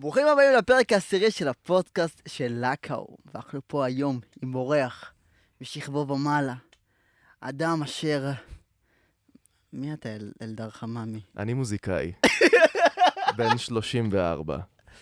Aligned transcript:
ברוכים 0.00 0.26
הבאים 0.26 0.56
לפרק 0.58 0.92
העשירי 0.92 1.30
של 1.30 1.48
הפודקאסט 1.48 2.22
של 2.28 2.64
לקאו. 2.64 3.16
ואנחנו 3.34 3.60
פה 3.66 3.84
היום 3.84 4.20
עם 4.42 4.54
אורח 4.54 5.12
משכבו 5.60 6.06
ומעלה. 6.08 6.54
אדם 7.40 7.82
אשר... 7.82 8.30
מי 9.72 9.92
אתה, 9.92 10.08
אל, 10.08 10.32
אלדר 10.42 10.70
חממי? 10.70 11.20
אני 11.36 11.54
מוזיקאי, 11.54 12.12
בן 13.36 13.58
34, 13.58 14.58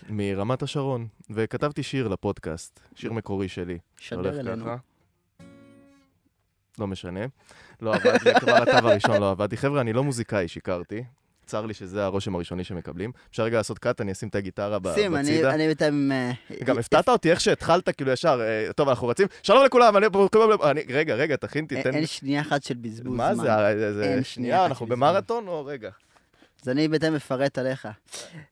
מרמת 0.08 0.62
השרון, 0.62 1.06
וכתבתי 1.30 1.82
שיר 1.82 2.08
לפודקאסט, 2.08 2.80
שיר 2.94 3.12
מקורי 3.12 3.48
שלי. 3.48 3.78
שדר 3.96 4.40
אלינו. 4.40 4.64
ככה. 4.64 4.76
לא 6.78 6.86
משנה. 6.86 7.20
לא 7.80 7.94
עבד 7.94 8.38
כבר 8.40 8.56
התו 8.56 8.88
הראשון 8.88 9.20
לא 9.20 9.30
עבדתי. 9.30 9.56
חבר'ה, 9.56 9.80
אני 9.80 9.92
לא 9.92 10.04
מוזיקאי, 10.04 10.48
שיקרתי. 10.48 11.04
צר 11.46 11.66
לי 11.66 11.74
שזה 11.74 12.04
הרושם 12.04 12.34
הראשוני 12.34 12.64
שמקבלים. 12.64 13.10
אפשר 13.30 13.42
רגע 13.42 13.56
לעשות 13.56 13.78
קאט, 13.78 14.00
אני 14.00 14.12
אשים 14.12 14.28
את 14.28 14.34
הגיטרה 14.34 14.78
ב- 14.78 14.94
שים, 14.94 15.16
אני, 15.16 15.22
בצידה. 15.22 15.56
בינתיים... 15.56 16.12
אה, 16.12 16.30
גם 16.64 16.78
הפתעת 16.78 17.08
אותי 17.08 17.30
איך 17.30 17.40
שהתחלת, 17.40 17.88
כאילו 17.96 18.10
ישר, 18.12 18.40
אה, 18.42 18.72
טוב, 18.72 18.88
אנחנו 18.88 19.08
רצים, 19.08 19.26
שלום 19.42 19.64
לכולם, 19.64 19.96
אני... 19.96 20.06
אני- 20.64 20.82
רגע, 20.94 21.14
רגע, 21.14 21.36
תכין, 21.36 21.66
תיתן... 21.66 21.94
אין 21.94 22.06
שנייה 22.06 22.40
אחת 22.40 22.62
של 22.62 22.74
בזבוז 22.74 23.16
מה 23.16 23.34
זמן. 23.34 23.44
זה, 23.44 23.50
אה, 23.52 23.92
זה- 23.92 24.20
שנייה 24.24 24.66
אנחנו 24.66 24.86
במרתון 24.86 25.48
או 25.48 25.64
רגע? 25.64 25.90
אז 26.62 26.68
אני 26.68 26.88
בינתיים 26.88 27.14
מפרט 27.14 27.58
עליך. 27.58 27.88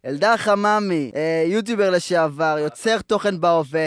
אלדר 0.06 0.36
חממי, 0.36 1.10
אה, 1.14 1.44
יוטיובר 1.46 1.90
לשעבר, 1.90 2.56
יוצר 2.60 2.98
תוכן 3.06 3.40
בהווה, 3.40 3.86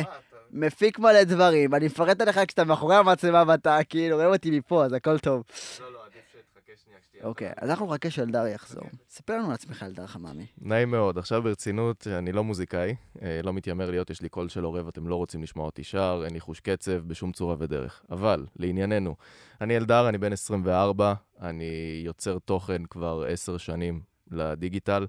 מפיק 0.52 1.00
מלא 1.00 1.24
דברים. 1.24 1.76
אני 1.76 1.86
מפרט 1.86 2.22
עליך 2.22 2.40
כשאתה 2.48 2.64
מאחורי 2.64 2.96
המצלמה 2.96 3.44
ואתה 3.48 3.80
כאילו 3.90 4.16
רואה 4.16 4.26
אותי 4.28 4.52
מפה, 4.52 4.86
אז 4.86 4.94
הכל 4.94 5.20
טוב. 5.20 5.44
לא, 5.80 5.94
לא, 5.94 6.00
עדיף 6.06 6.22
שתחכה 6.32 6.72
שנייה 6.86 7.00
כשתהיה. 7.00 7.07
אוקיי, 7.24 7.52
אז 7.58 7.70
אנחנו 7.70 7.86
נחכה 7.86 8.10
שאלדר 8.10 8.48
יחזור. 8.48 8.84
ספר 9.10 9.38
לנו 9.38 9.48
על 9.48 9.54
עצמך, 9.54 9.84
אלדר 9.84 10.08
חממי. 10.08 10.46
נעים 10.62 10.92
מאוד, 10.92 11.18
עכשיו 11.18 11.42
ברצינות, 11.42 12.08
אני 12.08 12.32
לא 12.32 12.44
מוזיקאי, 12.44 12.96
אה, 13.22 13.40
לא 13.44 13.54
מתיימר 13.54 13.92
להיות, 13.92 14.10
יש 14.10 14.22
לי 14.22 14.30
קול 14.30 14.50
של 14.50 14.64
עורב, 14.64 14.88
אתם 14.88 15.08
לא 15.08 15.16
רוצים 15.16 15.44
לשמוע 15.44 15.66
אותי 15.66 15.84
שר, 15.84 16.22
אין 16.26 16.34
לי 16.34 16.40
חוש 16.40 16.60
קצב 16.60 16.92
בשום 16.92 17.32
צורה 17.32 17.56
ודרך. 17.60 18.04
אבל, 18.10 18.46
לענייננו, 18.56 19.16
אני 19.62 19.78
אלדר, 19.78 20.10
אני 20.10 20.18
בן 20.18 20.34
24, 20.34 21.14
אני 21.42 22.02
יוצר 22.06 22.40
תוכן 22.40 22.86
כבר 22.86 23.26
עשר 23.28 23.58
שנים 23.58 24.02
לדיגיטל. 24.32 25.08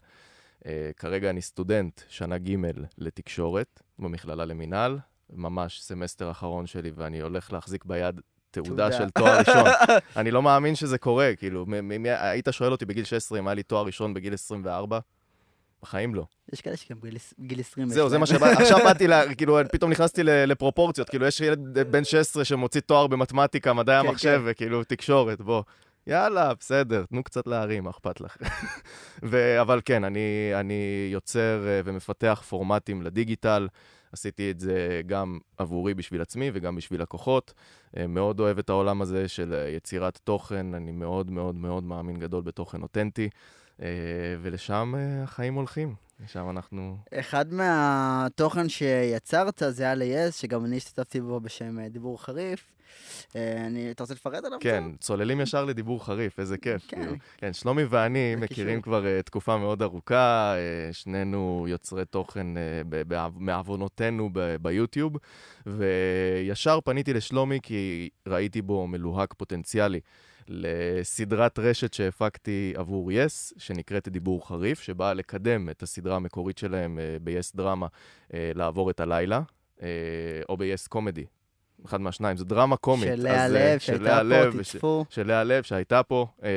אה, 0.66 0.90
כרגע 0.96 1.30
אני 1.30 1.42
סטודנט, 1.42 2.00
שנה 2.08 2.38
ג' 2.38 2.56
לתקשורת, 2.98 3.83
במכללה 3.98 4.44
למינהל, 4.44 4.98
ממש 5.30 5.83
סמסטר 5.83 6.30
אחרון 6.30 6.66
שלי, 6.66 6.90
ואני 6.94 7.20
הולך 7.20 7.52
להחזיק 7.52 7.84
ביד 7.84 8.20
תעודה. 8.50 8.92
של 8.92 9.10
תואר 9.10 9.38
ראשון. 9.38 9.64
אני 10.16 10.30
לא 10.30 10.42
מאמין 10.42 10.74
שזה 10.74 10.98
קורה, 10.98 11.30
כאילו, 11.36 11.66
היית 12.04 12.48
שואל 12.50 12.72
אותי 12.72 12.84
בגיל 12.84 13.05
16 13.05 13.38
אם 13.38 13.48
היה 13.48 13.55
לי 13.55 13.62
תואר 13.62 13.84
ראשון 13.86 14.14
בגיל 14.14 14.34
24? 14.34 14.98
בחיים 15.82 16.14
לא. 16.14 16.24
יש 16.52 16.60
כאלה 16.60 16.77
שגם 16.77 17.00
בגיל- 17.00 17.18
גיל 17.40 17.60
20 17.60 17.86
יש 17.88 17.94
זהו, 17.94 18.08
זה. 18.08 18.18
מה 18.18 18.27
שבא, 18.27 18.46
עכשיו 18.62 18.78
באתי, 18.78 19.06
כאילו, 19.36 19.58
פתאום 19.72 19.90
נכנסתי 19.90 20.22
לפרופורציות, 20.24 21.08
כאילו, 21.10 21.27
יש 21.27 21.40
ילד 21.40 21.78
בן 21.90 22.05
16 22.05 22.44
שמוציא 22.44 22.80
תואר 22.80 23.06
במתמטיקה, 23.06 23.72
מדעי 23.72 24.02
כן, 24.02 24.08
המחשב, 24.08 24.40
כן. 24.44 24.50
וכאילו, 24.50 24.84
תקשורת, 24.84 25.40
בוא. 25.40 25.62
יאללה, 26.06 26.52
בסדר, 26.60 27.05
תנו 27.08 27.22
קצת 27.22 27.46
להרים, 27.46 27.84
מה 27.84 27.90
אכפת 27.90 28.20
לך? 28.20 28.36
ו- 29.30 29.60
אבל 29.60 29.80
כן, 29.84 30.05
אני, 30.05 30.20
אני 30.55 31.08
יוצר 31.12 31.64
אה, 31.66 31.80
ומפתח 31.84 32.42
פורמטים 32.48 33.02
לדיגיטל. 33.02 33.68
עשיתי 34.12 34.51
את 34.51 34.61
זה 34.61 35.01
גם 35.06 35.39
עבורי 35.56 35.95
בשביל 35.95 36.20
עצמי 36.20 36.51
וגם 36.55 36.77
בשביל 36.77 37.03
לקוחות. 37.03 37.55
אה, 37.97 38.06
מאוד 38.06 38.41
אוהב 38.41 38.59
את 38.59 38.70
העולם 38.70 39.03
הזה 39.03 39.28
של 39.28 39.55
אה, 39.55 39.69
יצירת 39.69 40.19
תוכן, 40.25 40.75
אני 40.75 40.92
מאוד 40.92 41.31
מאוד 41.31 41.55
מאוד 41.55 41.84
מאמין 41.84 42.19
גדול 42.19 42.42
בתוכן 42.42 42.83
אותנטי, 42.83 43.29
אה, 43.83 43.86
ולשם 44.42 44.95
החיים 45.25 45.55
הולכים. 45.55 46.08
לשם 46.24 46.50
אנחנו... 46.50 46.97
אחד 47.14 47.52
מהתוכן 47.52 48.69
שיצרת 48.69 49.62
זה 49.69 49.83
היה 49.84 49.94
ל-yes, 49.94 50.33
שגם 50.33 50.64
אני 50.64 50.77
השתתפתי 50.77 51.20
בו 51.20 51.41
בשם 51.41 51.78
אה, 51.78 51.88
דיבור 51.88 52.22
חריף. 52.22 52.72
אה, 53.36 53.66
אני- 53.66 53.91
אתה 53.91 54.02
רוצה 54.02 54.14
לפרט 54.14 54.44
עליו? 54.44 54.58
כן, 54.61 54.84
צוללים 55.00 55.40
ישר 55.40 55.64
לדיבור 55.64 56.05
חריף, 56.05 56.40
איזה 56.40 56.58
כיף. 56.58 56.83
כן. 56.89 57.01
כאילו. 57.02 57.12
כן, 57.36 57.52
שלומי 57.52 57.84
ואני 57.84 58.34
מכירים. 58.36 58.83
כבר 58.83 59.02
uh, 59.05 59.23
תקופה 59.23 59.56
מאוד 59.56 59.83
ארוכה, 59.83 60.55
uh, 60.55 60.95
שנינו 60.95 61.67
יוצרי 61.68 62.05
תוכן 62.05 62.46
uh, 62.56 63.14
מעוונותינו 63.36 64.30
ביוטיוב, 64.62 65.17
וישר 65.67 66.79
פניתי 66.85 67.12
לשלומי 67.14 67.58
כי 67.62 68.08
ראיתי 68.29 68.62
בו 68.62 68.86
מלוהק 68.86 69.35
פוטנציאלי. 69.35 70.00
לסדרת 70.48 71.59
רשת 71.59 71.95
שהפקתי 71.95 72.73
עבור 72.77 73.13
יס, 73.13 73.53
שנקראת 73.59 74.09
דיבור 74.09 74.48
חריף, 74.48 74.81
שבאה 74.81 75.14
לקדם 75.14 75.69
את 75.70 75.83
הסדרה 75.83 76.17
המקורית 76.17 76.59
שלהם 76.59 76.98
uh, 76.98 77.25
ב-yes 77.25 77.53
דרמה, 77.57 77.86
uh, 77.86 78.33
לעבור 78.55 78.91
את 78.91 79.01
הלילה, 79.01 79.41
uh, 79.79 79.83
או 80.48 80.57
ב-yes 80.57 80.89
קומדי. 80.89 81.25
אחד 81.86 82.01
מהשניים, 82.01 82.36
זו 82.36 82.45
דרמה 82.45 82.77
קומית. 82.77 83.09
של 83.09 83.23
לאה 83.23 83.42
אה, 83.42 83.48
לב, 83.48 83.79
שהייתה 83.79 84.20
פה, 84.29 84.59
וש- 84.59 84.73
תצפו. 84.73 85.05
של 85.11 85.27
לאה 85.27 85.45
לב, 85.45 85.63
שהייתה 85.63 86.03
פה, 86.03 86.27
אה, 86.42 86.51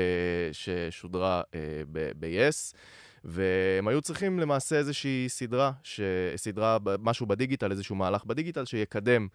ששודרה 0.52 1.42
אה, 1.56 1.60
ב-yes, 1.92 2.76
והם 3.24 3.88
היו 3.88 4.02
צריכים 4.02 4.40
למעשה 4.40 4.76
איזושהי 4.76 5.26
סדרה, 5.28 5.72
ש... 5.84 6.02
סדרה, 6.36 6.78
משהו 7.00 7.26
בדיגיטל, 7.26 7.72
איזשהו 7.72 7.96
מהלך 7.96 8.26
בדיגיטל, 8.26 8.66
שיקדם 8.66 9.28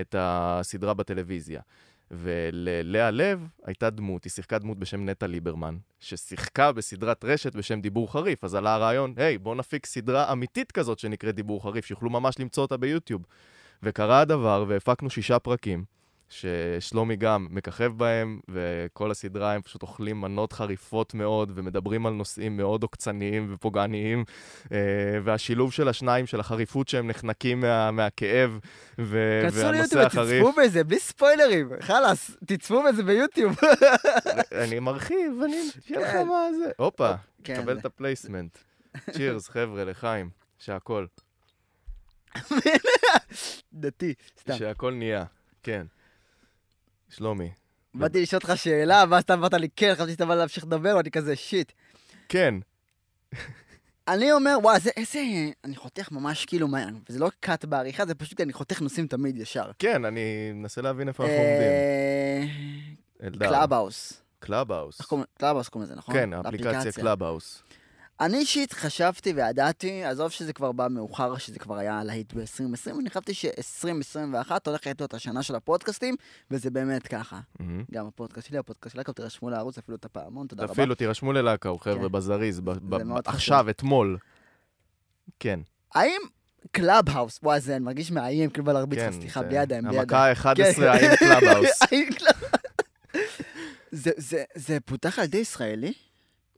את 0.00 0.14
הסדרה 0.18 0.94
בטלוויזיה. 0.94 1.60
וללאה 2.12 3.10
לב 3.10 3.46
הייתה 3.64 3.90
דמות, 3.90 4.24
היא 4.24 4.30
שיחקה 4.30 4.58
דמות 4.58 4.78
בשם 4.78 5.08
נטע 5.08 5.26
ליברמן, 5.26 5.76
ששיחקה 6.00 6.72
בסדרת 6.72 7.24
רשת 7.24 7.54
בשם 7.54 7.80
דיבור 7.80 8.12
חריף, 8.12 8.44
אז 8.44 8.54
עלה 8.54 8.74
הרעיון, 8.74 9.14
היי, 9.16 9.38
בוא 9.38 9.54
נפיק 9.54 9.86
סדרה 9.86 10.32
אמיתית 10.32 10.72
כזאת 10.72 10.98
שנקראת 10.98 11.34
דיבור 11.34 11.62
חריף, 11.62 11.86
שיוכלו 11.86 12.10
ממש 12.10 12.38
למצוא 12.38 12.62
אותה 12.62 12.76
ביוטיוב. 12.76 13.22
וקרה 13.82 14.20
הדבר, 14.20 14.64
והפקנו 14.68 15.10
שישה 15.10 15.38
פרקים, 15.38 15.84
ששלומי 16.32 17.16
גם 17.16 17.46
מככב 17.50 17.92
בהם, 17.96 18.40
וכל 18.48 19.10
הסדרה 19.10 19.52
הם 19.52 19.62
פשוט 19.62 19.82
אוכלים 19.82 20.20
מנות 20.20 20.52
חריפות 20.52 21.14
מאוד, 21.14 21.52
ומדברים 21.54 22.06
על 22.06 22.12
נושאים 22.12 22.56
מאוד 22.56 22.82
עוקצניים 22.82 23.54
ופוגעניים, 23.54 24.24
אה, 24.72 24.78
והשילוב 25.24 25.72
של 25.72 25.88
השניים, 25.88 26.26
של 26.26 26.40
החריפות 26.40 26.88
שהם 26.88 27.06
נחנקים 27.06 27.60
מה, 27.60 27.90
מהכאב, 27.90 28.58
ו- 28.98 29.40
והנושא 29.42 29.66
ליוטיוב, 29.66 30.02
החריף. 30.02 30.46
תצפו 30.46 30.62
בזה, 30.62 30.84
בלי 30.84 30.98
ספוילרים. 30.98 31.68
חלאס, 31.80 32.30
תצפו 32.46 32.82
בזה 32.82 33.02
ביוטיוב. 33.02 33.56
אני 34.64 34.78
מרחיב, 34.78 35.32
אני... 35.44 35.62
שיהיה 35.86 36.00
לך 36.00 36.12
כן. 36.12 36.28
מה 36.28 36.48
זה. 36.58 36.70
הופה, 36.76 37.12
כן, 37.44 37.62
קבל 37.62 37.78
את 37.78 37.84
ה 37.84 37.91
placement. 37.91 38.58
Cheers, 39.10 39.48
חבר'ה, 39.48 39.84
לחיים, 39.84 40.30
שהכל, 40.58 41.06
דתי, 43.72 44.14
סתם. 44.40 44.56
שהכל 44.56 44.92
נהיה, 44.92 45.24
כן. 45.62 45.86
שלומי. 47.16 47.50
באתי 47.94 48.22
לשאול 48.22 48.40
אותך 48.44 48.56
שאלה, 48.56 49.04
ואז 49.10 49.22
אתה 49.22 49.34
אמרת 49.34 49.54
לי 49.54 49.68
כן, 49.76 49.92
חשבתי 49.94 50.12
שאתה 50.12 50.26
בא 50.26 50.34
להמשיך 50.34 50.64
לדבר, 50.64 50.94
ואני 50.96 51.10
כזה 51.10 51.36
shit. 51.36 51.72
כן, 52.28 52.54
אני 54.08 54.32
אומר, 54.32 54.56
וואי, 54.62 54.80
זה 54.80 54.90
איזה... 54.96 55.20
אני 55.64 55.76
חותך 55.76 56.12
ממש 56.12 56.44
כאילו 56.44 56.68
מהר, 56.68 56.88
וזה 57.10 57.18
לא 57.18 57.30
cut 57.40 57.64
בעריכה, 57.64 58.06
זה 58.06 58.14
פשוט 58.14 58.40
אני 58.40 58.52
חותך 58.52 58.80
נושאים 58.80 59.06
תמיד 59.06 59.36
ישר. 59.36 59.70
כן, 59.78 60.04
אני 60.04 60.52
מנסה 60.54 60.82
להבין 60.82 61.08
איפה 61.08 61.22
אנחנו 61.24 61.38
עומדים. 61.38 61.62
אה, 61.62 63.26
אלדר. 63.26 63.48
Clubhouse. 63.48 64.22
Clubhouse. 64.38 65.00
איך 65.00 65.08
קוראים? 65.08 65.26
Clubhouse 65.38 65.68
קוראים 65.68 65.90
לזה, 65.90 65.98
נכון? 65.98 66.14
כן, 66.14 66.32
האפליקציה. 66.32 66.92
Clubhouse. 66.92 67.62
אני 68.20 68.38
אישית 68.38 68.72
חשבתי 68.72 69.32
וידעתי, 69.32 70.04
עזוב 70.04 70.30
שזה 70.30 70.52
כבר 70.52 70.72
בא 70.72 70.86
מאוחר, 70.90 71.36
שזה 71.36 71.58
כבר 71.58 71.76
היה 71.76 72.04
להיט 72.04 72.32
ב-2020, 72.32 72.90
אני 73.00 73.10
חשבתי 73.10 73.34
ש-2021 73.34 74.50
הולכת 74.66 75.00
להיות 75.00 75.14
השנה 75.14 75.42
של 75.42 75.54
הפודקאסטים, 75.54 76.14
וזה 76.50 76.70
באמת 76.70 77.06
ככה. 77.06 77.40
מהמם. 77.60 77.84
גם 77.92 78.06
הפודקאסט 78.06 78.48
שלי, 78.48 78.58
הפודקאסט 78.58 78.92
שלה, 78.94 79.04
תירשמו 79.04 79.50
לערוץ, 79.50 79.78
הפעילו 79.78 79.96
את 79.96 80.04
הפעמון, 80.04 80.46
תודה 80.46 80.62
רבה. 80.64 80.72
אפילו 80.72 80.94
תירשמו 80.94 81.32
ללהקאו, 81.32 81.78
חבר'ה, 81.78 81.96
כן. 82.08 82.12
בזריז, 82.12 82.60
ב- 82.60 82.70
ב- 82.70 82.96
חשוב. 82.96 83.28
עכשיו, 83.28 83.70
אתמול. 83.70 84.18
כן, 85.40 85.60
האם 85.94 86.20
קלאבהאוס, 86.72 87.38
וואי, 87.42 87.60
זה 87.60 87.76
אני 87.76 87.84
מרגיש 87.84 88.10
מאיים, 88.10 88.50
כאילו 88.50 88.64
בא 88.64 88.72
להרביץ 88.72 88.98
כן. 88.98 89.08
לך, 89.08 89.14
סליחה, 89.14 89.40
זה- 89.40 89.46
בידיים, 89.48 89.84
בידיים. 89.84 90.00
המכה 90.00 90.28
ה-11, 90.30 90.74
כן. 91.18 91.26
האם 91.90 92.08
קלאב- 92.18 92.44
זה- 93.92 94.42
זה 94.54 94.78
פותח 94.84 95.18
על 95.18 95.24
ידי 95.24 95.38
ישראלי? 95.38 95.92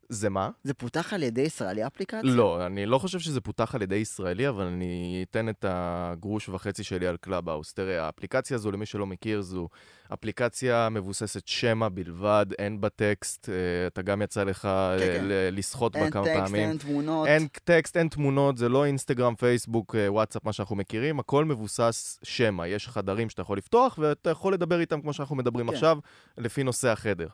זה 0.08 0.28
מה? 0.30 0.50
זה 0.64 0.74
פותח 0.74 1.12
על 1.12 1.22
ידי 1.22 1.40
ישראלי 1.42 1.86
אפליקציה? 1.86 2.20
לא, 2.22 2.66
אני 2.66 2.86
לא 2.86 2.98
חושב 2.98 3.18
שזה 3.18 3.40
פותח 3.40 3.74
על 3.74 3.82
ידי 3.82 3.94
ישראלי, 3.94 4.48
אבל 4.48 4.64
אני 4.64 5.24
אתן 5.30 5.48
את 5.48 5.64
הגרוש 5.68 6.48
וחצי 6.48 6.84
שלי 6.84 7.06
על 7.06 7.16
קלאבהאוס. 7.16 7.72
תראה, 7.72 8.04
האפליקציה 8.06 8.54
הזו, 8.54 8.72
למי 8.72 8.86
שלא 8.86 9.06
מכיר, 9.06 9.40
זו 9.42 9.68
אפליקציה 10.14 10.88
מבוססת 10.90 11.46
שמע 11.48 11.88
בלבד, 11.88 12.46
אין 12.58 12.80
בה 12.80 12.88
טקסט, 12.88 13.48
אה, 13.48 13.54
אתה 13.86 14.02
גם 14.02 14.22
יצא 14.22 14.44
לך 14.44 14.60
כן, 14.62 14.96
ל- 14.98 15.18
כן. 15.18 15.24
ל- 15.24 15.58
לשחות 15.58 15.92
בה 15.92 15.98
אין 16.02 16.10
כמה 16.10 16.24
טקסט, 16.24 16.38
פעמים. 16.40 16.68
אין 16.68 16.78
תמונות. 16.78 17.26
אין 17.26 17.46
טקסט, 17.64 17.96
אין 17.96 18.08
תמונות, 18.08 18.56
זה 18.56 18.68
לא 18.68 18.84
אינסטגרם, 18.84 19.34
פייסבוק, 19.34 19.94
אה, 19.94 20.12
וואטסאפ, 20.12 20.44
מה 20.44 20.52
שאנחנו 20.52 20.76
מכירים, 20.76 21.18
הכל 21.20 21.44
מבוסס 21.44 22.18
שמע. 22.22 22.66
יש 22.68 22.88
חדרים 22.88 23.30
שאתה 23.30 23.42
יכול 23.42 23.58
לפתוח, 23.58 23.98
ואתה 24.02 24.30
יכול 24.30 24.52
לדבר 24.54 24.80
איתם 24.80 25.00
כמו 25.00 25.12
שאנחנו 25.12 25.36
מדברים 25.36 25.66
כן. 25.68 25.74
עכשיו, 25.74 25.98
לפי 26.38 26.62
נושא 26.62 26.88
החדר. 26.88 27.28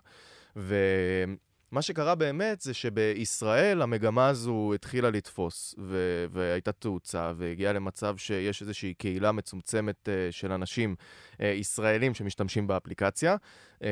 מה 1.72 1.82
שקרה 1.82 2.14
באמת 2.14 2.61
זה 2.61 2.75
שבישראל 2.75 3.82
המגמה 3.82 4.28
הזו 4.28 4.72
התחילה 4.75 5.11
לתפוס, 5.11 5.75
ו- 5.78 6.26
והייתה 6.31 6.72
תאוצה, 6.72 7.32
והגיעה 7.37 7.72
למצב 7.72 8.17
שיש 8.17 8.62
איזושהי 8.62 8.94
קהילה 8.94 9.32
מצומצמת 9.32 10.08
uh, 10.08 10.32
של 10.32 10.52
אנשים 10.52 10.94
uh, 11.32 11.44
ישראלים 11.44 12.14
שמשתמשים 12.14 12.67
באפליקציה. 12.67 13.37
Uh, 13.78 13.82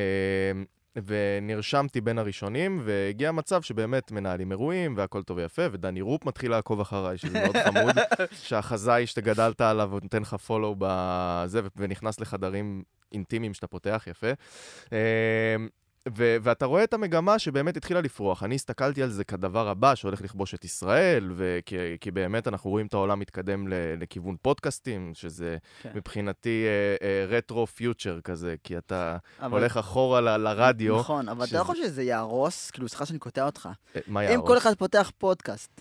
ונרשמתי 1.06 2.00
בין 2.00 2.18
הראשונים, 2.18 2.80
והגיע 2.84 3.32
מצב 3.32 3.62
שבאמת 3.62 4.10
מנהלים 4.10 4.52
אירועים, 4.52 4.94
והכל 4.96 5.22
טוב 5.22 5.36
ויפה, 5.36 5.62
ודני 5.72 6.00
רופ 6.00 6.24
מתחיל 6.24 6.50
לעקוב 6.50 6.80
אחריי, 6.80 7.18
שזה 7.18 7.40
מאוד 7.40 7.56
חמוד, 7.64 7.94
שהחזאי 8.32 9.06
שאתה 9.06 9.20
גדלת 9.20 9.60
עליו, 9.60 9.90
נותן 10.02 10.22
לך 10.22 10.34
פולו 10.34 10.74
בזה, 10.78 11.60
ונכנס 11.76 12.20
לחדרים 12.20 12.82
אינטימיים 13.12 13.54
שאתה 13.54 13.66
פותח, 13.66 14.04
יפה. 14.10 14.30
ו- 16.16 16.36
ואתה 16.42 16.66
רואה 16.66 16.84
את 16.84 16.94
המגמה 16.94 17.38
שבאמת 17.38 17.76
התחילה 17.76 18.00
לפרוח. 18.00 18.42
אני 18.42 18.54
הסתכלתי 18.54 19.02
על 19.02 19.10
זה 19.10 19.24
כדבר 19.24 19.68
הבא 19.68 19.94
שהולך 19.94 20.22
לכבוש 20.22 20.54
את 20.54 20.64
ישראל, 20.64 21.32
וכי, 21.36 21.76
כי 22.00 22.10
באמת 22.10 22.48
אנחנו 22.48 22.70
רואים 22.70 22.86
את 22.86 22.94
העולם 22.94 23.18
מתקדם 23.20 23.68
ל- 23.68 23.74
לכיוון 24.00 24.36
פודקאסטים, 24.42 25.10
שזה 25.14 25.56
כן. 25.82 25.90
מבחינתי 25.94 26.64
רטרו 27.28 27.64
uh, 27.64 27.66
פיוטר 27.66 28.18
uh, 28.18 28.22
כזה, 28.22 28.54
כי 28.64 28.78
אתה 28.78 29.16
אבל... 29.40 29.58
הולך 29.58 29.76
אחורה 29.76 30.20
ל- 30.20 30.36
לרדיו. 30.36 30.98
נכון, 30.98 31.28
אבל 31.28 31.46
שזה... 31.46 31.56
אתה 31.56 31.64
לא 31.64 31.68
חושב 31.68 31.82
שזה 31.82 32.02
יהרוס? 32.02 32.70
כאילו, 32.70 32.88
סליחה 32.88 33.06
שאני 33.06 33.18
קוטע 33.18 33.46
אותך. 33.46 33.68
Uh, 33.94 33.98
מה 34.06 34.24
יהרוס? 34.24 34.40
אם 34.40 34.46
כל 34.46 34.58
אחד 34.58 34.74
פותח 34.74 35.10
פודקאסט, 35.18 35.80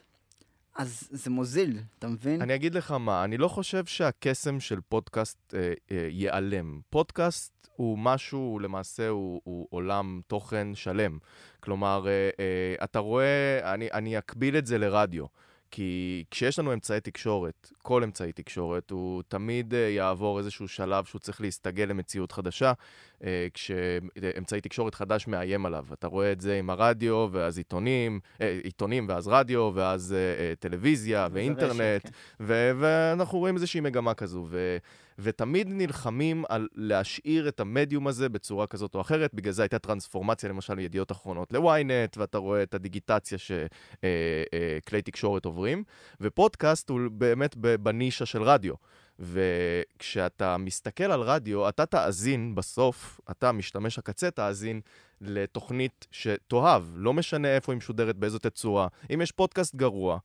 אז 0.78 1.08
זה 1.12 1.30
מוזיל, 1.30 1.80
אתה 2.00 2.08
מבין? 2.08 2.42
אני 2.42 2.56
אגיד 2.56 2.76
לך 2.76 2.92
מה, 2.92 3.24
אני 3.24 3.38
לא 3.38 3.48
חושב 3.48 3.86
שהקסם 3.86 4.60
של 4.60 4.80
פודקאסט 4.90 5.54
אה, 5.54 5.74
אה, 5.92 6.08
ייעלם. 6.12 6.80
פודקאסט 6.90 7.68
הוא 7.76 7.98
משהו, 7.98 8.60
למעשה 8.62 9.10
הוא, 9.10 9.42
הוא 9.44 9.68
עולם 9.70 10.22
תוכן 10.28 10.76
שלם. 10.76 11.18
כלומר, 11.60 12.08
אה, 12.08 12.30
אה, 12.40 12.84
אתה 12.84 13.00
רואה, 13.00 13.74
אני, 13.74 13.88
אני 13.94 14.18
אקביל 14.18 14.58
את 14.58 14.66
זה 14.66 14.78
לרדיו. 14.78 15.26
כי 15.72 16.24
כשיש 16.32 16.60
לנו 16.60 16.74
אמצעי 16.74 17.02
תקשורת, 17.02 17.72
כל 17.88 18.04
אמצעי 18.04 18.32
תקשורת, 18.32 18.92
הוא 18.92 19.24
תמיד 19.28 19.74
uh, 19.74 19.76
יעבור 19.76 20.40
איזשהו 20.40 20.68
שלב 20.68 21.06
שהוא 21.06 21.20
צריך 21.20 21.42
להסתגל 21.42 21.84
למציאות 21.84 22.32
חדשה, 22.32 22.74
uh, 23.20 23.24
כשאמצעי 23.54 24.62
תקשורת 24.62 24.96
חדש 24.96 25.28
מאיים 25.28 25.66
עליו. 25.66 25.86
אתה 25.94 26.08
רואה 26.08 26.32
את 26.32 26.42
זה 26.42 26.60
עם 26.60 26.70
הרדיו, 26.70 27.28
ואז 27.32 27.58
עיתונים, 27.58 28.20
uh, 28.38 28.42
עיתונים 28.64 29.06
ואז 29.10 29.28
רדיו, 29.28 29.72
ואז 29.74 30.16
טלוויזיה 30.60 31.28
ואינטרנט, 31.32 31.72
רשת, 31.82 32.04
כן. 32.04 32.10
ו- 32.40 32.72
ואנחנו 32.80 33.40
רואים 33.40 33.56
איזושהי 33.56 33.82
מגמה 33.82 34.14
כזו. 34.14 34.46
ו- 34.50 34.78
ותמיד 35.20 35.68
נלחמים 35.70 36.44
על 36.50 36.68
להשאיר 36.76 37.48
את 37.48 37.60
המדיום 37.60 38.08
הזה 38.08 38.30
בצורה 38.30 38.68
כזאת 38.68 38.96
או 38.96 39.02
אחרת. 39.02 39.34
בגלל 39.34 39.54
זה 39.54 39.62
הייתה 39.62 39.80
טרנספורמציה, 39.80 40.50
למשל, 40.50 40.76
מידיעות 40.76 41.12
אחרונות 41.12 41.54
ל-ynet, 41.54 42.18
ואתה 42.18 42.38
רואה 42.38 42.64
את 42.64 42.74
הדיגיטציה 42.74 43.38
שכלי 43.38 43.68
אה, 44.04 44.78
אה, 44.94 45.02
תקשורת 45.02 45.46
עוברים, 45.46 45.84
ופודקאסט 46.22 46.90
הוא 46.90 47.00
באמת 47.12 47.56
בנישה 47.78 48.26
של 48.26 48.44
רדיו. 48.44 48.74
וכשאתה 49.20 50.58
מסתכל 50.58 51.04
על 51.04 51.22
רדיו, 51.22 51.70
אתה 51.70 51.86
תאזין 51.86 52.56
בסוף, 52.56 53.20
אתה, 53.32 53.52
משתמש 53.52 54.00
הקצה, 54.00 54.32
תאזין 54.32 54.82
לתוכנית 55.22 56.08
שתאהב. 56.12 56.84
לא 56.96 57.14
משנה 57.14 57.48
איפה 57.56 57.72
היא 57.72 57.78
משודרת, 57.78 58.16
באיזו 58.16 58.40
תצורה. 58.40 58.88
אם 59.14 59.22
יש 59.22 59.32
פודקאסט 59.32 59.76
גרוע, 59.76 60.18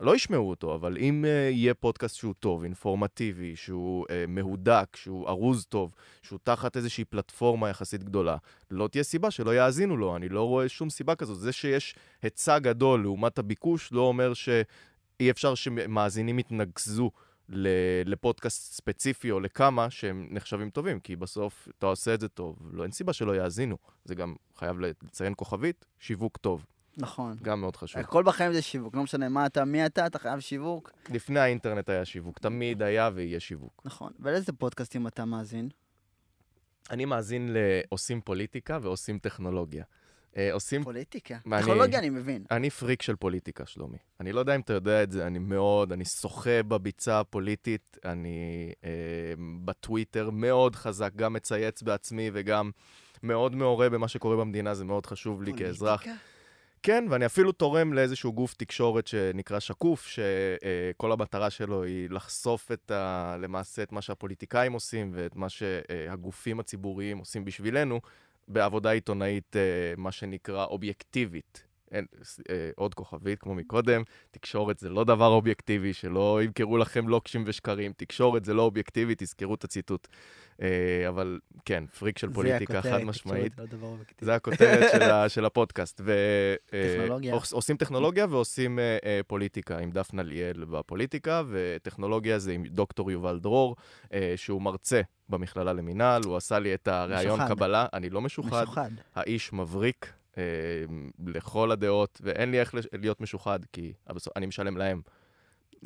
לא 0.00 0.16
ישמעו 0.16 0.50
אותו, 0.50 0.74
אבל 0.74 0.96
אם 1.00 1.24
uh, 1.24 1.54
יהיה 1.54 1.74
פודקאסט 1.74 2.16
שהוא 2.16 2.34
טוב, 2.40 2.64
אינפורמטיבי, 2.64 3.56
שהוא 3.56 4.06
uh, 4.06 4.10
מהודק, 4.28 4.96
שהוא 4.96 5.28
ארוז 5.28 5.66
טוב, 5.66 5.94
שהוא 6.22 6.38
תחת 6.42 6.76
איזושהי 6.76 7.04
פלטפורמה 7.04 7.68
יחסית 7.68 8.04
גדולה, 8.04 8.36
לא 8.70 8.88
תהיה 8.88 9.04
סיבה 9.04 9.30
שלא 9.30 9.56
יאזינו 9.56 9.96
לו. 9.96 10.16
אני 10.16 10.28
לא 10.28 10.42
רואה 10.42 10.68
שום 10.68 10.90
סיבה 10.90 11.14
כזאת. 11.14 11.38
זה 11.38 11.52
שיש 11.52 11.94
היצע 12.22 12.58
גדול 12.58 13.02
לעומת 13.02 13.38
הביקוש, 13.38 13.92
לא 13.92 14.00
אומר 14.00 14.32
שאי 15.18 15.30
אפשר 15.30 15.54
שמאזינים 15.54 16.38
יתנגזו 16.38 17.10
לפודקאסט 18.04 18.72
ספציפי 18.72 19.30
או 19.30 19.40
לכמה 19.40 19.90
שהם 19.90 20.28
נחשבים 20.30 20.70
טובים, 20.70 21.00
כי 21.00 21.16
בסוף 21.16 21.68
אתה 21.78 21.86
עושה 21.86 22.14
את 22.14 22.20
זה 22.20 22.28
טוב, 22.28 22.70
לא, 22.72 22.82
אין 22.82 22.92
סיבה 22.92 23.12
שלא 23.12 23.36
יאזינו. 23.36 23.76
זה 24.04 24.14
גם 24.14 24.34
חייב 24.56 24.76
לציין 24.78 25.32
כוכבית, 25.36 25.84
שיווק 25.98 26.36
טוב. 26.36 26.66
נכון. 26.96 27.36
גם 27.42 27.60
מאוד 27.60 27.76
חשוב. 27.76 28.00
הכל 28.00 28.22
בחיים 28.22 28.52
זה 28.52 28.62
שיווק, 28.62 28.96
לא 28.96 29.02
משנה 29.02 29.28
מה 29.28 29.46
אתה, 29.46 29.64
מי 29.64 29.86
אתה, 29.86 30.06
אתה 30.06 30.18
חייב 30.18 30.40
שיווק. 30.40 30.90
לפני 31.10 31.40
האינטרנט 31.40 31.88
היה 31.88 32.04
שיווק, 32.04 32.38
תמיד 32.38 32.82
היה 32.82 33.10
ויהיה 33.14 33.40
שיווק. 33.40 33.82
נכון. 33.84 34.12
ולאיזה 34.20 34.52
פודקאסטים 34.52 35.06
אתה 35.06 35.24
מאזין? 35.24 35.68
אני 36.90 37.04
מאזין 37.04 37.48
לעושים 37.52 38.20
פוליטיקה 38.20 38.78
ועושים 38.82 39.18
טכנולוגיה. 39.18 39.84
אה, 40.36 40.52
עושים... 40.52 40.84
פוליטיקה? 40.84 41.36
טכנולוגיה 41.50 41.98
אני 41.98 42.10
מבין. 42.10 42.44
אני 42.50 42.70
פריק 42.70 43.02
של 43.02 43.16
פוליטיקה, 43.16 43.66
שלומי. 43.66 43.98
אני 44.20 44.32
לא 44.32 44.40
יודע 44.40 44.54
אם 44.54 44.60
אתה 44.60 44.72
יודע 44.72 45.02
את 45.02 45.10
זה, 45.10 45.26
אני 45.26 45.38
מאוד, 45.38 45.92
אני 45.92 46.04
שוחה 46.04 46.62
בביצה 46.62 47.20
הפוליטית, 47.20 47.98
אני 48.04 48.72
אה, 48.84 48.90
בטוויטר 49.64 50.30
מאוד 50.30 50.76
חזק, 50.76 51.10
גם 51.16 51.32
מצייץ 51.32 51.82
בעצמי 51.82 52.30
וגם 52.32 52.70
מאוד 53.22 53.54
מעורה 53.54 53.90
במה 53.90 54.08
שקורה 54.08 54.36
במדינה, 54.36 54.74
זה 54.74 54.84
מאוד 54.84 55.06
חשוב 55.06 55.42
לי 55.42 55.50
פוליטיקה? 55.50 55.68
כאזרח. 55.68 56.02
פוליטיקה? 56.02 56.24
כן, 56.82 57.04
ואני 57.10 57.26
אפילו 57.26 57.52
תורם 57.52 57.92
לאיזשהו 57.92 58.32
גוף 58.32 58.54
תקשורת 58.54 59.06
שנקרא 59.06 59.60
שקוף, 59.60 60.06
שכל 60.06 61.12
המטרה 61.12 61.50
שלו 61.50 61.82
היא 61.82 62.10
לחשוף 62.10 62.72
את 62.72 62.90
ה... 62.90 63.36
למעשה 63.40 63.82
את 63.82 63.92
מה 63.92 64.02
שהפוליטיקאים 64.02 64.72
עושים 64.72 65.10
ואת 65.14 65.36
מה 65.36 65.48
שהגופים 65.48 66.60
הציבוריים 66.60 67.18
עושים 67.18 67.44
בשבילנו, 67.44 68.00
בעבודה 68.48 68.90
עיתונאית, 68.90 69.56
אה, 69.56 69.94
מה 69.96 70.12
שנקרא 70.12 70.64
אובייקטיבית. 70.64 71.66
אין, 71.96 72.06
אה, 72.50 72.70
עוד 72.76 72.94
כוכבית, 72.94 73.38
כמו 73.38 73.54
מקודם, 73.54 74.02
תקשורת 74.30 74.78
זה 74.78 74.88
לא 74.88 75.04
דבר 75.04 75.26
אובייקטיבי, 75.28 75.92
שלא 75.92 76.40
ימכרו 76.42 76.78
לכם 76.78 77.08
לוקשים 77.08 77.44
ושקרים, 77.46 77.92
תקשורת 77.96 78.44
זה 78.44 78.54
לא 78.54 78.62
אובייקטיבי, 78.62 79.14
תזכרו 79.18 79.54
את 79.54 79.64
הציטוט. 79.64 80.08
אה, 80.62 81.08
אבל 81.08 81.38
כן, 81.64 81.84
פריק 81.98 82.18
של 82.18 82.32
פוליטיקה 82.32 82.82
חד 82.82 83.02
משמעית. 83.04 83.52
זה 83.56 83.64
הכותרת, 83.64 84.20
לא 84.20 84.26
זה 84.26 84.34
הכותרת 84.34 84.92
של, 84.92 85.02
ה, 85.02 85.28
של 85.34 85.44
הפודקאסט. 85.44 86.00
ו, 86.04 86.12
אה, 86.74 86.94
טכנולוגיה. 86.96 87.34
אה, 87.34 87.38
עושים 87.52 87.76
טכנולוגיה 87.76 88.26
ועושים 88.30 88.78
אה, 88.78 88.98
אה, 89.04 89.20
פוליטיקה, 89.26 89.78
עם 89.78 89.90
דפנה 89.90 90.22
ליאל 90.22 90.64
בפוליטיקה, 90.64 91.42
וטכנולוגיה 91.48 92.38
זה 92.38 92.52
עם 92.52 92.64
דוקטור 92.66 93.10
יובל 93.10 93.38
דרור, 93.38 93.76
אה, 94.12 94.32
שהוא 94.36 94.62
מרצה 94.62 95.00
במכללה 95.28 95.72
למינהל, 95.72 96.22
הוא 96.24 96.36
עשה 96.36 96.58
לי 96.58 96.74
את 96.74 96.88
הראיון 96.88 97.48
קבלה, 97.48 97.86
אני 97.92 98.10
לא 98.10 98.20
משוחד. 98.20 98.62
משוחד. 98.62 98.90
האיש 99.14 99.52
מבריק. 99.52 100.12
אה, 100.38 100.42
לכל 101.26 101.70
הדעות, 101.70 102.20
ואין 102.24 102.50
לי 102.50 102.60
איך 102.60 102.74
להיות 102.92 103.20
משוחד, 103.20 103.60
כי 103.72 103.92
אני 104.36 104.46
משלם 104.46 104.76
להם 104.76 105.00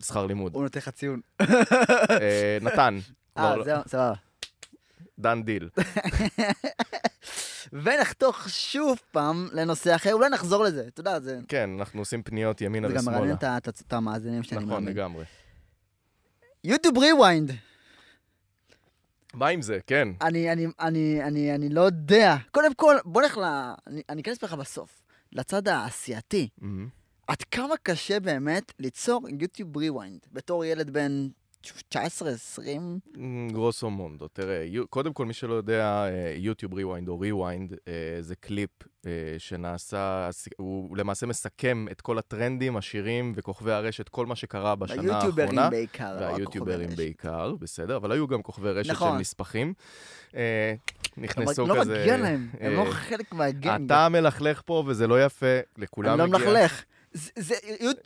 שכר 0.00 0.26
לימוד. 0.26 0.54
הוא 0.54 0.62
נותן 0.62 0.78
לך 0.78 0.88
ציון. 0.88 1.20
אה, 1.40 2.58
נתן. 2.60 2.98
אה, 3.38 3.54
זהו, 3.64 3.82
סבבה. 3.86 4.12
דן 5.18 5.42
דיל. 5.42 5.68
ונחתוך 7.72 8.48
שוב 8.48 8.98
פעם 9.10 9.48
לנושא 9.52 9.94
אחר, 9.94 10.12
אולי 10.12 10.28
נחזור 10.28 10.64
לזה, 10.64 10.84
אתה 10.88 11.00
יודע, 11.00 11.20
זה... 11.20 11.38
כן, 11.48 11.70
אנחנו 11.78 12.00
עושים 12.00 12.22
פניות 12.22 12.60
ימינה 12.60 12.88
ושמאלה. 12.88 13.02
זה 13.02 13.10
גם 13.10 13.14
מרענן 13.14 13.58
את 13.58 13.92
המאזינים 13.92 14.42
שאני 14.42 14.64
מאמין. 14.64 14.72
נכון, 14.72 14.88
לגמרי. 14.88 15.24
YouTube 16.64 16.98
Rewind. 16.98 17.52
מה 19.34 19.48
עם 19.48 19.62
זה? 19.62 19.78
כן. 19.86 20.08
אני, 20.22 20.52
אני, 20.52 20.66
אני, 20.80 21.24
אני, 21.24 21.54
אני 21.54 21.68
לא 21.68 21.80
יודע. 21.80 22.36
קודם 22.50 22.74
כל, 22.74 22.96
בוא 23.04 23.22
נלך 23.22 23.38
ל... 23.38 23.44
אני, 23.86 24.02
אני 24.08 24.22
אכנס 24.22 24.44
בך 24.44 24.52
בסוף, 24.52 25.02
לצד 25.32 25.68
העשייתי. 25.68 26.48
Mm-hmm. 26.60 26.64
עד 27.26 27.42
כמה 27.42 27.74
קשה 27.82 28.20
באמת 28.20 28.72
ליצור 28.78 29.26
YouTube 29.40 29.76
Rewind 29.76 30.26
בתור 30.32 30.64
ילד 30.64 30.90
בן 30.90 31.28
19, 31.62 32.30
20? 32.30 32.98
גרוסו 33.52 33.90
מונדו. 33.90 34.28
תראה, 34.28 34.66
קודם 34.90 35.12
כל, 35.12 35.26
מי 35.26 35.32
שלא 35.32 35.54
יודע, 35.54 36.06
YouTube 36.36 36.74
Rewind 36.74 37.08
או 37.08 37.20
Rewind 37.20 37.74
זה 38.20 38.36
קליפ 38.36 38.70
אה, 39.06 39.10
שנעשה, 39.38 40.30
הוא 40.56 40.96
למעשה 40.96 41.26
מסכם 41.26 41.86
את 41.90 42.00
כל 42.00 42.18
הטרנדים, 42.18 42.76
השירים 42.76 43.32
וכוכבי 43.36 43.72
הרשת, 43.72 44.08
כל 44.08 44.26
מה 44.26 44.36
שקרה 44.36 44.76
בשנה 44.76 44.96
האחרונה. 44.96 45.18
והיוטיוברים 45.18 45.70
בעיקר, 45.70 46.16
והיוטיוברים 46.20 46.88
בעיקר, 46.96 47.54
בסדר, 47.60 47.96
אבל 47.96 48.12
היו 48.12 48.28
גם 48.28 48.42
כוכבי 48.42 48.70
רשת 48.70 48.90
נכון. 48.90 49.12
של 49.12 49.18
נספחים. 49.18 49.74
אה, 50.34 50.74
נכנסו 51.16 51.66
לא 51.66 51.80
כזה... 51.80 51.94
לא 51.94 52.00
מגיע 52.00 52.16
להם, 52.16 52.48
הם 52.60 52.72
לא 52.72 52.86
אה, 52.86 52.92
חלק 52.92 53.32
מהגנג. 53.32 53.86
אתה 53.86 54.08
מלכלך 54.08 54.62
פה 54.64 54.84
וזה 54.86 55.06
לא 55.06 55.24
יפה, 55.24 55.58
לכולם 55.78 56.12
מגיע. 56.12 56.24
אני 56.24 56.32
לא 56.32 56.38
מלכלך. 56.38 56.84
זה 57.12 57.54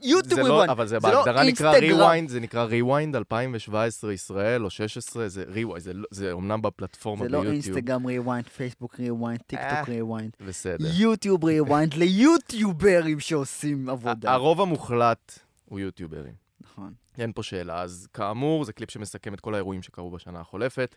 YouTube 0.02 0.40
Rewind. 0.40 0.70
אבל 0.70 0.86
זה 0.86 1.00
בהגדרה 1.00 1.44
נקרא 1.44 1.72
Rewind, 1.72 2.28
זה 2.28 2.40
נקרא 2.40 2.64
Rewind 2.64 3.16
2017 3.16 4.12
ישראל 4.12 4.64
או 4.64 4.70
16, 4.70 5.28
זה 5.28 5.44
Rewind, 5.48 6.04
זה 6.10 6.32
אומנם 6.32 6.62
בפלטפורמה 6.62 7.20
ביוטיוב. 7.24 7.42
זה 7.44 7.48
לא 7.48 7.54
אינסטגרם 7.54 8.06
ריוויינד, 8.06 8.48
פייסבוק 8.48 9.00
ריוויינד, 9.00 9.40
טיק 9.46 9.60
טוק 9.60 9.88
ריוויינד. 9.88 10.32
בסדר. 10.46 10.86
YouTube 10.96 11.44
Rewind 11.44 11.94
ליוטיוברים 12.04 13.20
שעושים 13.20 13.88
עבודה. 13.88 14.32
הרוב 14.32 14.60
המוחלט 14.60 15.38
הוא 15.64 15.80
יוטיוברים. 15.80 16.34
נכון. 16.60 16.92
אין 17.18 17.32
פה 17.32 17.42
שאלה. 17.42 17.82
אז 17.82 18.08
כאמור, 18.14 18.64
זה 18.64 18.72
קליפ 18.72 18.90
שמסכם 18.90 19.34
את 19.34 19.40
כל 19.40 19.54
האירועים 19.54 19.82
שקרו 19.82 20.10
בשנה 20.10 20.40
החולפת. 20.40 20.96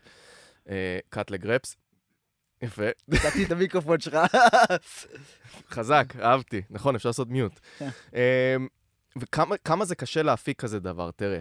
קאט 1.10 1.30
לגרפס. 1.30 1.76
יפה. 2.62 2.82
נתתי 3.08 3.44
את 3.44 3.52
המיקרופון 3.52 4.00
שלך. 4.00 4.16
חזק, 5.70 6.16
אהבתי. 6.22 6.62
נכון, 6.70 6.94
אפשר 6.94 7.08
לעשות 7.08 7.28
מיוט. 7.28 7.60
כן. 7.78 7.88
אמ, 8.14 8.66
וכמה 9.18 9.56
כמה 9.56 9.84
זה 9.84 9.94
קשה 9.94 10.22
להפיק 10.22 10.60
כזה 10.60 10.80
דבר, 10.80 11.10
תראה. 11.10 11.40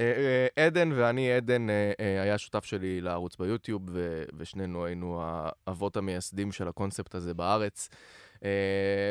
אה, 0.00 0.46
אה, 0.56 0.66
עדן 0.66 0.92
ואני, 0.92 1.32
עדן 1.32 1.70
אה, 1.70 2.22
היה 2.22 2.38
שותף 2.38 2.64
שלי 2.64 3.00
לערוץ 3.00 3.36
ביוטיוב, 3.36 3.82
ושנינו 4.38 4.84
היינו 4.84 5.22
האבות 5.22 5.96
המייסדים 5.96 6.52
של 6.52 6.68
הקונספט 6.68 7.14
הזה 7.14 7.34
בארץ. 7.34 7.88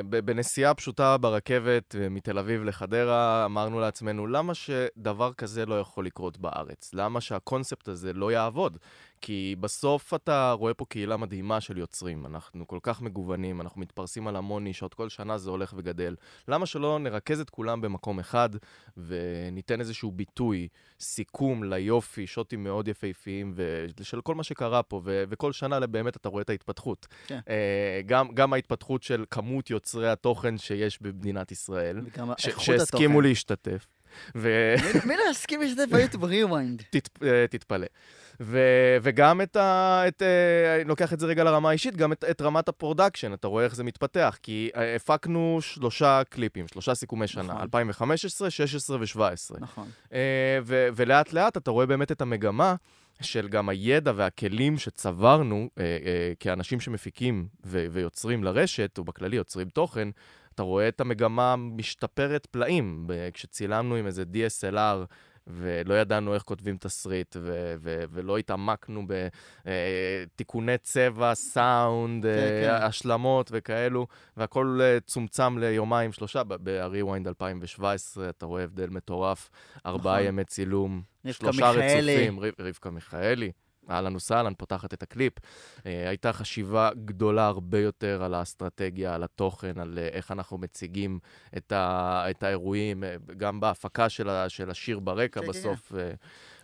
בנסיעה 0.09 0.73
פשוטה 0.73 1.17
ברכבת 1.17 1.95
מתל 2.09 2.39
אביב 2.39 2.63
לחדרה, 2.63 3.45
אמרנו 3.45 3.79
לעצמנו, 3.79 4.27
למה 4.27 4.53
שדבר 4.53 5.33
כזה 5.33 5.65
לא 5.65 5.79
יכול 5.79 6.05
לקרות 6.05 6.37
בארץ? 6.37 6.93
למה 6.93 7.21
שהקונספט 7.21 7.87
הזה 7.87 8.13
לא 8.13 8.31
יעבוד? 8.31 8.77
כי 9.23 9.55
בסוף 9.59 10.13
אתה 10.13 10.51
רואה 10.51 10.73
פה 10.73 10.85
קהילה 10.85 11.17
מדהימה 11.17 11.61
של 11.61 11.77
יוצרים. 11.77 12.25
אנחנו 12.25 12.67
כל 12.67 12.79
כך 12.83 13.01
מגוונים, 13.01 13.61
אנחנו 13.61 13.81
מתפרסים 13.81 14.27
על 14.27 14.35
המון 14.35 14.63
נישות, 14.63 14.93
כל 14.93 15.09
שנה 15.09 15.37
זה 15.37 15.49
הולך 15.49 15.73
וגדל. 15.77 16.15
למה 16.47 16.65
שלא 16.65 16.99
נרכז 16.99 17.39
את 17.39 17.49
כולם 17.49 17.81
במקום 17.81 18.19
אחד 18.19 18.49
וניתן 18.97 19.79
איזשהו 19.79 20.11
ביטוי, 20.11 20.67
סיכום 20.99 21.63
ליופי, 21.63 22.27
שוטים 22.27 22.63
מאוד 22.63 22.87
יפהפיים 22.87 23.53
ושל 23.55 24.21
כל 24.21 24.35
מה 24.35 24.43
שקרה 24.43 24.83
פה, 24.83 25.01
ו- 25.03 25.23
וכל 25.29 25.51
שנה 25.51 25.87
באמת 25.87 26.17
אתה 26.17 26.29
רואה 26.29 26.41
את 26.41 26.49
ההתפתחות. 26.49 27.07
כן. 27.27 27.39
אה, 27.49 28.01
גם, 28.05 28.27
גם 28.33 28.53
ההתפתחות 28.53 29.03
של 29.03 29.25
כמות 29.29 29.69
יוצרי 29.69 30.09
התוכן 30.09 30.57
שיש 30.57 31.01
במדינת 31.01 31.51
ישראל, 31.51 32.01
ש- 32.37 32.49
שהסכימו 32.59 33.13
התוכן. 33.13 33.27
להשתתף. 33.29 33.85
ו... 34.35 34.75
מי- 35.05 35.15
לא 35.15 35.31
יסכים 35.31 35.61
להשתתף 35.61 35.91
ב 35.91 35.95
YouTube 35.95 36.23
Rewind? 36.23 36.83
תת, 36.89 37.09
תתפלא. 37.49 37.87
ו, 38.39 38.59
וגם 39.01 39.41
את 39.41 39.55
ה... 39.55 40.03
את, 40.07 40.21
אה, 40.21 40.75
אני 40.75 40.83
לוקח 40.89 41.13
את 41.13 41.19
זה 41.19 41.25
רגע 41.27 41.43
לרמה 41.43 41.69
האישית, 41.69 41.95
גם 41.95 42.11
את, 42.11 42.23
את 42.31 42.41
רמת 42.41 42.67
ה 42.69 42.75
production, 42.75 43.33
אתה 43.33 43.47
רואה 43.47 43.63
איך 43.63 43.75
זה 43.75 43.83
מתפתח. 43.83 44.37
כי 44.43 44.69
אה, 44.75 44.95
הפקנו 44.95 45.57
שלושה 45.61 46.21
קליפים, 46.29 46.67
שלושה 46.67 46.95
סיכומי 46.95 47.27
שנה, 47.27 47.43
נכון. 47.43 47.61
2015, 47.61 48.49
16 48.49 48.97
ו-17. 48.99 49.19
נכון. 49.59 49.89
אה, 50.13 50.59
ו- 50.63 50.87
ולאט 50.95 51.33
לאט 51.33 51.57
אתה 51.57 51.71
רואה 51.71 51.85
באמת 51.85 52.11
את 52.11 52.21
המגמה 52.21 52.75
של 53.21 53.47
גם 53.47 53.69
הידע 53.69 54.11
והכלים 54.15 54.77
שצברנו 54.77 55.69
אה, 55.77 55.83
אה, 55.83 56.33
כאנשים 56.39 56.79
שמפיקים 56.79 57.47
ו- 57.65 57.85
ויוצרים 57.91 58.43
לרשת, 58.43 58.99
ובכללי 58.99 59.35
יוצרים 59.35 59.69
תוכן, 59.69 60.09
אתה 60.53 60.63
רואה 60.63 60.87
את 60.87 61.01
המגמה 61.01 61.55
משתפרת 61.55 62.45
פלאים. 62.45 63.07
כשצילמנו 63.33 63.95
עם 63.95 64.07
איזה 64.07 64.23
DSLR, 64.33 65.05
ולא 65.47 65.93
ידענו 65.93 66.33
איך 66.33 66.43
כותבים 66.43 66.77
תסריט, 66.77 67.35
ו- 67.39 67.75
ו- 67.81 68.03
ולא 68.11 68.37
התעמקנו 68.37 69.05
בתיקוני 69.65 70.77
צבע, 70.77 71.35
סאונד, 71.35 72.23
כן, 72.23 72.29
אה, 72.29 72.79
כן. 72.79 72.85
השלמות 72.85 73.49
וכאלו, 73.53 74.07
והכל 74.37 74.79
אה, 74.81 74.97
צומצם 74.99 75.57
ליומיים, 75.57 76.11
שלושה. 76.11 76.43
ב-Rewind 76.43 77.27
2017 77.27 78.29
אתה 78.29 78.45
רואה 78.45 78.63
הבדל 78.63 78.89
מטורף, 78.89 79.49
ארבעה 79.85 80.15
נכון. 80.15 80.27
ימי 80.27 80.45
צילום, 80.45 81.01
שלושה 81.31 81.71
מיכאלי. 81.71 82.15
רצופים, 82.15 82.39
רבקה 82.59 82.89
מיכאלי. 82.89 83.51
אהלן 83.89 84.15
וסהלן, 84.15 84.53
פותחת 84.57 84.93
את 84.93 85.03
הקליפ. 85.03 85.33
אה, 85.85 86.09
הייתה 86.09 86.33
חשיבה 86.33 86.89
גדולה 87.05 87.45
הרבה 87.47 87.79
יותר 87.79 88.23
על 88.23 88.33
האסטרטגיה, 88.33 89.15
על 89.15 89.23
התוכן, 89.23 89.79
על 89.79 89.99
אה, 90.01 90.07
איך 90.07 90.31
אנחנו 90.31 90.57
מציגים 90.57 91.19
את, 91.57 91.71
ה, 91.71 92.25
את 92.29 92.43
האירועים, 92.43 93.03
אה, 93.03 93.15
גם 93.37 93.59
בהפקה 93.59 94.09
של, 94.09 94.29
ה, 94.29 94.49
של 94.49 94.69
השיר 94.69 94.99
ברקע 94.99 95.41
כן, 95.41 95.45
כן, 95.45 95.51
בסוף. 95.51 95.93
אה, 95.95 96.13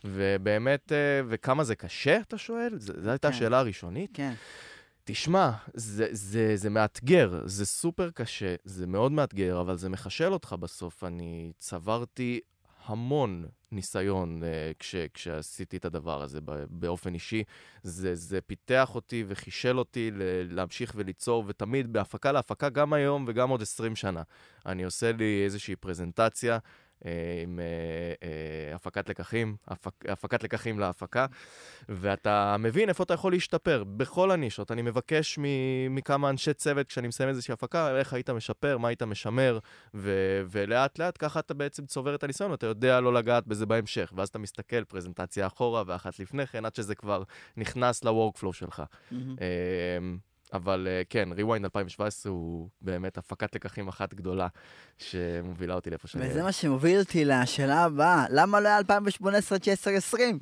ובאמת, 0.03 0.91
אה, 0.91 1.21
וכמה 1.27 1.63
זה 1.63 1.75
קשה, 1.75 2.19
אתה 2.19 2.37
שואל? 2.37 2.79
זו 2.79 3.09
הייתה 3.09 3.27
כן. 3.27 3.33
השאלה 3.33 3.59
הראשונית. 3.59 4.09
כן. 4.13 4.33
תשמע, 5.03 5.51
זה, 5.73 6.07
זה, 6.11 6.51
זה 6.55 6.69
מאתגר, 6.69 7.41
זה 7.45 7.65
סופר 7.65 8.09
קשה, 8.11 8.55
זה 8.63 8.87
מאוד 8.87 9.11
מאתגר, 9.11 9.61
אבל 9.61 9.77
זה 9.77 9.89
מחשל 9.89 10.33
אותך 10.33 10.55
בסוף. 10.59 11.03
אני 11.03 11.51
צברתי 11.57 12.39
המון 12.85 13.45
ניסיון 13.71 14.41
uh, 14.43 14.45
כש, 14.79 14.95
כשעשיתי 15.13 15.77
את 15.77 15.85
הדבר 15.85 16.21
הזה 16.21 16.39
באופן 16.69 17.13
אישי. 17.13 17.43
זה, 17.83 18.15
זה 18.15 18.41
פיתח 18.41 18.95
אותי 18.95 19.23
וחישל 19.27 19.79
אותי 19.79 20.11
להמשיך 20.49 20.93
וליצור, 20.95 21.43
ותמיד 21.47 21.93
בהפקה 21.93 22.31
להפקה, 22.31 22.69
גם 22.69 22.93
היום 22.93 23.25
וגם 23.27 23.49
עוד 23.49 23.61
20 23.61 23.95
שנה. 23.95 24.21
אני 24.65 24.83
עושה 24.83 25.11
לי 25.11 25.41
איזושהי 25.45 25.75
פרזנטציה. 25.75 26.57
אה, 27.05 27.11
עם 27.43 27.59
אה, 27.59 27.65
אה, 28.27 28.75
הפקת 28.75 29.09
לקחים, 29.09 29.55
הפק, 29.67 29.91
הפקת 30.07 30.43
לקחים 30.43 30.79
להפקה, 30.79 31.25
ואתה 31.89 32.55
מבין 32.59 32.89
איפה 32.89 33.03
אתה 33.03 33.13
יכול 33.13 33.31
להשתפר 33.31 33.83
בכל 33.83 34.31
הנישות. 34.31 34.71
אני 34.71 34.81
מבקש 34.81 35.39
מכמה 35.89 36.29
אנשי 36.29 36.53
צוות, 36.53 36.87
כשאני 36.87 37.07
מסיים 37.07 37.29
איזושהי 37.29 37.53
הפקה, 37.53 37.97
איך 37.97 38.13
היית 38.13 38.29
משפר, 38.29 38.77
מה 38.77 38.87
היית 38.87 39.03
משמר, 39.03 39.59
ו- 39.93 40.41
ולאט 40.51 40.99
לאט 40.99 41.15
ככה 41.19 41.39
אתה 41.39 41.53
בעצם 41.53 41.85
צובר 41.85 42.15
את 42.15 42.23
הניסיון, 42.23 42.53
אתה 42.53 42.65
יודע 42.65 43.01
לא 43.01 43.13
לגעת 43.13 43.47
בזה 43.47 43.65
בהמשך, 43.65 44.13
ואז 44.15 44.29
אתה 44.29 44.39
מסתכל, 44.39 44.83
פרזנטציה 44.83 45.47
אחורה 45.47 45.83
ואחת 45.87 46.19
לפני 46.19 46.47
כן, 46.47 46.65
עד 46.65 46.75
שזה 46.75 46.95
כבר 46.95 47.23
נכנס 47.57 48.03
ל-workflow 48.03 48.53
שלך. 48.53 48.83
אבל 50.53 50.87
אה, 50.89 51.01
כן, 51.09 51.29
Rewind 51.31 51.63
2017 51.63 52.31
הוא 52.31 52.69
באמת 52.81 53.17
הפקת 53.17 53.55
לקחים 53.55 53.87
אחת 53.87 54.13
גדולה 54.13 54.47
שמובילה 54.97 55.73
אותי 55.73 55.89
לאיפה 55.89 56.07
שאני... 56.07 56.29
וזה 56.29 56.43
מה 56.43 56.51
שמוביל 56.51 56.99
אותי 56.99 57.25
לשאלה 57.25 57.83
הבאה, 57.83 58.25
למה 58.29 58.59
לא 58.59 58.67
היה 58.67 58.77
2018, 58.77 59.59
19, 59.59 59.93
20? 59.93 60.39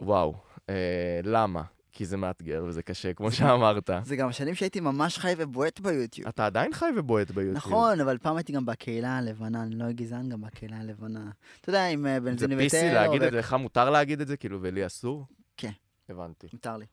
וואו, 0.00 0.34
אה, 0.68 1.20
למה? 1.24 1.62
כי 1.92 2.06
זה 2.06 2.16
מאתגר 2.16 2.64
וזה 2.66 2.82
קשה, 2.82 3.14
כמו 3.14 3.32
שאמרת. 3.32 3.90
זה 4.02 4.16
גם 4.16 4.28
השנים 4.28 4.54
שהייתי 4.54 4.80
ממש 4.80 5.18
חי 5.18 5.34
ובועט 5.36 5.80
ביוטיוב. 5.80 6.28
אתה 6.28 6.46
עדיין 6.46 6.72
חי 6.72 6.86
ובועט 6.96 7.30
ביוטיוב. 7.30 7.56
נכון, 7.56 8.00
אבל 8.00 8.18
פעם 8.18 8.36
הייתי 8.36 8.52
גם 8.52 8.66
בקהילה 8.66 9.18
הלבנה, 9.18 9.62
אני 9.62 9.74
לא 9.74 9.92
גזען 9.92 10.28
גם 10.28 10.40
בקהילה 10.40 10.76
הלבנה. 10.76 11.30
אתה 11.60 11.68
יודע, 11.68 11.86
עם 11.86 12.06
אה, 12.06 12.14
זה 12.14 12.20
בנזיני 12.20 12.56
פיסי 12.56 12.90
להגיד 12.92 13.22
את 13.22 13.32
זה, 13.32 13.38
לך 13.38 13.52
מותר 13.52 13.90
להגיד 13.90 14.20
את 14.20 14.28
זה, 14.28 14.36
כאילו, 14.36 14.58
ולי 14.62 14.86
אסור? 14.86 15.26
כן. 15.56 15.70
הבנתי. 16.08 16.46
מותר 16.52 16.76
לי. 16.76 16.86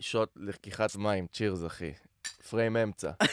שוט 0.00 0.32
לקיחת 0.36 0.96
מים, 0.96 1.26
צ'ירס, 1.26 1.64
אחי. 1.66 1.92
פריים 2.50 2.76
אמצע. 2.76 3.10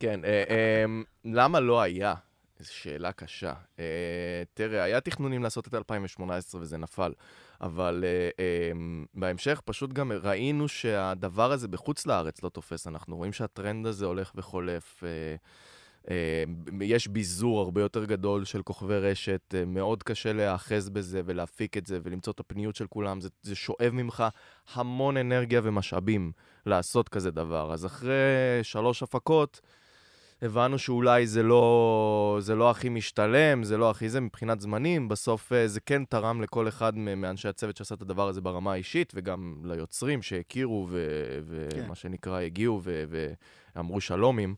כן, 0.00 0.24
אה, 0.24 0.44
אה, 0.50 0.84
למה 1.24 1.60
לא 1.60 1.80
היה? 1.80 2.14
זו 2.58 2.74
שאלה 2.74 3.12
קשה. 3.12 3.54
אה, 3.78 4.42
תראה, 4.54 4.82
היה 4.82 5.00
תכנונים 5.00 5.42
לעשות 5.42 5.68
את 5.68 5.74
2018 5.74 6.60
וזה 6.60 6.78
נפל, 6.78 7.12
אבל 7.60 8.04
אה, 8.06 8.28
אה, 8.44 8.72
בהמשך 9.14 9.60
פשוט 9.64 9.92
גם 9.92 10.12
ראינו 10.12 10.68
שהדבר 10.68 11.52
הזה 11.52 11.68
בחוץ 11.68 12.06
לארץ 12.06 12.42
לא 12.42 12.48
תופס. 12.48 12.86
אנחנו 12.86 13.16
רואים 13.16 13.32
שהטרנד 13.32 13.86
הזה 13.86 14.06
הולך 14.06 14.32
וחולף. 14.34 15.02
אה, 16.10 16.44
יש 16.80 17.08
ביזור 17.08 17.60
הרבה 17.60 17.80
יותר 17.80 18.04
גדול 18.04 18.44
של 18.44 18.62
כוכבי 18.62 18.98
רשת, 18.98 19.54
אה, 19.54 19.64
מאוד 19.64 20.02
קשה 20.02 20.32
להיאחז 20.32 20.88
בזה 20.88 21.20
ולהפיק 21.24 21.76
את 21.76 21.86
זה 21.86 21.98
ולמצוא 22.02 22.32
את 22.32 22.40
הפניות 22.40 22.76
של 22.76 22.86
כולם. 22.86 23.20
זה, 23.20 23.28
זה 23.42 23.54
שואב 23.54 23.90
ממך 23.92 24.24
המון 24.74 25.16
אנרגיה 25.16 25.60
ומשאבים 25.64 26.32
לעשות 26.66 27.08
כזה 27.08 27.30
דבר. 27.30 27.72
אז 27.72 27.86
אחרי 27.86 28.12
שלוש 28.62 29.02
הפקות, 29.02 29.60
הבנו 30.42 30.78
שאולי 30.78 31.26
זה 31.26 31.42
לא, 31.42 32.38
זה 32.40 32.54
לא 32.54 32.70
הכי 32.70 32.88
משתלם, 32.88 33.64
זה 33.64 33.76
לא 33.76 33.90
הכי 33.90 34.08
זה 34.08 34.20
מבחינת 34.20 34.60
זמנים, 34.60 35.08
בסוף 35.08 35.52
אה, 35.52 35.68
זה 35.68 35.80
כן 35.80 36.04
תרם 36.04 36.42
לכל 36.42 36.68
אחד 36.68 36.96
מאנשי 36.96 37.48
הצוות 37.48 37.76
שעשה 37.76 37.94
את 37.94 38.02
הדבר 38.02 38.28
הזה 38.28 38.40
ברמה 38.40 38.72
האישית, 38.72 39.12
וגם 39.16 39.54
ליוצרים 39.64 40.22
שהכירו 40.22 40.86
ו- 40.90 41.38
כן. 41.70 41.82
ומה 41.84 41.94
שנקרא 41.94 42.40
הגיעו 42.40 42.80
ואמרו 43.74 44.00
שלומים. 44.00 44.54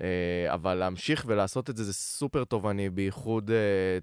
אה, 0.00 0.06
אבל 0.54 0.74
להמשיך 0.74 1.24
ולעשות 1.26 1.70
את 1.70 1.76
זה 1.76 1.84
זה 1.84 1.92
סופר 1.92 2.44
תובעני, 2.44 2.90
בייחוד 2.90 3.50
אה, 3.50 3.56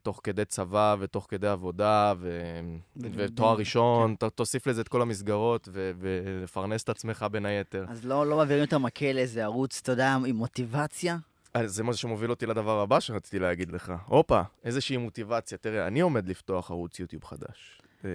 תוך 0.04 0.20
כדי 0.24 0.46
צבא 0.46 0.96
ותוך 1.00 1.28
כדי 1.30 1.48
עבודה 1.48 2.14
ו- 2.20 2.60
ותואר 2.98 3.56
ראשון, 3.58 4.16
ת- 4.16 4.24
תוסיף 4.24 4.68
לזה 4.68 4.82
את 4.82 4.88
כל 4.88 5.02
המסגרות 5.02 5.68
ו- 5.72 5.92
ולפרנס 6.00 6.84
את 6.84 6.90
עצמך 6.90 7.26
בין 7.32 7.46
היתר. 7.46 7.86
אז 7.90 8.06
לא 8.06 8.28
לא 8.28 8.38
מעבירים 8.38 8.64
את 8.64 8.74
המקל 8.74 9.12
לאיזה 9.12 9.44
ערוץ, 9.44 9.80
אתה 9.84 9.92
יודע, 9.92 10.14
עם 10.26 10.36
מוטיבציה? 10.36 11.18
אז 11.54 11.74
זה 11.76 11.84
מה 11.84 11.94
שמוביל 11.94 12.30
אותי 12.30 12.46
לדבר 12.46 12.80
הבא 12.80 13.00
שרציתי 13.00 13.40
להגיד 13.40 13.72
לך. 13.72 13.94
הופה, 14.06 14.42
איזושהי 14.64 14.98
מוטיבציה. 14.98 15.58
תראה, 15.58 15.88
אני 15.88 16.00
עומד 16.02 16.28
לפתוח 16.30 16.72
ערוץ 16.72 17.00
יוטיוב 17.00 17.24
חדש. 17.24 17.82
אה, 18.06 18.10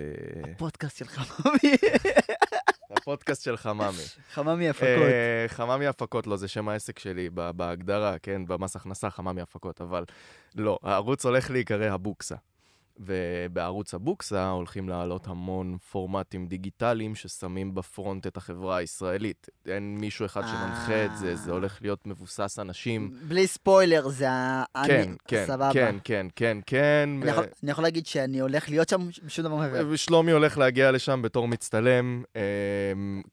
הפודקאסט 0.54 0.96
של 0.96 1.04
חממי. 1.04 1.74
הפודקאסט 3.12 3.44
של 3.44 3.56
חממי. 3.56 4.02
חממי 4.34 4.68
הפקות. 4.68 4.86
אה, 4.86 5.44
חממי 5.48 5.86
הפקות, 5.86 6.26
לא, 6.26 6.36
זה 6.36 6.48
שם 6.48 6.68
העסק 6.68 6.98
שלי 6.98 7.30
בהגדרה, 7.30 8.18
כן, 8.18 8.46
במס 8.46 8.76
הכנסה, 8.76 9.10
חממי 9.10 9.40
הפקות, 9.40 9.80
אבל 9.80 10.04
לא, 10.54 10.78
הערוץ 10.82 11.24
הולך 11.24 11.50
להיקרא 11.50 11.86
הבוקסה. 11.86 12.36
ובערוץ 13.00 13.94
הבוקסה 13.94 14.48
הולכים 14.50 14.88
לעלות 14.88 15.26
המון 15.26 15.76
פורמטים 15.90 16.46
דיגיטליים 16.46 17.14
ששמים 17.14 17.74
בפרונט 17.74 18.26
את 18.26 18.36
החברה 18.36 18.76
הישראלית. 18.76 19.46
אין 19.66 19.96
מישהו 20.00 20.26
אחד 20.26 20.42
שמנחה 20.46 21.04
את 21.04 21.16
זה, 21.16 21.36
זה 21.36 21.52
הולך 21.52 21.78
להיות 21.82 22.06
מבוסס 22.06 22.58
אנשים. 22.58 23.10
בלי 23.28 23.46
ספוילר, 23.46 24.08
זה 24.08 24.30
ה... 24.30 24.64
כן, 24.86 25.02
אני- 25.08 25.16
כן, 25.28 25.44
סבבה. 25.46 25.70
כן, 25.72 25.96
כן, 26.04 26.26
כן, 26.36 26.58
כן. 26.66 27.08
אני 27.22 27.30
יכול- 27.30 27.44
אני 27.62 27.70
יכול 27.70 27.84
להגיד 27.84 28.06
שאני 28.06 28.40
הולך 28.40 28.68
להיות 28.68 28.88
שם 28.88 29.08
בשום 29.26 29.44
דבר 29.44 29.54
מעבר. 29.56 29.86
ושלומי 29.90 30.32
הולך 30.32 30.58
להגיע 30.58 30.90
לשם 30.92 31.22
בתור 31.22 31.48
מצטלם, 31.48 32.22
אמ, 32.36 32.40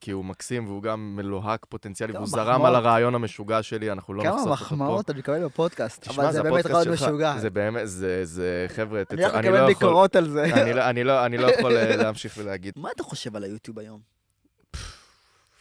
כי 0.00 0.10
הוא 0.10 0.24
מקסים 0.24 0.66
והוא 0.66 0.82
גם 0.82 1.16
מלוהק 1.16 1.66
פוטנציאלי, 1.68 2.12
כמה 2.12 2.20
והוא 2.22 2.30
זרם. 2.30 2.64
על 2.64 2.74
הרעיון 2.74 3.14
המשוגע 3.14 3.62
שלי, 3.62 3.92
אנחנו 3.92 4.14
לא 4.14 4.22
נחשוף 4.24 4.40
כמה 4.40 4.50
אותו 4.50 4.56
פה. 4.58 4.64
מחמאות 4.64 5.10
אני 5.10 5.18
מקבל 5.18 5.44
בפודקאסט, 5.44 6.08
אבל 6.08 6.32
זה 6.32 6.42
באמת 6.42 6.66
רעיון. 6.66 6.92
משוגע. 6.94 7.38
זה 7.38 7.50
באמת, 7.50 7.80
זה, 7.88 8.24
זה, 8.24 8.66
חבר'ה, 8.68 9.02
אני 9.34 9.48
תצא- 9.60 9.70
לקבל 9.70 9.86
ביקורות 9.86 10.16
על 10.16 10.28
זה. 10.30 10.44
אני 10.62 10.72
לא- 10.72 10.90
אני 10.90 11.04
לא- 11.04 11.26
אני 11.26 11.36
לא 11.38 11.46
יכול 11.46 11.76
אה, 11.76 11.96
להמשיך 11.96 12.34
ולהגיד. 12.38 12.74
מה 12.76 12.88
אתה 12.96 13.02
חושב 13.02 13.36
על 13.36 13.44
היוטיוב 13.44 13.78
היום? 13.78 14.00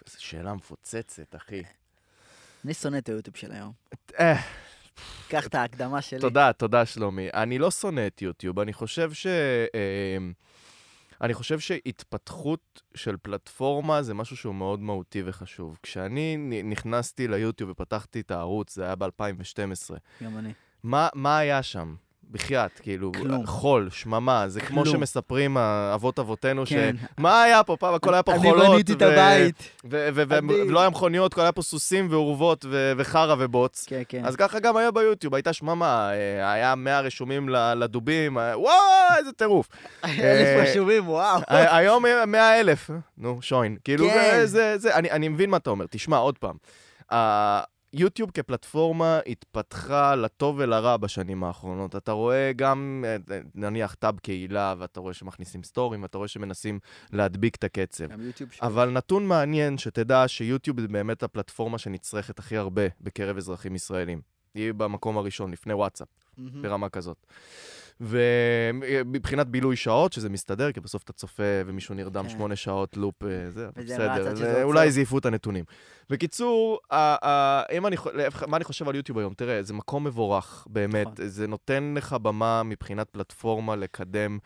איזו 0.08 0.24
שאלה 0.24 0.54
מפוצצת, 0.54 1.36
אחי. 1.36 1.64
אני 2.66 2.74
שונא 2.74 2.98
את 2.98 3.10
היוטיוב 3.10 3.36
של 3.38 3.52
היום. 3.52 3.72
אה, 4.20 4.36
קח 5.30 5.48
את 5.48 5.56
ההקדמה 5.56 6.02
שלי. 6.02 6.20
תודה, 6.20 6.54
תודה, 6.54 6.86
שלומי. 6.86 7.28
אני 7.34 7.60
לא 7.60 7.72
שונא 7.72 8.08
את 8.08 8.22
יוטיוב, 8.22 8.60
אני 8.60 8.74
חושב 8.74 9.14
ש... 9.14 9.28
אה, 9.28 10.18
אני 11.22 11.34
חושב 11.34 11.60
שהתפתחות 11.60 12.82
של 12.96 13.16
פלטפורמה 13.22 14.02
זה 14.04 14.14
משהו 14.14 14.38
שהוא 14.38 14.56
מאוד 14.56 14.80
מהותי 14.80 15.22
וחשוב. 15.26 15.78
כשאני 15.84 16.38
נכנסתי 16.64 17.28
ליוטיוב 17.28 17.70
ופתחתי 17.70 18.20
את 18.20 18.32
הערוץ, 18.32 18.76
זה 18.76 18.84
היה 18.86 18.96
ב-2012. 18.96 19.94
גם 20.24 20.38
אני. 20.38 20.54
מה, 20.84 21.08
מה 21.14 21.38
היה 21.38 21.64
שם? 21.64 21.96
בחייאת, 22.32 22.80
כאילו, 22.80 23.12
כלום. 23.22 23.46
חול, 23.48 23.90
שממה, 23.92 24.46
זה 24.48 24.62
כמו 24.62 24.84
כלום. 24.84 24.96
שמספרים 24.96 25.58
האבות 25.58 26.20
אבותינו, 26.20 26.64
כן. 26.66 26.96
שמה 27.20 27.44
היה 27.44 27.64
פה? 27.64 27.76
פעם 27.80 27.94
הכל 27.94 28.14
היה 28.14 28.24
פה 28.24 28.32
אני 28.34 28.42
חולות. 28.42 28.68
בניתי 28.74 28.94
את 28.94 29.02
ו- 29.02 29.06
הבית. 29.06 29.56
ו- 29.86 30.10
ו- 30.14 30.24
ו- 30.30 30.38
אני- 30.38 30.54
ולא 30.62 30.80
היה 30.80 30.90
מכוניות, 30.90 31.34
הכל 31.34 31.42
היה 31.42 31.52
פה 31.52 31.62
סוסים 31.62 32.08
ואורוות 32.12 32.66
ו- 32.70 32.92
וחרא 32.98 33.36
ובוץ. 33.40 33.86
כן, 33.88 34.02
כן. 34.10 34.26
אז 34.26 34.36
ככה 34.36 34.60
גם 34.60 34.78
היה 34.78 34.92
ביוטיוב, 34.92 35.34
הייתה 35.36 35.54
שממה, 35.54 36.10
אה, 36.14 36.52
היה 36.52 36.76
100 36.76 37.00
רשומים 37.00 37.50
לדובים, 37.50 38.38
אה, 38.38 38.60
וואו, 38.60 38.74
איזה 39.18 39.32
טירוף. 39.32 39.68
אלף 40.04 40.18
אה, 40.48 40.64
רשומים, 40.64 41.10
וואו. 41.10 41.40
היום 41.48 42.04
100 42.28 42.60
אלף, 42.60 42.90
נו, 43.18 43.38
שוין. 43.42 43.78
כאילו, 43.84 44.08
כן. 44.10 44.32
זה, 44.36 44.46
זה, 44.46 44.78
זה, 44.78 44.96
אני, 44.96 45.12
אני 45.12 45.28
מבין 45.28 45.50
מה 45.50 45.58
אתה 45.58 45.70
אומר. 45.70 45.86
תשמע, 45.90 46.18
עוד 46.18 46.36
פעם. 46.38 46.56
היוטיוב 47.92 48.32
כפלטפורמה 48.32 49.20
התפתחה 49.28 50.16
לטוב 50.16 50.56
ולרע 50.60 50.98
בשנים 50.98 51.44
האחרונות. 51.44 51.96
אתה 51.96 52.12
רואה 52.12 52.52
גם, 52.56 53.06
אה, 53.08 53.40
נניח, 53.56 53.94
טאב 53.94 54.20
קהילה, 54.20 54.76
ואתה 54.78 55.00
רואה 55.00 55.14
שמכניסים 55.14 55.64
סטורים, 55.64 56.04
ואתה 56.04 56.18
רואה 56.18 56.28
שמנסים 56.28 56.80
להדביק 57.14 57.56
את 57.56 57.64
הקצב. 57.64 58.08
גם 58.08 58.22
יוטיוב 58.22 58.52
שלי. 58.52 58.68
אבל 58.68 58.90
נתון 58.90 59.26
מעניין, 59.26 59.78
שתדע 59.78 60.28
שיוטיוב 60.28 60.82
זה 60.82 60.88
באמת 60.88 61.24
הפלטפורמה 61.24 61.78
שנצרכת 61.78 62.40
הכי 62.40 62.58
הרבה 62.58 62.84
בקרב 63.02 63.38
אזרחים 63.38 63.76
ישראלים. 63.76 64.22
היא 64.56 64.74
במקום 64.74 65.18
הראשון, 65.18 65.52
לפני 65.52 65.74
וואטסאפ, 65.74 66.08
מהמם. 66.38 66.62
ברמה 66.62 66.90
כזאת. 66.90 67.26
ומבחינת 68.02 69.48
בילוי 69.48 69.76
שעות, 69.76 70.14
שזה 70.14 70.30
מסתדר, 70.30 70.72
כי 70.72 70.80
בסוף 70.80 71.04
אתה 71.04 71.14
צופה 71.14 71.44
ומישהו 71.66 71.96
נרדם 71.96 72.24
כן. 72.24 72.30
שמונה 72.30 72.56
שעות 72.56 72.98
לופ, 72.98 73.24
אה, 73.24 73.50
זה, 73.50 73.68
בסדר, 73.76 74.36
זה-. 74.36 74.64
אולי 74.64 74.92
זייפו 74.92 75.18
את 75.18 75.26
הנתונים. 75.26 75.66
בקיצור, 76.10 76.80
אני, 76.92 77.96
מה 78.48 78.58
אני 78.58 78.64
חושב 78.64 78.90
על 78.90 78.96
יוטיוב 78.96 79.18
היום? 79.18 79.34
תראה, 79.34 79.64
זה 79.64 79.74
מקום 79.74 80.04
מבורך, 80.04 80.68
באמת. 80.70 81.08
נכון. 81.08 81.28
זה 81.28 81.48
נותן 81.48 81.94
לך 81.98 82.14
במה 82.14 82.64
מבחינת 82.64 83.10
פלטפורמה 83.10 83.76
לקדם. 83.76 84.38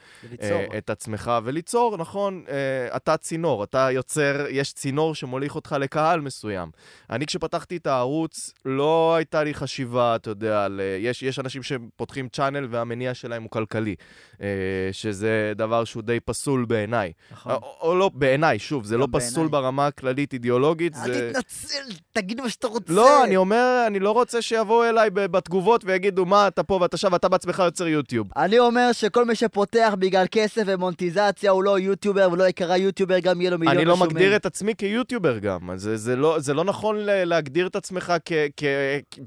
אה, 0.42 0.66
את 0.78 0.90
עצמך 0.90 1.32
וליצור, 1.44 1.98
נכון, 1.98 2.44
אה, 2.50 2.96
אתה 2.96 3.18
צינור, 3.18 3.64
אתה 3.64 3.88
יוצר, 3.92 4.46
יש 4.50 4.74
צינור 4.74 5.16
שמוליך 5.16 5.56
אותך 5.56 5.76
לקהל 5.80 6.22
מסוים. 6.22 6.72
אני 7.10 7.26
כשפתחתי 7.26 7.78
את 7.78 7.88
הערוץ, 7.88 8.54
לא 8.66 9.16
הייתה 9.16 9.44
לי 9.44 9.54
חשיבה, 9.54 10.16
אתה 10.16 10.30
יודע, 10.30 10.68
אה, 10.80 10.98
יש, 11.00 11.24
יש 11.24 11.40
אנשים 11.40 11.64
שפותחים 11.64 12.30
צ'אנל 12.30 12.68
והמניע 12.70 13.14
שלהם 13.14 13.41
הוא 13.42 13.50
כלכלי, 13.50 13.96
אה, 14.42 14.48
שזה 14.92 15.54
דבר 15.56 15.84
שהוא 15.84 16.04
די 16.04 16.20
פסול 16.20 16.66
בעיניי. 16.66 17.12
נכון. 17.32 17.52
או, 17.52 17.78
או 17.82 17.96
לא, 17.96 18.12
בעיניי, 18.14 18.60
שוב, 18.60 18.86
זה 18.86 18.98
לא 18.98 19.08
פסול. 19.12 19.48
ברמה 19.48 19.88
הכללית 19.88 20.34
אידיאולוגית, 20.34 20.96
אל 20.96 21.14
זה... 21.14 21.32
תתנצל, 21.34 21.94
תגיד 22.14 22.42
מה 22.42 22.50
שאתה 22.50 22.68
רוצה. 22.68 22.94
לא, 22.94 23.24
אני 23.24 23.36
אומר, 23.36 23.84
אני 23.88 24.00
לא 24.00 24.12
רוצה 24.12 24.42
שיבואו 24.42 24.90
אליי 24.90 25.10
בתגובות 25.10 25.82
ויגידו, 25.86 26.26
מה, 26.26 26.48
אתה 26.48 26.64
פה 26.64 26.80
ואתה 26.82 26.98
שם, 26.98 27.10
ואתה 27.12 27.30
בעצמך 27.30 27.62
יוצר 27.66 27.88
יוטיוב. 27.88 28.28
אני 28.38 28.60
אומר 28.60 28.92
שכל 28.92 29.26
מי 29.26 29.36
שפותח 29.36 29.94
בגלל 30.00 30.26
כסף 30.32 30.64
ומונטיזציה 30.66 31.52
הוא 31.52 31.64
לא 31.64 31.80
יוטיובר 31.80 32.30
ולא 32.32 32.48
יקרא 32.48 32.76
יוטיובר, 32.76 33.20
גם 33.20 33.42
יהיה 33.42 33.52
לו 33.52 33.58
מיליון 33.58 33.78
אני 33.78 33.86
לא 33.86 33.94
רשומים. 33.94 34.12
מגדיר 34.12 34.36
את 34.36 34.46
עצמי 34.46 34.76
כיוטיובר 34.78 35.38
גם, 35.38 35.60
זה, 35.76 35.98
זה, 35.98 36.16
לא, 36.16 36.40
זה 36.40 36.54
לא 36.54 36.64
נכון 36.64 36.96
להגדיר 37.00 37.68
את 37.68 37.76
עצמך 37.76 38.14
כ... 38.26 38.34
כ 38.58 38.64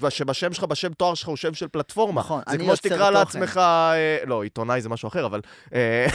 שבשם 0.08 0.52
שלך, 0.52 0.64
בשם 0.64 0.92
תואר 0.92 1.14
שלך 1.14 1.28
הוא 1.28 1.36
שם 1.36 1.54
של 1.54 1.68
פלטפורמה. 1.68 2.20
נכון, 2.20 2.42
זה 2.46 2.54
אני 2.54 2.58
כמו 2.58 2.70
יוצר 2.70 2.88
שתקרא 2.88 2.98
תוכן. 2.98 3.12
לעצמך, 3.12 3.56
אה, 3.56 3.94
לא, 4.26 4.42
עיתונאי 4.42 4.80
זה 4.80 4.88
משהו 4.88 5.08
אחר, 5.08 5.26
אבל 5.26 5.40
אה, 5.74 6.06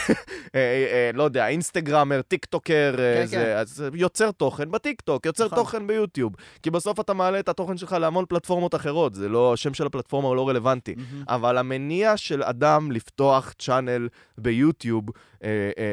אה, 0.56 0.60
אה, 0.92 1.12
לא 1.14 1.24
יודע, 1.24 1.48
אינסטגרמר, 1.48 2.22
טיקטוקר, 2.22 2.94
כן, 2.98 3.26
כן. 3.32 3.56
אז 3.58 3.84
יוצר 3.94 4.32
תוכן 4.32 4.72
בטיקטוק, 4.72 5.26
יוצר 5.26 5.46
נכון. 5.46 5.58
תוכן 5.58 5.88
ביוטיוב. 5.88 6.34
כי 6.64 6.72
בסוף 6.72 7.00
אתה 7.00 7.14
מעלה 7.14 7.40
את 7.40 7.50
התוכן 7.50 7.78
שלך 7.78 7.94
להמון 7.94 8.26
פלטפורמות 8.30 8.76
אחרות, 8.76 9.16
זה 9.16 9.30
לא, 9.30 9.54
השם 9.54 9.74
של 9.74 9.86
הפלטפורמה 9.86 10.28
הוא 10.28 10.36
לא 10.36 10.50
רלוונטי. 10.50 10.96
אבל 11.28 11.58
המניע 11.58 12.18
של 12.18 12.44
אדם 12.44 12.92
לפתוח 12.92 13.54
channel 13.60 14.08
ביוטיוב 14.38 15.06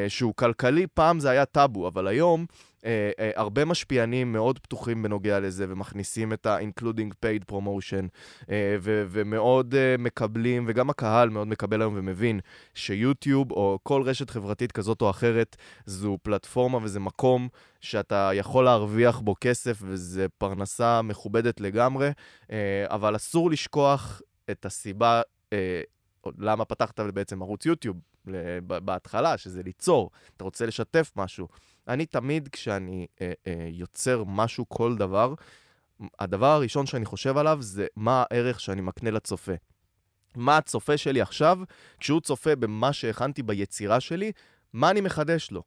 שהוא 0.08 0.34
כלכלי, 0.34 0.86
פעם 0.94 1.20
זה 1.20 1.30
היה 1.30 1.44
טאבו, 1.44 1.88
אבל 1.88 2.06
היום 2.06 2.46
אה, 2.84 3.10
אה, 3.18 3.30
הרבה 3.34 3.64
משפיענים 3.64 4.32
מאוד 4.32 4.58
פתוחים 4.58 5.02
בנוגע 5.02 5.40
לזה 5.40 5.66
ומכניסים 5.68 6.32
את 6.32 6.46
ה-including 6.46 7.12
paid 7.24 7.52
promotion 7.52 8.08
אה, 8.50 8.76
ו- 8.80 9.04
ומאוד 9.08 9.74
אה, 9.74 9.94
מקבלים, 9.98 10.64
וגם 10.68 10.90
הקהל 10.90 11.28
מאוד 11.28 11.48
מקבל 11.48 11.80
היום 11.80 11.94
ומבין 11.96 12.40
שיוטיוב 12.74 13.52
או 13.52 13.78
כל 13.82 14.02
רשת 14.02 14.30
חברתית 14.30 14.72
כזאת 14.72 15.02
או 15.02 15.10
אחרת 15.10 15.56
זו 15.86 16.18
פלטפורמה 16.22 16.78
וזה 16.82 17.00
מקום 17.00 17.48
שאתה 17.80 18.30
יכול 18.34 18.64
להרוויח 18.64 19.20
בו 19.20 19.34
כסף 19.40 19.78
וזה 19.82 20.26
פרנסה 20.38 21.02
מכובדת 21.02 21.60
לגמרי, 21.60 22.10
אה, 22.50 22.84
אבל 22.86 23.16
אסור 23.16 23.50
לשכוח 23.50 24.22
את 24.50 24.66
הסיבה 24.66 25.22
אה, 25.52 25.80
למה 26.38 26.64
פתחת 26.64 27.00
בעצם 27.00 27.42
ערוץ 27.42 27.66
יוטיוב 27.66 27.96
בהתחלה, 28.66 29.38
שזה 29.38 29.62
ליצור, 29.62 30.10
אתה 30.36 30.44
רוצה 30.44 30.66
לשתף 30.66 31.12
משהו. 31.16 31.48
אני 31.88 32.06
תמיד, 32.06 32.48
כשאני 32.52 33.06
אה, 33.20 33.32
אה, 33.46 33.68
יוצר 33.70 34.24
משהו, 34.26 34.68
כל 34.68 34.96
דבר, 34.96 35.34
הדבר 36.18 36.46
הראשון 36.46 36.86
שאני 36.86 37.04
חושב 37.04 37.36
עליו 37.36 37.58
זה 37.60 37.86
מה 37.96 38.24
הערך 38.30 38.60
שאני 38.60 38.80
מקנה 38.80 39.10
לצופה. 39.10 39.52
מה 40.36 40.56
הצופה 40.56 40.96
שלי 40.96 41.20
עכשיו, 41.20 41.58
כשהוא 42.00 42.20
צופה 42.20 42.56
במה 42.56 42.92
שהכנתי 42.92 43.42
ביצירה 43.42 44.00
שלי, 44.00 44.32
מה 44.72 44.90
אני 44.90 45.00
מחדש 45.00 45.50
לו? 45.50 45.62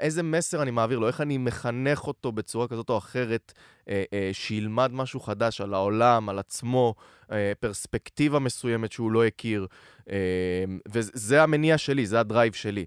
איזה 0.00 0.22
מסר 0.22 0.62
אני 0.62 0.70
מעביר 0.70 0.98
לו? 0.98 1.06
איך 1.06 1.20
אני 1.20 1.38
מחנך 1.38 2.06
אותו 2.06 2.32
בצורה 2.32 2.68
כזאת 2.68 2.90
או 2.90 2.98
אחרת, 2.98 3.52
אה, 3.88 4.04
אה, 4.12 4.30
שילמד 4.32 4.90
משהו 4.92 5.20
חדש 5.20 5.60
על 5.60 5.74
העולם, 5.74 6.28
על 6.28 6.38
עצמו, 6.38 6.94
אה, 7.32 7.52
פרספקטיבה 7.60 8.38
מסוימת 8.38 8.92
שהוא 8.92 9.12
לא 9.12 9.24
הכיר. 9.24 9.66
אה, 10.10 10.16
וזה 10.88 11.42
המניע 11.42 11.78
שלי, 11.78 12.06
זה 12.06 12.20
ה 12.20 12.25
drive 12.25 12.52
שלי. 12.52 12.84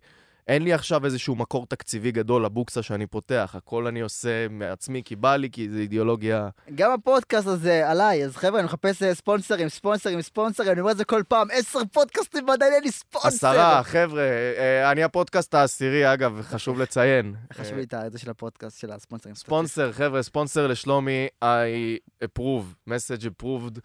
אין 0.49 0.63
לי 0.63 0.73
עכשיו 0.73 1.05
איזשהו 1.05 1.35
מקור 1.35 1.65
תקציבי 1.65 2.11
גדול 2.11 2.45
לבוקסה 2.45 2.83
שאני 2.83 3.07
פותח, 3.07 3.53
הכל 3.57 3.87
אני 3.87 4.01
עושה 4.01 4.47
מעצמי 4.49 5.01
כי 5.05 5.15
בא 5.15 5.35
לי, 5.35 5.49
כי 5.51 5.69
זה 5.69 5.79
אידיאולוגיה... 5.79 6.49
גם 6.75 6.91
הפודקאסט 6.91 7.47
הזה 7.47 7.89
עליי, 7.89 8.25
אז 8.25 8.35
חבר'ה, 8.35 8.59
אני 8.59 8.65
מחפש 8.65 9.03
אה, 9.03 9.15
ספונסרים, 9.15 9.69
ספונסרים, 9.69 10.21
ספונסרים, 10.21 10.71
אני 10.71 10.79
אומר 10.81 10.91
את 10.91 10.97
זה 10.97 11.05
כל 11.05 11.23
פעם, 11.27 11.47
עשר 11.51 11.79
פודקאסטים 11.93 12.47
ועדיין 12.47 12.73
אין 12.73 12.83
לי 12.83 12.91
ספונסר. 12.91 13.27
עשרה, 13.27 13.83
חבר'ה, 13.83 14.21
אה, 14.21 14.91
אני 14.91 15.03
הפודקאסט 15.03 15.53
העשירי, 15.53 16.13
אגב, 16.13 16.41
חשוב 16.41 16.79
לציין. 16.79 17.35
חשוב 17.53 17.77
לי 17.77 17.83
את 17.83 18.11
זה 18.11 18.19
של 18.19 18.29
הפודקאסט 18.29 18.79
של 18.79 18.91
הספונסרים. 18.91 19.35
ספונסר, 19.35 19.91
חבר'ה, 19.91 20.23
ספונסר 20.23 20.67
לשלומי, 20.67 21.27
I 21.43 22.23
approve, 22.23 22.89
message 22.89 23.23
approved, 23.23 23.79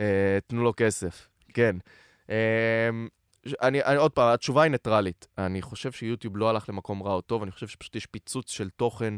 אה, 0.00 0.38
תנו 0.46 0.62
לו 0.62 0.72
כסף, 0.76 1.28
כן. 1.54 1.76
אני, 3.62 3.82
אני, 3.82 3.96
עוד 3.96 4.12
פעם, 4.12 4.34
התשובה 4.34 4.62
היא 4.62 4.70
ניטרלית. 4.70 5.26
אני 5.38 5.62
חושב 5.62 5.92
שיוטיוב 5.92 6.36
לא 6.36 6.50
הלך 6.50 6.68
למקום 6.68 7.02
רע 7.02 7.14
או 7.14 7.20
טוב, 7.20 7.42
אני 7.42 7.50
חושב 7.50 7.68
שפשוט 7.68 7.96
יש 7.96 8.06
פיצוץ 8.06 8.50
של 8.50 8.70
תוכן, 8.70 9.14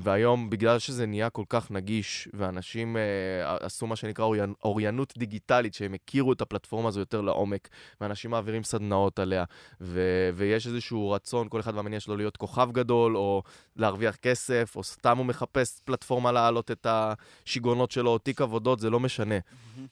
והיום, 0.00 0.50
בגלל 0.50 0.78
שזה 0.78 1.06
נהיה 1.06 1.30
כל 1.30 1.44
כך 1.48 1.70
נגיש, 1.70 2.28
ואנשים 2.32 2.96
אה, 2.96 3.56
עשו 3.60 3.86
מה 3.86 3.96
שנקרא 3.96 4.26
אוריינות, 4.64 5.14
דיגיטלית, 5.18 5.74
שהם 5.74 5.94
הכירו 5.94 6.32
את 6.32 6.40
הפלטפורמה 6.40 6.88
הזו 6.88 7.00
יותר 7.00 7.20
לעומק, 7.20 7.68
ואנשים 8.00 8.30
מעבירים 8.30 8.62
סדנאות 8.62 9.18
עליה, 9.18 9.44
ו- 9.80 10.30
ויש 10.34 10.66
איזשהו 10.66 11.10
רצון, 11.10 11.48
כל 11.48 11.60
אחד 11.60 11.74
והמניע 11.74 12.00
שלו 12.00 12.16
להיות 12.16 12.36
כוכב 12.36 12.68
גדול, 12.72 13.16
או 13.16 13.42
להרוויח 13.76 14.16
כסף, 14.16 14.72
או 14.76 14.82
סתם 14.82 15.18
הוא 15.18 15.26
מחפש 15.26 15.80
פלטפורמה 15.84 16.32
להעלות 16.32 16.70
את 16.70 16.86
השיגעונות 16.90 17.90
שלו, 17.90 18.10
או 18.10 18.18
תיק 18.18 18.40
עבודות, 18.40 18.80
זה 18.80 18.90
לא 18.90 19.00
משנה. 19.00 19.38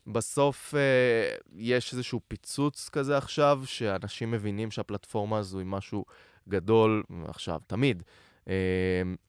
בסוף 0.07 0.75
אה, 0.75 1.37
יש 1.57 1.93
איזשהו 1.93 2.21
פיצוץ 2.29 2.89
כזה 2.89 3.17
עכשיו, 3.17 3.63
שאנשים 3.65 4.31
מבינים 4.31 4.71
שהפלטפורמה 4.71 5.39
הזו 5.39 5.59
היא 5.59 5.67
משהו 5.67 6.05
גדול, 6.49 7.03
עכשיו, 7.29 7.61
תמיד. 7.67 8.03
אה, 8.49 8.55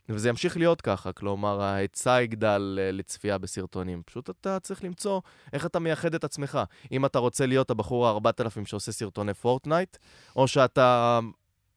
וזה 0.10 0.30
ימשיך 0.30 0.58
להיות 0.58 0.82
ככה, 0.82 1.12
כלומר, 1.12 1.62
ההיצע 1.62 2.22
יגדל 2.22 2.80
אה, 2.82 2.92
לצפייה 2.92 3.38
בסרטונים. 3.38 4.02
פשוט 4.06 4.30
אתה 4.30 4.60
צריך 4.60 4.84
למצוא 4.84 5.22
איך 5.54 5.66
אתה 5.66 5.80
מייחד 5.80 6.16
את 6.16 6.24
עצמך. 6.24 6.60
אם 6.92 7.06
אתה 7.06 7.20
רוצה 7.20 7.46
להיות 7.46 7.72
הבחור 7.72 8.08
ה-4000 8.08 8.66
שעושה 8.66 8.92
סרטוני 8.92 9.34
פורטנייט, 9.34 9.98
או 10.36 10.48
שאתה 10.48 11.20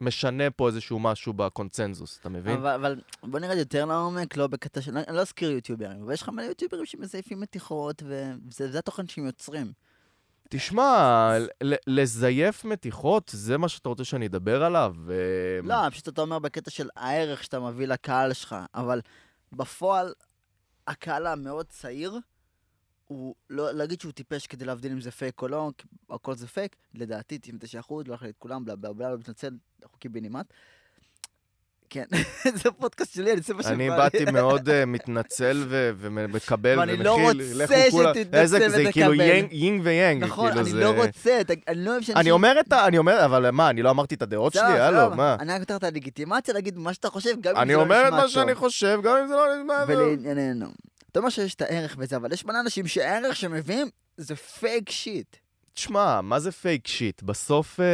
משנה 0.00 0.50
פה 0.50 0.68
איזשהו 0.68 0.98
משהו 0.98 1.32
בקונצנזוס, 1.32 2.18
אתה 2.20 2.28
מבין? 2.28 2.56
אבל, 2.56 2.70
אבל 2.70 3.00
בוא 3.22 3.40
נרד 3.40 3.56
יותר 3.56 3.84
לעומק, 3.84 4.36
לא 4.36 4.46
בקטע 4.46 4.80
של... 4.80 4.96
אני 4.96 5.16
לא 5.16 5.20
אזכיר 5.20 5.50
יוטיוברים, 5.50 6.02
אבל 6.02 6.12
יש 6.12 6.22
לך 6.22 6.28
מלא 6.28 6.42
יוטיוברים 6.42 6.86
שמזייפים 6.86 7.40
מתיחות, 7.40 8.02
וזה 8.06 8.70
זה 8.70 8.78
התוכן 8.78 9.08
שהם 9.08 9.26
יוצרים. 9.26 9.72
תשמע, 10.56 11.32
לזייף 11.86 12.64
מתיחות, 12.64 13.30
זה 13.34 13.58
מה 13.58 13.68
שאתה 13.68 13.88
רוצה 13.88 14.04
שאני 14.04 14.26
אדבר 14.26 14.64
עליו? 14.64 14.94
ו... 15.06 15.14
לא, 15.62 15.90
פשוט 15.90 16.08
אתה 16.08 16.20
אומר 16.20 16.38
בקטע 16.38 16.70
של 16.70 16.88
הערך 16.96 17.44
שאתה 17.44 17.60
מביא 17.60 17.86
לקהל 17.86 18.32
שלך, 18.32 18.56
אבל 18.74 19.00
בפועל, 19.52 20.12
הקהל 20.86 21.26
המאוד 21.26 21.66
צעיר, 21.66 22.18
הוא 23.04 23.34
לא 23.50 23.72
להגיד 23.72 24.00
שהוא 24.00 24.12
טיפש 24.12 24.46
כדי 24.46 24.64
להבדיל 24.64 24.92
אם 24.92 25.00
זה 25.00 25.10
פייק 25.10 25.42
או 25.42 25.48
לא, 25.48 25.70
הכל 26.10 26.34
זה 26.34 26.46
פייק, 26.48 26.76
לדעתי 26.94 27.38
99% 27.38 27.92
לא 28.06 28.14
יכול 28.14 28.26
להיות 28.26 28.38
כולם, 28.38 28.64
בלה 28.64 28.76
בלה 28.76 28.92
בלה, 28.92 29.16
מתנצל, 29.16 29.54
אנחנו 29.82 29.98
קיבינימט. 29.98 30.46
כן, 31.94 32.04
זה 32.62 32.70
פודקאסט 32.70 33.14
שלי, 33.14 33.30
אני 33.30 33.38
עושה 33.38 33.54
מה 33.54 33.62
שבא 33.62 33.72
לי. 33.72 33.88
אני 33.88 33.96
באתי 33.96 34.24
מאוד 34.32 34.68
אה, 34.68 34.86
מתנצל 34.94 35.64
ומקבל 35.68 36.78
ומכיל. 36.78 36.90
ואני 36.90 37.04
לא 37.04 37.14
רוצה 37.14 37.84
שתתנצל 37.90 38.56
ותקבל. 38.56 38.68
זה 38.68 38.92
כאילו 38.92 39.14
יינג 39.50 39.80
ויאנג. 39.84 40.24
נכון, 40.24 40.58
אני 40.58 40.72
לא 40.72 40.90
רוצה, 40.90 41.40
אני 41.68 41.84
לא 41.84 41.90
אוהב 41.90 42.02
שאנשים... 42.02 42.16
אני 42.16 42.30
אומר 42.30 42.60
את 42.60 42.72
ה... 42.72 42.86
אני 42.86 42.98
אומר, 42.98 43.24
אבל 43.24 43.50
מה, 43.50 43.70
אני 43.70 43.82
לא 43.82 43.90
אמרתי 43.90 44.14
את 44.14 44.22
הדעות 44.22 44.52
שלי? 44.52 44.62
הלו, 44.62 45.16
מה? 45.16 45.36
אני 45.40 45.52
רק 45.52 45.58
נותן 45.58 45.76
את 45.76 45.84
הלגיטימציה 45.84 46.54
להגיד 46.54 46.78
מה 46.78 46.94
שאתה 46.94 47.10
חושב, 47.10 47.40
גם 47.40 47.56
אם 47.56 47.68
זה 47.68 47.76
לא 47.76 47.84
נשמע 47.84 47.84
טוב. 47.84 47.92
אני 47.92 48.04
אומר 48.04 48.08
את 48.08 48.22
מה 48.22 48.28
שאני 48.28 48.54
חושב, 48.54 49.00
גם 49.02 49.16
אם 49.16 49.28
זה 49.28 49.34
לא 49.34 49.56
נשמע 49.56 49.80
טוב. 49.86 49.90
ולענייננו. 49.90 50.66
אתה 51.10 51.18
אומר 51.18 51.28
שיש 51.30 51.54
את 51.54 51.62
הערך 51.62 51.96
וזה, 51.98 52.16
אבל 52.16 52.32
יש 52.32 52.44
מלא 52.44 52.60
אנשים 52.60 52.86
שהערך 52.86 53.36
שמביאים 53.36 53.88
זה 54.16 54.36
fake 54.36 54.90
shit. 54.90 55.36
תשמע, 55.74 56.20
מה 56.20 56.40
זה 56.40 56.52
fake 56.52 56.86
shit? 56.86 57.22
בסוף 57.22 57.80
אה, 57.80 57.86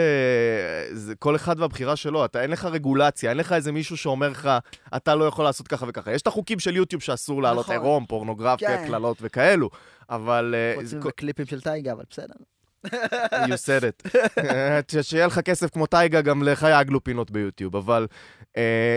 זה 0.93 1.15
כל 1.15 1.37
אחד 1.37 1.61
והבחירה 1.61 1.97
שלו, 1.97 2.25
אתה 2.25 2.43
אין 2.43 2.51
לך 2.51 2.65
רגולציה, 2.65 3.31
אין 3.31 3.39
לך 3.39 3.53
איזה 3.53 3.73
מישהו 3.73 3.97
שאומר 3.97 4.29
לך, 4.29 4.51
אתה 4.97 5.15
לא 5.15 5.25
יכול 5.25 5.45
לעשות 5.45 5.69
ככה 5.69 5.87
וככה. 5.89 6.13
יש 6.13 6.23
את 6.23 6.27
החוקים 6.27 6.59
של 6.59 6.77
יוטיוב 6.77 7.03
שאסור 7.03 7.43
לעלות 7.43 7.65
נכון. 7.65 7.77
עירום, 7.77 8.07
פורנוגרפיה, 8.07 8.79
כן. 8.79 8.87
קללות 8.87 9.17
וכאלו, 9.21 9.71
אבל... 10.11 10.55
אה, 10.57 10.75
חוץ 10.83 10.95
מקליפים 10.95 11.47
של 11.47 11.61
Tyga, 11.61 11.93
אבל 11.93 12.05
בסדר. 12.11 12.35
you 13.47 13.57
said 13.67 13.83
it. 13.83 14.09
שיהיה 15.03 15.27
לך 15.27 15.41
כסף 15.41 15.71
כמו 15.71 15.87
טייגה, 15.87 16.21
גם 16.21 16.43
לך 16.43 16.63
יעגלו 16.63 17.05
פינות 17.05 17.31
ביוטיוב, 17.31 17.77
אבל 17.77 18.07
uh, 18.43 18.57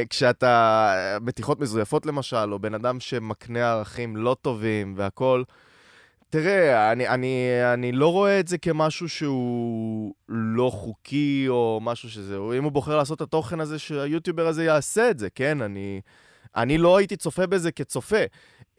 כשאתה 0.10 0.94
מתיחות 1.22 1.60
מזויפות 1.60 2.06
למשל, 2.06 2.54
או 2.54 2.60
בן 2.60 2.74
אדם 2.74 3.00
שמקנה 3.00 3.72
ערכים 3.72 4.18
לא 4.18 4.36
טובים 4.42 4.94
והכול, 4.98 5.44
תראה, 6.34 6.92
אני, 6.92 7.08
אני, 7.08 7.48
אני 7.74 7.92
לא 7.92 8.12
רואה 8.12 8.40
את 8.40 8.48
זה 8.48 8.58
כמשהו 8.58 9.10
שהוא 9.10 10.14
לא 10.30 10.70
חוקי 10.70 11.46
או 11.50 11.80
משהו 11.82 12.10
שזה, 12.10 12.38
אם 12.58 12.64
הוא 12.64 12.72
בוחר 12.72 12.98
לעשות 12.98 13.18
את 13.18 13.22
התוכן 13.22 13.60
הזה, 13.60 13.80
שהיוטיובר 13.80 14.48
הזה 14.48 14.64
יעשה 14.64 15.10
את 15.10 15.20
זה, 15.20 15.30
כן? 15.30 15.62
אני, 15.62 16.02
אני 16.56 16.78
לא 16.78 16.98
הייתי 16.98 17.16
צופה 17.16 17.48
בזה 17.48 17.72
כצופה. 17.72 18.24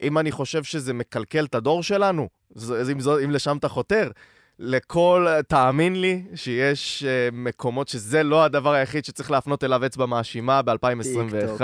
אם 0.01 0.17
אני 0.17 0.31
חושב 0.31 0.63
שזה 0.63 0.93
מקלקל 0.93 1.45
את 1.45 1.55
הדור 1.55 1.83
שלנו, 1.83 2.29
אם, 2.57 2.97
אם 3.23 3.31
לשם 3.31 3.57
אתה 3.57 3.67
חותר, 3.67 4.11
לכל, 4.59 5.27
תאמין 5.47 6.01
לי 6.01 6.23
שיש 6.35 7.03
uh, 7.03 7.35
מקומות 7.35 7.87
שזה 7.87 8.23
לא 8.23 8.43
הדבר 8.43 8.71
היחיד 8.71 9.05
שצריך 9.05 9.31
להפנות 9.31 9.63
אליו 9.63 9.85
אצבע 9.85 10.05
מאשימה 10.05 10.61
ב-2021. 10.61 11.61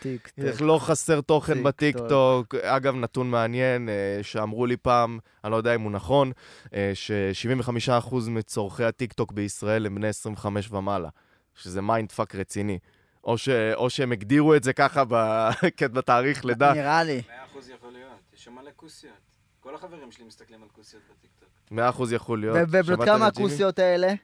טיק 0.00 0.28
טוק. 0.28 0.60
לא 0.60 0.78
חסר 0.78 1.20
תוכן 1.20 1.54
טיק 1.54 1.62
בטיקטוק. 1.62 2.54
אגב, 2.54 2.94
נתון 2.94 3.30
מעניין 3.30 3.88
uh, 3.88 4.22
שאמרו 4.24 4.66
לי 4.66 4.76
פעם, 4.76 5.18
אני 5.44 5.50
לא 5.50 5.56
יודע 5.56 5.74
אם 5.74 5.80
הוא 5.80 5.92
נכון, 5.92 6.32
uh, 6.64 6.70
ש-75% 6.94 8.14
מצורכי 8.28 8.84
הטיקטוק 8.84 9.32
בישראל 9.32 9.86
הם 9.86 9.94
בני 9.94 10.08
25 10.08 10.72
ומעלה, 10.72 11.08
שזה 11.54 11.82
mind 11.82 12.12
fuck 12.12 12.34
רציני. 12.34 12.78
או, 13.24 13.38
ש, 13.38 13.48
או 13.74 13.90
שהם 13.90 14.12
הגדירו 14.12 14.54
את 14.54 14.62
זה 14.64 14.72
ככה 14.72 15.04
בתאריך 15.94 16.44
לידה. 16.48 16.72
נראה 16.72 17.02
לי. 17.02 17.22
100% 17.54 17.58
יכול 17.76 17.92
להיות, 17.92 18.10
יש 18.34 18.44
שם 18.44 18.52
מלא 18.52 18.70
כוסיות. 18.76 19.31
כל 19.62 19.74
החברים 19.74 20.12
שלי 20.12 20.24
מסתכלים 20.24 20.62
על 20.62 20.68
כוסיות 20.68 21.02
בטיקטוק. 21.10 21.48
מאה 21.70 21.88
אחוז 21.88 22.12
יכול 22.12 22.40
להיות. 22.40 22.56
ובנות 22.70 23.08
כמה 23.08 23.26
הכוסיות 23.26 23.78
האלה? 23.78 24.14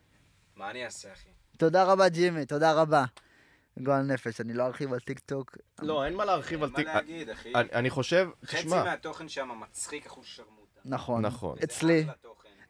מה 0.56 0.70
אני 0.70 0.84
אעשה, 0.84 1.12
אחי? 1.12 1.28
תודה 1.58 1.84
רבה, 1.84 2.08
ג'ימי, 2.08 2.46
תודה 2.46 2.72
רבה. 2.72 3.04
גועל 3.78 4.02
נפש, 4.02 4.40
אני 4.40 4.52
לא 4.52 4.66
ארחיב 4.66 4.92
על 4.92 5.00
טיק 5.00 5.18
טוק. 5.18 5.56
לא, 5.78 6.04
אין 6.04 6.14
מה 6.14 6.24
להרחיב 6.24 6.62
על 6.62 6.68
טיק 6.68 6.76
טוק. 6.76 6.86
אין 6.86 6.94
מה 6.94 7.00
להגיד, 7.00 7.30
אחי. 7.30 7.52
אני 7.54 7.90
חושב, 7.90 8.28
תשמע... 8.46 8.60
חצי 8.60 8.66
מהתוכן 8.66 9.28
שם 9.28 9.60
מצחיק 9.60 10.06
אחוז 10.06 10.26
שרמוטה. 10.26 10.80
נכון. 10.84 11.26
נכון. 11.26 11.58
אצלי. 11.64 12.06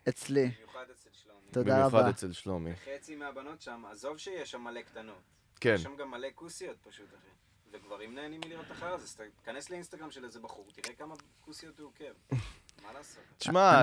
אצלי. 0.09 0.51
במיוחד 0.51 0.85
אצל 0.91 1.11
שלומי. 1.13 1.51
תודה 1.51 1.87
רבה. 1.87 1.89
במיוחד 1.89 2.09
אצל 2.09 2.33
שלומי. 2.33 2.73
חצי 2.77 3.17
מהבנות 3.17 3.61
שם, 3.61 3.85
עזוב 3.91 4.19
שיש 4.19 4.51
שם 4.51 4.61
מלא 4.61 4.83
קטנות. 4.83 5.23
כן. 5.61 5.75
יש 5.75 5.83
שם 5.83 5.97
גם 5.97 6.11
מלא 6.11 6.29
כוסיות 6.35 6.77
פשוט, 6.83 7.09
אחי. 7.09 7.29
וגברים 7.73 8.15
נהנים 8.15 8.41
מלראות 8.47 8.73
אחר 8.73 8.99
זה, 8.99 9.05
אז 9.05 9.17
תיכנס 9.37 9.71
לאינסטגרם 9.71 10.11
של 10.11 10.25
איזה 10.25 10.41
בחור, 10.41 10.67
תראה 10.73 10.95
כמה 10.95 11.15
כוסיות 11.41 11.79
הוא 11.79 11.87
עוקב. 11.87 12.37
מה 12.83 12.93
לעשות? 12.93 13.23
תשמע, 13.39 13.83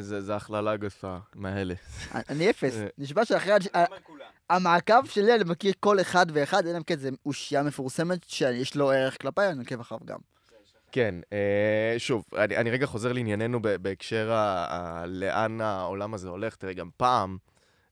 זה 0.00 0.36
הכללה 0.36 0.76
גסה, 0.76 1.18
מהאלה. 1.34 1.74
אני 2.14 2.50
אפס. 2.50 2.76
אה. 2.76 2.86
נשבע 2.98 3.24
שאחרי... 3.24 3.52
המעקב 4.50 5.04
שלי, 5.04 5.34
אני 5.34 5.44
מכיר 5.46 5.72
כל 5.80 6.00
אחד 6.00 6.26
ואחד, 6.32 6.66
אלא 6.66 6.76
אם 6.76 6.82
כן 6.82 6.98
זה 6.98 7.10
אושייה 7.26 7.62
מפורסמת 7.62 8.24
שיש 8.28 8.76
לו 8.76 8.90
ערך 8.90 9.22
כלפיי, 9.22 9.48
אני 9.48 9.58
עוקב 9.58 9.80
אחריו 9.80 10.00
גם. 10.04 10.18
כן, 10.92 11.14
אה, 11.32 11.94
שוב, 11.98 12.24
אני, 12.36 12.56
אני 12.56 12.70
רגע 12.70 12.86
חוזר 12.86 13.12
לענייננו 13.12 13.62
בהקשר 13.62 14.32
ה, 14.32 15.04
לאן 15.06 15.60
העולם 15.60 16.14
הזה 16.14 16.28
הולך. 16.28 16.56
תראה, 16.56 16.72
גם 16.72 16.90
פעם, 16.96 17.38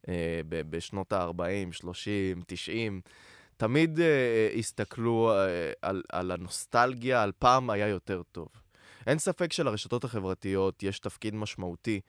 אה, 0.09 0.41
בשנות 0.49 1.13
ה-40, 1.13 1.73
30, 1.73 2.43
90, 2.47 3.01
תמיד 3.57 3.99
uh, 3.99 4.59
הסתכלו 4.59 5.33
uh, 5.33 5.79
על, 5.83 6.03
על 6.13 6.31
הנוסטלגיה, 6.31 7.23
על 7.23 7.33
פעם 7.39 7.71
היה 7.71 7.89
יותר 7.89 8.23
טוב. 8.33 8.49
אין 9.07 9.19
ספק 9.19 9.53
שלרשתות 9.53 10.05
החברתיות 10.05 10.83
יש 10.83 10.99
תפקיד 10.99 11.35
משמעותי 11.35 12.01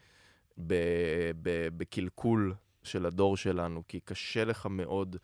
בקלקול 1.77 2.53
של 2.83 3.05
הדור 3.05 3.37
שלנו, 3.37 3.83
כי 3.87 3.99
קשה 3.99 4.45
לך 4.45 4.65
מאוד 4.69 5.15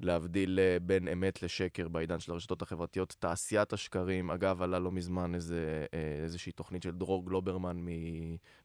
להבדיל 0.00 0.58
בין 0.82 1.08
אמת 1.08 1.42
לשקר 1.42 1.88
בעידן 1.88 2.20
של 2.20 2.32
הרשתות 2.32 2.62
החברתיות. 2.62 3.16
תעשיית 3.18 3.72
השקרים, 3.72 4.30
אגב, 4.30 4.62
עלה 4.62 4.78
לא 4.78 4.92
מזמן 4.92 5.34
איזה, 5.34 5.86
איזושהי 6.22 6.52
תוכנית 6.52 6.82
של 6.82 6.90
דרור 6.90 7.26
גלוברמן 7.26 7.76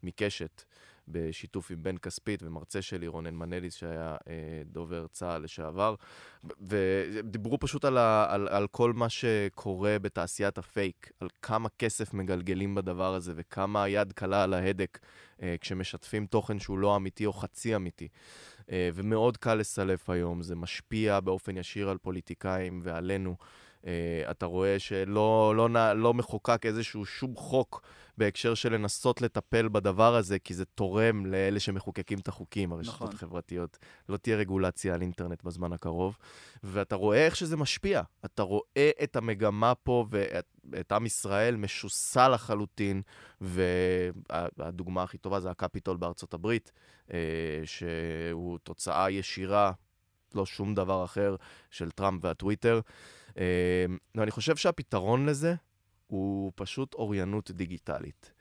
מקשת. 0.04 0.64
בשיתוף 1.08 1.72
עם 1.72 1.84
בן 1.84 1.98
כספית 1.98 2.44
ומרצה 2.44 2.82
שלי, 2.82 3.08
רונן 3.08 3.36
מנליס, 3.36 3.76
שהיה 3.76 4.16
אה, 4.28 4.62
דובר 4.66 5.08
צה"ל 5.08 5.44
לשעבר, 5.44 5.96
ודיברו 6.62 7.60
פשוט 7.60 7.86
על, 7.86 7.98
ה, 7.98 8.26
על, 8.30 8.48
על 8.48 8.68
כל 8.68 8.94
מה 8.94 9.10
שקורה 9.10 10.00
בתעשיית 10.00 10.58
הפייק, 10.58 11.12
על 11.20 11.28
כמה 11.42 11.70
כסף 11.80 12.14
מגלגלים 12.14 12.76
בדבר 12.76 13.14
הזה 13.16 13.34
וכמה 13.36 13.84
היד 13.84 14.14
קלה 14.14 14.44
על 14.44 14.54
ההדק 14.54 15.00
אה, 15.42 15.56
כשמשתפים 15.62 16.26
תוכן 16.26 16.60
שהוא 16.60 16.78
לא 16.78 16.96
אמיתי 16.96 17.26
או 17.26 17.34
חצי 17.34 17.76
אמיתי. 17.76 18.08
אה, 18.72 18.90
ומאוד 18.94 19.38
קל 19.38 19.56
לסלף 19.56 20.10
היום, 20.10 20.42
זה 20.42 20.56
משפיע 20.56 21.20
באופן 21.20 21.58
ישיר 21.58 21.90
על 21.90 21.98
פוליטיקאים 21.98 22.80
ועלינו. 22.84 23.36
Uh, 23.84 23.86
אתה 24.32 24.46
רואה 24.46 24.80
שלא 24.80 25.54
לא, 25.56 25.94
לא 25.94 26.14
מחוקק 26.14 26.66
איזשהו 26.66 27.06
שום 27.06 27.36
חוק 27.36 27.82
בהקשר 28.18 28.54
של 28.54 28.74
לנסות 28.74 29.22
לטפל 29.22 29.68
בדבר 29.68 30.16
הזה, 30.16 30.40
כי 30.40 30.54
זה 30.54 30.66
תורם 30.66 31.26
לאלה 31.26 31.60
שמחוקקים 31.60 32.20
את 32.20 32.28
החוקים, 32.28 32.72
הרשתות 32.72 32.96
נכון. 32.96 33.08
החברתיות. 33.14 33.78
לא 34.10 34.18
תהיה 34.18 34.38
רגולציה 34.38 34.94
על 34.94 35.02
אינטרנט 35.02 35.44
בזמן 35.44 35.74
הקרוב, 35.74 36.18
ואתה 36.64 36.96
רואה 36.96 37.26
איך 37.26 37.36
שזה 37.36 37.58
משפיע. 37.58 38.02
אתה 38.26 38.44
רואה 38.44 38.92
את 39.04 39.16
המגמה 39.16 39.76
פה 39.76 40.06
ואת 40.10 40.92
עם 40.92 41.06
ישראל 41.06 41.56
משוסע 41.56 42.30
לחלוטין, 42.30 43.02
והדוגמה 43.42 45.04
הכי 45.04 45.18
טובה 45.18 45.40
זה 45.40 45.52
הקפיטול 45.52 45.98
בארצות 45.98 46.34
הברית, 46.34 46.72
uh, 47.08 47.12
שהוא 47.66 48.58
תוצאה 48.64 49.12
ישירה, 49.12 49.72
לא 50.36 50.46
שום 50.46 50.76
דבר 50.76 51.04
אחר, 51.04 51.36
של 51.72 51.92
טראמפ 51.92 52.26
והטוויטר. 52.26 52.80
אה, 53.38 53.44
ואני 54.16 54.32
חושב 54.32 54.56
שהפתרון 54.56 55.26
לזה 55.26 55.56
הוא 56.08 56.52
פשוט 56.56 56.94
אוריינות 56.94 57.52
דיגיטלית. 57.52 58.32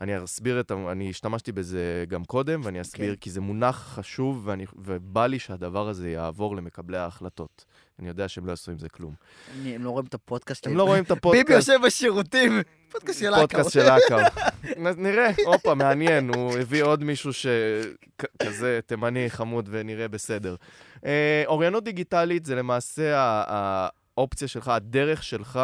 אני 0.00 0.24
אסביר 0.24 0.60
את 0.60 0.70
ה... 0.70 0.74
אני 0.92 1.10
השתמשתי 1.10 1.52
בזה 1.52 2.04
גם 2.08 2.24
קודם, 2.24 2.60
ואני 2.64 2.80
אסביר, 2.80 3.14
כן. 3.14 3.20
כי 3.20 3.30
זה 3.30 3.40
מונח 3.40 3.92
חשוב, 3.94 4.42
ואני, 4.44 4.64
ובא 4.76 5.26
לי 5.26 5.38
שהדבר 5.38 5.88
הזה 5.88 6.10
יעבור 6.10 6.56
למקבלי 6.56 6.96
ההחלטות. 6.98 7.64
אני 7.98 8.08
יודע 8.08 8.28
שהם 8.28 8.46
לא 8.46 8.50
יעשו 8.50 8.70
עם 8.70 8.78
זה 8.78 8.88
כלום. 8.88 9.14
אני- 9.60 9.74
הם 9.74 9.84
לא 9.84 9.90
רואים 9.90 10.06
את 10.06 10.14
הפודקאסט 10.14 10.66
הם. 10.66 10.76
לא 10.76 10.82
רואים 10.84 11.04
את 11.04 11.10
הפודקאסט. 11.10 11.46
ביבי 11.46 11.56
יושב 11.58 11.86
בשירותים. 11.86 12.60
פודקאסט 12.92 13.20
של 13.20 13.28
אקו. 13.34 13.40
פודקאסט 13.40 13.72
של 13.72 13.80
אכ"א. 13.80 14.22
נ- 14.78 15.02
נראה, 15.02 15.30
הופה, 15.46 15.74
מעניין, 15.74 16.28
הוא 16.34 16.58
הביא 16.58 16.82
עוד 16.82 17.04
מישהו 17.04 17.30
שכזה 17.32 18.80
תימני, 18.86 19.30
חמוד, 19.30 19.68
ונראה 19.72 20.08
בסדר. 20.08 20.56
אה, 21.04 21.42
אוריינות 21.46 21.84
דיגיטלית 21.84 22.44
זה 22.44 22.54
למעשה 22.54 23.14
האופציה 24.20 24.48
שלך, 24.48 24.68
הדרך 24.68 25.22
שלך 25.22 25.60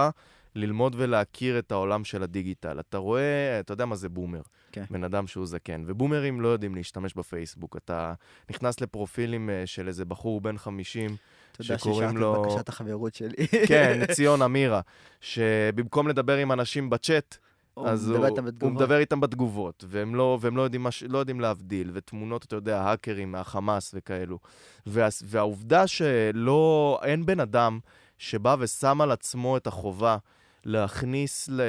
ללמוד 0.54 0.94
ולהכיר 0.98 1.58
את 1.58 1.72
העולם 1.72 2.04
של 2.04 2.22
הדיגיטל. 2.22 2.80
אתה 2.80 2.98
רואה, 2.98 3.60
אתה 3.60 3.72
יודע 3.72 3.86
מה 3.86 3.96
זה 3.96 4.08
בומר. 4.08 4.40
כן. 4.72 4.84
בן 4.90 5.04
אדם 5.04 5.26
שהוא 5.26 5.46
זקן. 5.46 5.82
ובומרים 5.86 6.40
לא 6.40 6.48
יודעים 6.48 6.74
להשתמש 6.74 7.14
בפייסבוק. 7.14 7.76
אתה 7.76 8.14
נכנס 8.50 8.80
לפרופילים 8.80 9.50
אה, 9.50 9.62
של 9.66 9.88
איזה 9.88 10.04
בחור 10.04 10.40
בן 10.40 10.58
50, 10.58 11.16
תודה 11.52 11.78
שקוראים 11.78 12.16
לו- 12.16 12.44
את 12.44 12.50
בקשת 12.52 12.68
החברות 12.68 13.14
שלי. 13.14 13.46
כן, 13.68 14.00
ציון 14.14 14.42
אמירה, 14.42 14.80
שבמקום 15.20 16.08
לדבר 16.08 16.36
עם 16.36 16.52
אנשים 16.52 16.90
בצ'אט, 16.90 17.36
הוא 17.74 17.88
אז 17.88 18.08
מדבר 18.10 18.26
הוא, 18.26 18.38
הוא 18.38 18.40
בתגובות. 18.46 18.74
מדבר 18.82 18.98
איתם 18.98 19.20
בתגובות, 19.20 19.84
והם 19.88 20.14
לא, 20.14 20.38
והם 20.40 20.56
לא, 20.56 20.62
יודעים, 20.62 20.82
מש, 20.82 21.02
לא 21.02 21.18
יודעים 21.18 21.40
להבדיל, 21.40 21.90
ותמונות, 21.94 22.44
אתה 22.44 22.56
יודע, 22.56 22.80
האקרים 22.82 23.32
מהחמאס 23.32 23.90
וכאלו. 23.94 24.38
וה, 24.86 25.08
והעובדה 25.24 25.86
שלא, 25.86 26.98
אין 27.04 27.26
בן 27.26 27.40
אדם 27.40 27.78
שבא 28.18 28.57
ושם 28.59 29.00
על 29.00 29.11
עצמו 29.11 29.57
את 29.57 29.66
החובה 29.66 30.16
להכניס, 30.64 31.48
ל, 31.48 31.61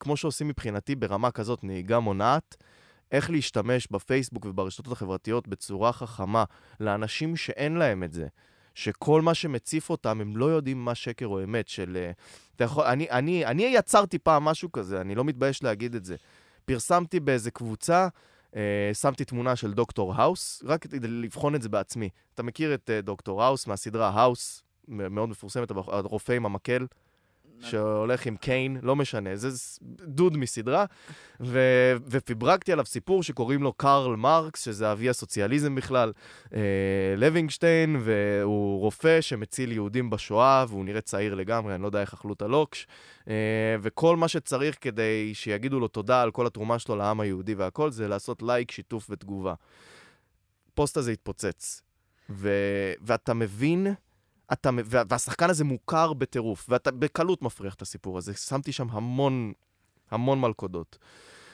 כמו 0.00 0.16
שעושים 0.16 0.48
מבחינתי 0.48 0.94
ברמה 0.94 1.30
כזאת, 1.30 1.64
נהיגה 1.64 1.98
מונעת, 1.98 2.56
איך 3.12 3.30
להשתמש 3.30 3.88
בפייסבוק 3.90 4.44
וברשתות 4.44 4.92
החברתיות 4.92 5.48
בצורה 5.48 5.92
חכמה 5.92 6.44
לאנשים 6.80 7.36
שאין 7.36 7.76
להם 7.76 8.02
את 8.02 8.12
זה. 8.12 8.26
שכל 8.74 9.22
מה 9.22 9.34
שמציף 9.34 9.90
אותם, 9.90 10.20
הם 10.20 10.36
לא 10.36 10.44
יודעים 10.46 10.84
מה 10.84 10.94
שקר 10.94 11.26
או 11.26 11.44
אמת 11.44 11.68
של... 11.68 11.96
אה, 12.00 12.10
אתה 12.56 12.64
יכול, 12.64 12.84
אני, 12.84 13.10
אני, 13.10 13.46
אני 13.46 13.62
יצרתי 13.62 14.18
פעם 14.18 14.44
משהו 14.44 14.72
כזה, 14.72 15.00
אני 15.00 15.14
לא 15.14 15.24
מתבייש 15.24 15.62
להגיד 15.62 15.94
את 15.94 16.04
זה. 16.04 16.16
פרסמתי 16.64 17.20
באיזה 17.20 17.50
קבוצה, 17.50 18.08
אה, 18.56 18.90
שמתי 18.92 19.24
תמונה 19.24 19.56
של 19.56 19.72
דוקטור 19.72 20.14
האוס, 20.14 20.62
רק 20.66 20.82
כדי 20.82 21.08
לבחון 21.08 21.54
את 21.54 21.62
זה 21.62 21.68
בעצמי. 21.68 22.08
אתה 22.34 22.42
מכיר 22.42 22.74
את 22.74 22.90
אה, 22.90 23.00
דוקטור 23.00 23.42
האוס 23.42 23.66
מהסדרה 23.66 24.08
האוס, 24.08 24.62
מאוד 24.90 25.28
מפורסמת, 25.28 25.70
הרופא 25.70 26.32
עם 26.32 26.46
המקל, 26.46 26.86
שהולך 27.60 28.26
עם 28.26 28.36
cane, 28.36 28.78
לא 28.82 28.96
משנה, 28.96 29.36
זה 29.36 29.48
דוד 29.82 30.36
מסדרה, 30.36 30.84
ו- 31.40 31.96
ופיברקתי 32.06 32.72
עליו 32.72 32.86
סיפור 32.86 33.22
שקוראים 33.22 33.62
לו 33.62 33.72
קרל 33.72 34.16
מרקס, 34.16 34.64
שזה 34.64 34.92
אבי 34.92 35.08
הסוציאליזם 35.08 35.74
בכלל, 35.74 36.12
אה, 36.54 36.60
לוינגשטיין, 37.16 37.96
והוא 38.00 38.80
רופא 38.80 39.20
שמציל 39.20 39.72
יהודים 39.72 40.10
בשואה, 40.10 40.64
והוא 40.68 40.84
נראה 40.84 41.00
צעיר 41.00 41.34
לגמרי, 41.34 41.74
אני 41.74 41.82
לא 41.82 41.88
יודע 41.88 42.00
איך 42.00 42.14
אכלו 42.14 42.32
את 42.32 42.42
הלוקש, 42.42 42.86
אה, 43.28 43.76
וכל 43.82 44.16
מה 44.16 44.28
שצריך 44.28 44.76
כדי 44.80 45.34
שיגידו 45.34 45.80
לו 45.80 45.88
תודה 45.88 46.22
על 46.22 46.30
כל 46.30 46.46
התרומה 46.46 46.78
שלו 46.78 46.96
לעם 46.96 47.20
היהודי 47.20 47.54
והכל, 47.54 47.90
זה 47.90 48.08
לעשות 48.08 48.42
לייק, 48.42 48.70
שיתוף 48.70 49.06
ותגובה. 49.10 49.54
הפוסט 50.72 50.96
הזה 50.96 51.12
התפוצץ, 51.12 51.82
ו- 52.30 52.92
ואתה 53.00 53.34
מבין... 53.34 53.86
אתה, 54.52 54.70
והשחקן 54.86 55.50
הזה 55.50 55.64
מוכר 55.64 56.12
בטירוף, 56.12 56.66
ואתה 56.68 56.90
בקלות 56.90 57.42
מפריח 57.42 57.74
את 57.74 57.82
הסיפור 57.82 58.18
הזה. 58.18 58.34
שמתי 58.34 58.72
שם 58.72 58.86
המון, 58.90 59.52
המון 60.10 60.40
מלכודות. 60.40 60.98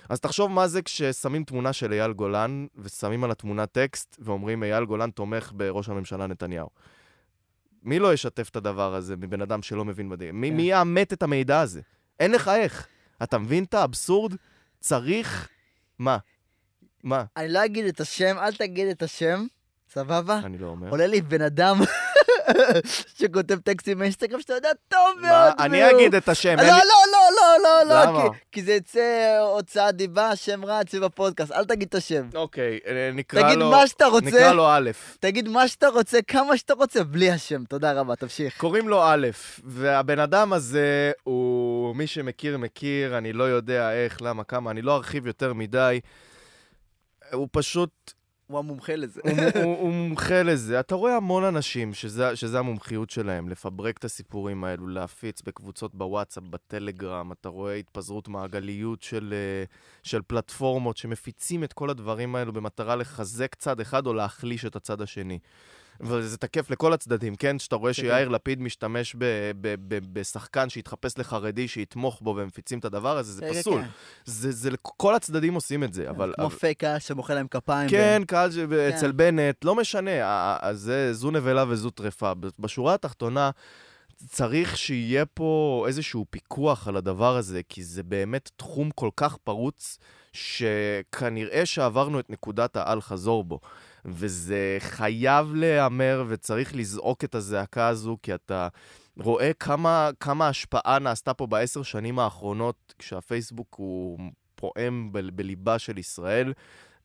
אז 0.09 0.21
תחשוב 0.21 0.51
מה 0.51 0.69
זה 0.69 0.83
כששמים 0.83 1.45
תמונה 1.45 1.73
של 1.73 1.93
אייל 1.93 2.13
גולן, 2.13 2.67
ושמים 2.77 3.25
על 3.25 3.31
התמונה 3.31 3.67
טקסט, 3.67 4.17
ואומרים 4.19 4.63
אייל 4.63 4.85
גולן 4.85 5.11
תומך 5.11 5.53
בראש 5.55 5.89
הממשלה 5.89 6.27
נתניהו. 6.27 6.69
מי 7.83 7.99
לא 7.99 8.15
ישתף 8.15 8.49
את 8.49 8.57
הדבר 8.57 8.95
הזה 8.95 9.17
מבן 9.17 9.43
אדם 9.43 9.63
שלא 9.63 9.85
מבין? 9.85 10.09
מי, 10.33 10.51
כן. 10.51 10.57
מי 10.57 10.63
יאמת 10.63 11.13
את 11.13 11.23
המידע 11.23 11.61
הזה? 11.61 11.81
אין 12.21 12.33
לך 12.33 12.49
איך. 12.49 12.87
אתה 13.23 13.39
מבין 13.39 13.65
את 13.65 13.75
האבסורד? 13.75 14.35
צריך... 14.81 15.49
מה? 15.99 16.19
מה? 17.05 17.25
אני 17.37 17.49
לא 17.49 17.65
אגיד 17.65 17.85
את 17.85 18.01
השם, 18.01 18.37
אל 18.39 18.55
תגיד 18.55 18.89
את 18.89 19.03
השם, 19.03 19.47
סבבה? 19.89 20.39
אני 20.45 20.59
לא 20.59 20.67
אומר. 20.67 20.91
עולה 20.91 21.07
לי 21.07 21.21
בן 21.21 21.43
אדם 21.43 21.77
שכותב 23.19 23.59
טקסטים 23.59 23.99
באינסטגרם 23.99 24.41
שאתה 24.41 24.55
יודע 24.55 24.69
טוב? 24.89 25.01
מאוד. 25.23 25.53
אני 25.59 25.91
אגיד 25.91 26.15
את 26.15 26.29
השם, 26.29 26.57
לא. 26.59 26.63
לא, 26.65 26.71
לא, 26.73 27.19
לא, 27.37 27.63
לא, 27.63 28.05
למה? 28.05 28.25
לא, 28.25 28.31
כי- 28.33 28.39
כי 28.53 28.63
זה 28.63 28.73
יצא 28.73 29.39
הוצאת 29.41 29.95
דיבה, 29.97 30.37
שם 30.37 30.65
רע 30.65 30.81
אצלי 30.81 31.01
בפודקאסט, 31.01 31.53
אל 31.53 31.65
תגיד 31.65 31.89
את 31.89 31.95
השם. 31.95 32.29
אוקיי, 32.35 32.79
אה, 32.87 33.11
נקרא 33.15 33.41
לו... 33.41 33.47
תגיד 33.49 33.59
מה 33.63 33.87
שאתה 33.87 34.07
רוצה, 34.07 34.27
נקרא 34.27 34.53
לו 34.53 34.67
א'. 34.69 34.91
תגיד 35.21 35.49
מה 35.49 35.69
שאתה 35.69 35.89
רוצה, 35.89 36.19
כמה 36.23 36.57
שאתה 36.57 36.75
רוצה, 36.75 37.05
בלי 37.05 37.31
השם. 37.31 37.65
תודה 37.65 37.93
רבה, 37.93 38.17
תמשיך. 38.17 38.59
קוראים 38.59 38.89
לו 38.89 39.03
א', 39.05 39.27
והבן 39.65 40.19
אדם 40.19 40.53
הזה 40.53 41.13
הוא, 41.25 41.97
מי 41.97 42.07
שמכיר, 42.07 42.59
מכיר, 42.59 43.19
אני 43.19 43.33
לא 43.33 43.45
יודע 43.45 43.93
איך, 43.93 44.23
למה, 44.23 44.45
כמה, 44.45 44.71
אני 44.71 44.83
לא 44.83 44.97
ארחיב 44.97 45.27
יותר 45.27 45.53
מדי. 45.53 46.01
הוא 47.33 47.49
פשוט, 47.53 47.91
הוא 48.47 48.59
המומחה 48.59 48.97
לזה. 48.97 49.21
הוא, 49.25 49.63
הוא, 49.65 49.77
הוא 49.83 49.93
מומחה 49.93 50.43
לזה. 50.43 50.81
אתה 50.81 50.95
רואה 50.95 51.17
המון 51.17 51.45
אנשים 51.45 51.95
שזה, 51.95 52.37
שזה 52.37 52.59
המומחיות 52.59 53.11
שלהם, 53.11 53.49
לפברק 53.49 53.99
את 53.99 54.05
הסיפורים 54.05 54.65
האלו, 54.65 54.87
להפיץ 54.89 55.43
בקבוצות 55.43 55.95
בוואטסאפ, 55.95 56.45
בטלגרם, 56.45 57.33
אתה 57.33 57.49
רואה 57.49 57.75
התפזרות 57.75 58.29
מעגליות 58.29 59.03
של, 59.03 59.35
אה, 59.37 59.65
של 60.03 60.23
פלטפורמות 60.27 60.97
שמפיצים 60.97 61.65
את 61.65 61.73
כל 61.73 61.91
הדברים 61.91 62.37
האלו 62.37 62.53
במטרה 62.53 62.97
לחזק 62.97 63.55
צד 63.55 63.81
אחד 63.81 64.07
או 64.07 64.15
להחליש 64.15 64.65
את 64.65 64.77
הצד 64.77 65.01
השני. 65.01 65.39
וזה 66.01 66.37
תקף 66.37 66.71
לכל 66.71 66.93
הצדדים, 66.93 67.37
כן? 67.37 67.59
שאתה 67.59 67.77
רואה 67.77 67.95
כן, 67.95 68.03
שיאיר 68.03 68.29
לפיד 68.29 68.61
משתמש 68.61 69.15
ב- 69.19 69.51
ב- 69.61 69.75
ב- 69.89 69.99
בשחקן 70.13 70.69
שיתחפש 70.69 71.19
לחרדי, 71.19 71.69
שיתמוך 71.69 72.21
בו 72.23 72.35
ומפיצים 72.37 72.79
את 72.79 72.85
הדבר 72.85 73.19
הזה, 73.19 73.33
זה 73.33 73.41
כן, 73.41 73.53
כן, 73.53 73.61
פסול. 73.61 73.83
זה, 74.25 74.53
זה, 74.53 74.71
כל 74.81 75.15
הצדדים 75.15 75.55
עושים 75.55 75.85
את 75.85 75.93
זה, 75.93 76.11
אבל... 76.11 76.35
כמו 76.37 76.51
פייק 76.51 76.81
קהל 76.81 76.99
שמוחא 76.99 77.33
להם 77.33 77.47
כפיים. 77.49 77.91
כן, 77.91 78.23
קהל. 78.27 78.51
אצל 78.89 79.13
בנט, 79.13 79.65
לא 79.65 79.75
משנה, 79.75 80.11
זו 81.13 81.31
נבלה 81.31 81.65
וזו 81.69 81.91
טרפה. 81.91 82.33
בשורה 82.59 82.95
התחתונה, 82.95 83.51
צריך 84.29 84.77
שיהיה 84.77 85.27
פה 85.27 85.85
איזשהו 85.89 86.27
פיקוח 86.31 86.89
על 86.89 86.97
הדבר 86.97 87.37
הזה, 87.37 87.61
כי 87.69 87.85
זה 87.85 88.03
באמת 88.03 88.51
תחום 88.57 88.91
כל 88.91 89.11
כך 89.17 89.37
פרוץ, 89.37 89.99
שכנראה 90.33 91.67
שעברנו 91.67 92.21
את 92.21 92.31
נקודת 92.31 92.77
האל-חזור 92.77 93.45
בו. 93.45 93.61
וזה 94.07 94.77
חייב 94.81 95.55
להיאמר 95.55 96.25
וצריך 96.29 96.77
לזעוק 96.77 97.25
את 97.25 97.35
הזעקה 97.35 97.89
הזו, 97.89 98.17
כי 98.23 98.35
אתה 98.35 98.69
רואה 99.17 99.53
כמה, 99.53 100.11
כמה 100.21 100.49
השפעה 100.49 100.99
נעשתה 100.99 101.35
פה 101.35 101.47
בעשר 101.47 101.83
שנים 101.83 102.19
האחרונות, 102.19 102.95
כשהפייסבוק 102.99 103.75
הוא 103.79 104.19
פועם 104.55 105.13
ב- 105.13 105.37
בליבה 105.37 105.79
של 105.79 105.99
ישראל, 105.99 106.53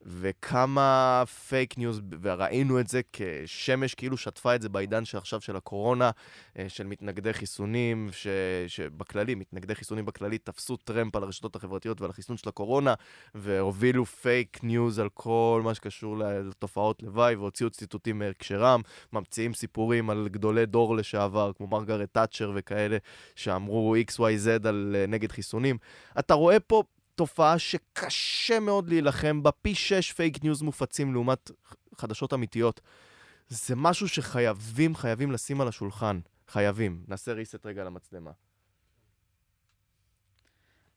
וכמה 0.06 1.22
פייק 1.48 1.78
ניוז, 1.78 2.00
וראינו 2.22 2.80
את 2.80 2.88
זה 2.88 3.00
כשמש 3.12 3.94
כאילו 3.94 4.16
שטפה 4.16 4.54
את 4.54 4.62
זה 4.62 4.68
בעידן 4.68 5.04
שעכשיו 5.04 5.40
של 5.40 5.56
הקורונה, 5.56 6.10
אה, 6.58 6.68
של 6.68 6.86
מתנגדי 6.86 7.32
חיסונים, 7.32 8.08
ש, 8.12 8.26
שבכללי, 8.66 9.34
מתנגדי 9.34 9.74
חיסונים 9.74 10.04
בכללי 10.04 10.38
תפסו 10.38 10.76
טרמפ 10.76 11.16
על 11.16 11.22
הרשתות 11.22 11.56
החברתיות 11.56 12.00
ועל 12.00 12.10
החיסון 12.10 12.36
של 12.36 12.48
הקורונה, 12.48 12.94
והובילו 13.34 14.06
פייק 14.06 14.58
ניוז 14.62 14.98
על 14.98 15.08
כל 15.14 15.60
מה 15.64 15.74
שקשור 15.74 16.18
לתופעות 16.18 17.02
לוואי, 17.02 17.34
והוציאו 17.34 17.70
ציטוטים 17.70 18.18
מהקשרם, 18.18 18.80
ממציאים 19.12 19.54
סיפורים 19.54 20.10
על 20.10 20.28
גדולי 20.30 20.66
דור 20.66 20.96
לשעבר, 20.96 21.52
כמו 21.56 21.66
מרגרט 21.66 22.08
תאצ'ר 22.12 22.52
וכאלה, 22.54 22.96
שאמרו 23.36 23.96
XYZ 24.10 24.68
על, 24.68 24.96
אה, 24.98 25.06
נגד 25.06 25.32
חיסונים. 25.32 25.78
אתה 26.18 26.34
רואה 26.34 26.60
פה 26.60 26.82
תופעה 27.14 27.58
שקשה 27.58 28.60
מאוד 28.60 28.88
להילחם 28.88 29.42
בה, 29.42 29.50
פי 29.52 29.74
שש 29.74 30.12
פייק 30.12 30.44
ניוז 30.44 30.62
מופצים 30.62 31.12
לעומת 31.12 31.50
חדשות 31.96 32.34
אמיתיות. 32.34 32.80
זה 33.48 33.76
משהו 33.76 34.08
שחייבים, 34.08 34.96
חייבים 34.96 35.32
לשים 35.32 35.60
על 35.60 35.68
השולחן. 35.68 36.20
חייבים. 36.48 37.04
נעשה 37.08 37.32
reset 37.32 37.58
רגע 37.64 37.84
למצלמה. 37.84 38.30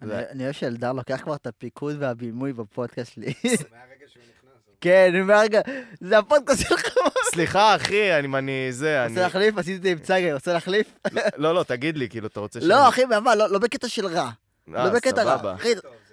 אני- 0.01 0.43
אוהב 0.43 0.51
שאלדר 0.51 0.93
לוקח 0.93 1.21
כבר 1.23 1.35
את 1.35 1.47
הפיקוד 1.47 1.95
והבימוי 1.99 2.53
בפודקאסט 2.53 3.13
שלי. 3.13 3.33
מהרגע 3.71 4.05
שהוא 4.07 4.23
נכנס. 4.23 4.75
כן, 4.81 5.21
מהרגע, 5.23 5.61
זה 6.01 6.17
הפודקאסט 6.17 6.61
שלך. 6.67 6.83
סליחה, 7.23 7.75
אחי, 7.75 8.19
אני, 8.19 8.37
אני, 8.37 8.67
זה, 8.71 9.01
אני... 9.05 9.09
רוצה 9.09 9.21
להחליף? 9.21 9.57
עשיתי 9.57 9.75
את 9.77 9.81
זה 9.81 9.89
עם 9.89 9.99
צגר, 9.99 10.33
רוצה 10.33 10.53
להחליף? 10.53 10.93
לא, 11.37 11.55
לא, 11.55 11.63
תגיד 11.63 11.97
לי, 11.97 12.09
כאילו, 12.09 12.27
אתה 12.27 12.39
רוצה 12.39 12.61
ש... 12.61 12.63
לא, 12.63 12.89
אחי, 12.89 13.05
מה, 13.05 13.35
לא 13.35 13.49
לא 13.49 13.59
בקטע 13.59 13.87
של 13.89 14.05
רע. 14.05 14.31
אה, 14.75 14.85
לא 14.85 14.93
בקטע 14.93 15.23
רע. 15.23 15.55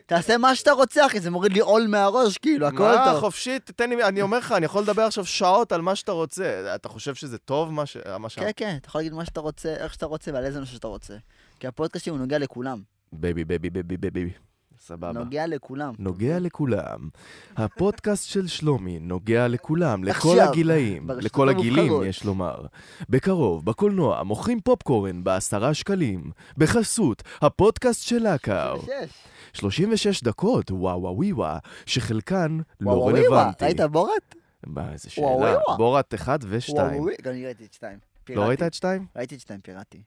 תעשה 0.06 0.38
מה 0.38 0.54
שאתה 0.54 0.72
רוצה, 0.72 1.06
אחי, 1.06 1.20
זה 1.20 1.30
מוריד 1.30 1.52
לי 1.52 1.60
עול 1.60 1.86
מהראש, 1.86 2.38
כאילו, 2.38 2.66
הכל 2.66 2.82
מה, 2.82 3.04
טוב. 3.04 3.20
חופשי, 3.20 3.58
תתן 3.58 3.90
לי, 3.90 4.04
אני 4.04 4.22
אומר 4.22 4.38
לך, 4.38 4.52
אני 4.52 4.66
יכול 4.66 4.82
לדבר 4.82 5.02
עכשיו 5.02 5.26
שעות 5.26 5.72
על 5.72 5.80
מה 5.80 5.94
שאתה 5.94 6.12
רוצה. 6.12 6.74
אתה 6.74 6.88
חושב 6.88 7.14
שזה 7.14 7.38
טוב, 7.38 7.72
מה 7.72 7.86
ש... 7.86 7.96
מה. 8.18 8.28
כן, 8.28 8.50
כן, 8.56 8.76
אתה 8.80 8.88
יכול 8.88 8.98
להגיד 8.98 9.12
מה 9.12 9.24
שאתה 9.24 9.40
רוצה, 9.40 9.74
איך 9.74 9.94
שאתה 9.94 10.06
רוצה 10.06 10.32
ועל 10.34 10.44
איזה 10.44 10.60
נושא 10.60 10.72
שאתה 10.72 10.86
רוצה. 10.86 11.14
כי 11.60 11.66
הפודקאסט 11.66 12.04
שלי 12.04 12.10
הוא 12.10 12.18
נוגע 12.18 12.38
לכולם. 12.38 12.82
בייבי, 13.12 13.44
בייבי, 13.44 13.70
בייבי, 13.70 13.96
בייבי. 13.96 14.30
סבבה. 14.78 15.12
נוגע 15.12 15.46
לכולם. 15.46 15.94
נוגע 15.98 16.38
לכולם. 16.38 17.08
הפודקאסט 17.56 18.28
של 18.28 18.46
שלומי 18.46 18.98
נוגע 18.98 19.48
לכולם, 19.48 20.04
לכל 20.04 20.28
עכשיו, 20.28 20.48
הגילאים, 20.48 21.10
לכל 21.10 21.48
הגילים. 21.48 22.02
יש 22.04 22.24
לומר. 22.24 22.64
בקרוב, 23.08 23.64
בקולנוע, 23.64 24.22
מוכרים 24.22 24.60
פופקורן 24.60 25.24
בעשרה 25.24 25.74
שקלים. 25.74 26.30
בחסות, 26.58 27.22
הפודקאסט 27.42 28.02
של 28.02 28.18
לאקר. 28.18 28.76
שש. 28.82 29.31
36 29.52 30.22
דקות, 30.22 30.70
וואו 30.70 31.02
וואו 31.02 31.36
וואו 31.36 31.58
שחלקן 31.86 32.58
לא 32.80 32.90
וואו, 32.90 32.98
וואו, 32.98 33.14
וואו, 33.14 33.24
רלוונטי. 33.24 33.64
ראית 33.64 33.80
בורת? 33.80 34.34
מה, 34.66 34.92
איזה 34.92 35.10
שאלה. 35.10 35.26
וואו. 35.26 35.76
בורת 35.76 36.14
1 36.14 36.44
וואו, 36.44 36.52
ו-2. 36.52 36.72
וואו, 36.72 37.06
גם 37.22 37.32
אני 37.32 37.46
ראיתי 37.46 37.64
את 37.64 37.72
שתיים. 37.72 37.98
לא 38.02 38.24
פיראטי. 38.24 38.48
ראית 38.48 38.62
את 38.62 38.74
2? 38.74 39.06
ראיתי 39.16 39.34
את 39.34 39.40
שתיים 39.40 39.60
פיראטי. 39.60 40.02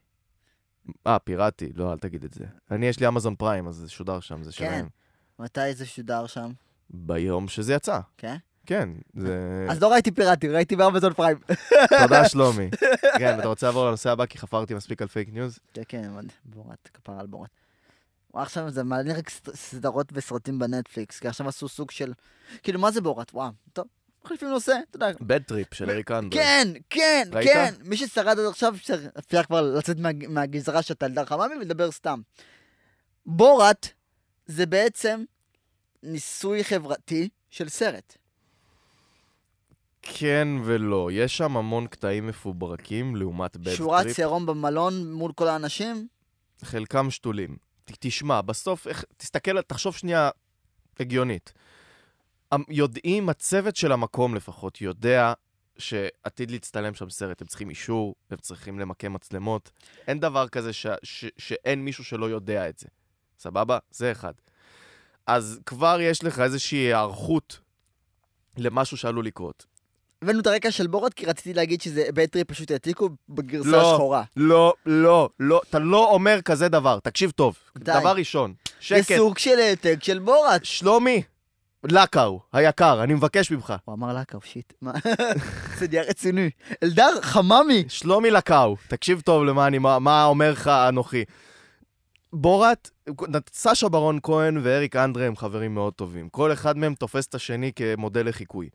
אה, 1.08 1.20
פיראטי, 1.20 1.72
לא, 1.76 1.94
אל 1.94 1.98
תגיד 1.98 2.24
את 2.24 2.34
זה. 2.34 2.46
אני, 2.72 2.86
יש 2.86 3.00
לי 3.00 3.08
אמזון 3.08 3.36
פריים, 3.36 3.68
אז 3.68 3.76
זה 3.76 3.90
שודר 3.90 4.20
שם, 4.20 4.44
זה 4.44 4.52
שלהם. 4.52 4.88
מתי 5.40 5.74
זה 5.74 5.86
שודר 5.86 6.28
שם? 6.28 6.52
ביום 6.90 7.48
שזה 7.48 7.74
יצא. 7.74 8.00
כן? 8.18 8.36
כן, 8.66 8.90
זה... 9.14 9.68
אז 9.70 9.82
לא 9.82 9.92
ראיתי 9.92 10.12
פיראטי, 10.12 10.48
ראיתי 10.48 10.76
באמזון 10.76 11.14
פריים. 11.14 11.38
תודה, 12.02 12.26
שלומי. 12.30 12.70
כן, 13.18 13.40
אתה 13.40 13.48
רוצה 13.48 13.68
לעבור 13.68 13.88
לנושא 13.88 14.12
הבא, 14.12 14.26
כי 14.26 14.38
חפרתי 14.38 14.74
מספיק 14.74 15.02
על 15.02 15.08
פייק 15.08 15.30
ניוז? 15.34 15.60
כן, 15.74 15.82
כן. 15.88 16.10
בורת, 16.46 16.90
כפרה 16.94 17.20
על 17.20 17.28
בורת. 17.28 17.50
עכשיו 18.42 18.70
זה 18.70 18.84
מעניין 18.84 19.18
רק 19.18 19.30
סד- 19.30 19.56
סדרות 19.56 20.08
וסרטים 20.14 20.60
בנטפליקס, 20.60 21.20
כי 21.20 21.28
עכשיו 21.28 21.48
עשו 21.48 21.68
סוג 21.68 21.92
של... 21.92 22.14
כאילו, 22.64 22.80
מה 22.80 22.92
זה 22.92 23.02
בורת? 23.02 23.32
וואו, 23.34 23.52
טוב, 23.74 23.86
מחליפים 24.26 24.50
נושא, 24.50 24.74
אתה 24.90 25.06
יודע. 25.06 25.18
Bad 25.22 25.44
Trip 25.44 25.74
של 25.74 25.90
אריק 25.90 26.12
אנדרי. 26.12 26.40
כן, 26.40 26.68
כן, 26.90 27.30
ראית? 27.34 27.48
כן. 27.48 27.74
מי 27.84 27.98
ששרד 27.98 28.40
עד 28.40 28.46
עכשיו, 28.50 28.76
אפשר- 28.76 29.44
כבר 29.44 29.62
לצאת 29.62 29.98
מה- 30.00 30.10
מהגזרה 30.30 30.82
של 30.82 30.94
טלדר 30.94 31.26
חממי 31.26 31.56
ולדבר 31.56 31.92
סתם. 31.92 32.22
בורת 33.26 33.88
זה 34.46 34.66
בעצם 34.66 35.24
ניסוי 36.04 36.64
חברתי 36.64 37.30
של 37.50 37.70
סרט. 37.70 38.18
כן 40.02 40.48
ולא. 40.66 41.10
יש 41.12 41.38
שם 41.38 41.58
המון 41.58 41.88
קטעים 41.88 42.28
מפוברקים 42.28 43.16
לעומת 43.16 43.58
בד 43.58 43.74
שורת 43.74 44.04
טריפ. 44.04 44.20
ירום 44.20 44.46
במלון 44.46 45.12
מול 45.14 45.32
כל 45.34 45.48
האנשים, 45.48 46.08
חלקם 46.64 47.12
שתולים. 47.12 47.58
תשמע, 47.86 48.42
בסוף, 48.42 48.88
איך, 48.88 49.04
תסתכל, 49.18 49.62
תחשוב 49.62 49.96
שנייה 49.96 50.30
הגיונית. 51.00 51.54
יודעים, 52.70 53.30
הצוות 53.30 53.76
של 53.76 53.92
המקום 53.92 54.36
לפחות, 54.36 54.82
יודע 54.82 55.34
שעתיד 55.78 56.52
להצטלם 56.52 56.94
שם 56.94 57.10
סרט. 57.10 57.42
הם 57.42 57.48
צריכים 57.48 57.70
אישור, 57.70 58.16
הם 58.30 58.38
צריכים 58.38 58.80
למקם 58.80 59.14
מצלמות. 59.14 59.72
אין 60.08 60.20
דבר 60.20 60.48
כזה 60.48 60.74
ש, 60.74 60.88
ש, 61.04 61.26
שאין 61.38 61.86
מישהו 61.86 62.04
שלא 62.04 62.26
יודע 62.26 62.70
את 62.70 62.80
זה. 62.80 62.88
סבבה? 63.40 63.78
זה 63.92 64.12
אחד. 64.12 64.34
אז 65.28 65.60
כבר 65.66 65.98
יש 66.02 66.24
לך 66.24 66.40
איזושהי 66.40 66.78
היערכות 66.78 67.60
למשהו 68.58 68.98
שעלול 68.98 69.26
לקרות. 69.26 69.66
הבאנו 70.26 70.40
את 70.40 70.48
הרקע 70.48 70.72
של 70.72 70.88
בורת 70.88 71.14
כי 71.14 71.26
רציתי 71.26 71.54
להגיד 71.54 71.82
שזה 71.82 72.04
בטרי 72.14 72.44
פשוט 72.44 72.72
העתיקו 72.72 73.10
בגרסה 73.30 73.70
לא. 73.70 73.92
השחורה. 73.92 74.24
לא, 74.38 74.74
לא, 74.86 75.30
לא, 75.40 75.62
אתה 75.70 75.80
לא 75.80 76.12
אומר 76.12 76.42
כזה 76.42 76.70
דבר. 76.70 77.00
תקשיב 77.00 77.32
טוב. 77.32 77.56
די. 77.78 77.92
דבר 78.00 78.12
ראשון, 78.16 78.54
זה 78.66 78.72
שקט. 78.80 79.18
סוג 79.18 79.38
של 79.38 79.60
העתק 79.60 79.98
של 80.04 80.20
בורת. 80.20 80.66
שלומי, 80.66 81.22
לקאו, 81.84 82.40
היקר, 82.54 83.04
אני 83.04 83.14
מבקש 83.14 83.52
ממך. 83.52 83.74
הוא 83.86 83.96
אמר 83.96 84.14
לקאו, 84.14 84.40
שיט. 84.42 84.74
מה? 84.82 84.92
זה 85.78 85.88
נהיה 85.88 86.04
רציני. 86.04 86.50
אלדר, 86.84 87.22
חממי. 87.22 87.84
שלומי 87.88 88.32
לקאו, 88.32 88.76
תקשיב 88.88 89.22
טוב 89.22 89.44
למה 89.44 89.68
אני, 89.68 89.78
מה, 89.78 90.00
מה 90.00 90.26
אומר 90.26 90.52
לך 90.52 90.68
אנוכי. 90.68 91.24
בורת, 92.34 92.90
סשה 93.54 93.90
ברון 93.90 94.20
כהן 94.24 94.60
ואריק 94.64 94.96
אנדרה 94.96 95.26
הם 95.26 95.36
חברים 95.36 95.74
מאוד 95.74 95.94
טובים. 95.94 96.30
כל 96.30 96.54
אחד 96.54 96.78
מהם 96.78 96.94
תופס 96.96 97.28
את 97.28 97.36
השני 97.36 97.72
כמודל 97.76 98.30
לחיקוי. 98.30 98.70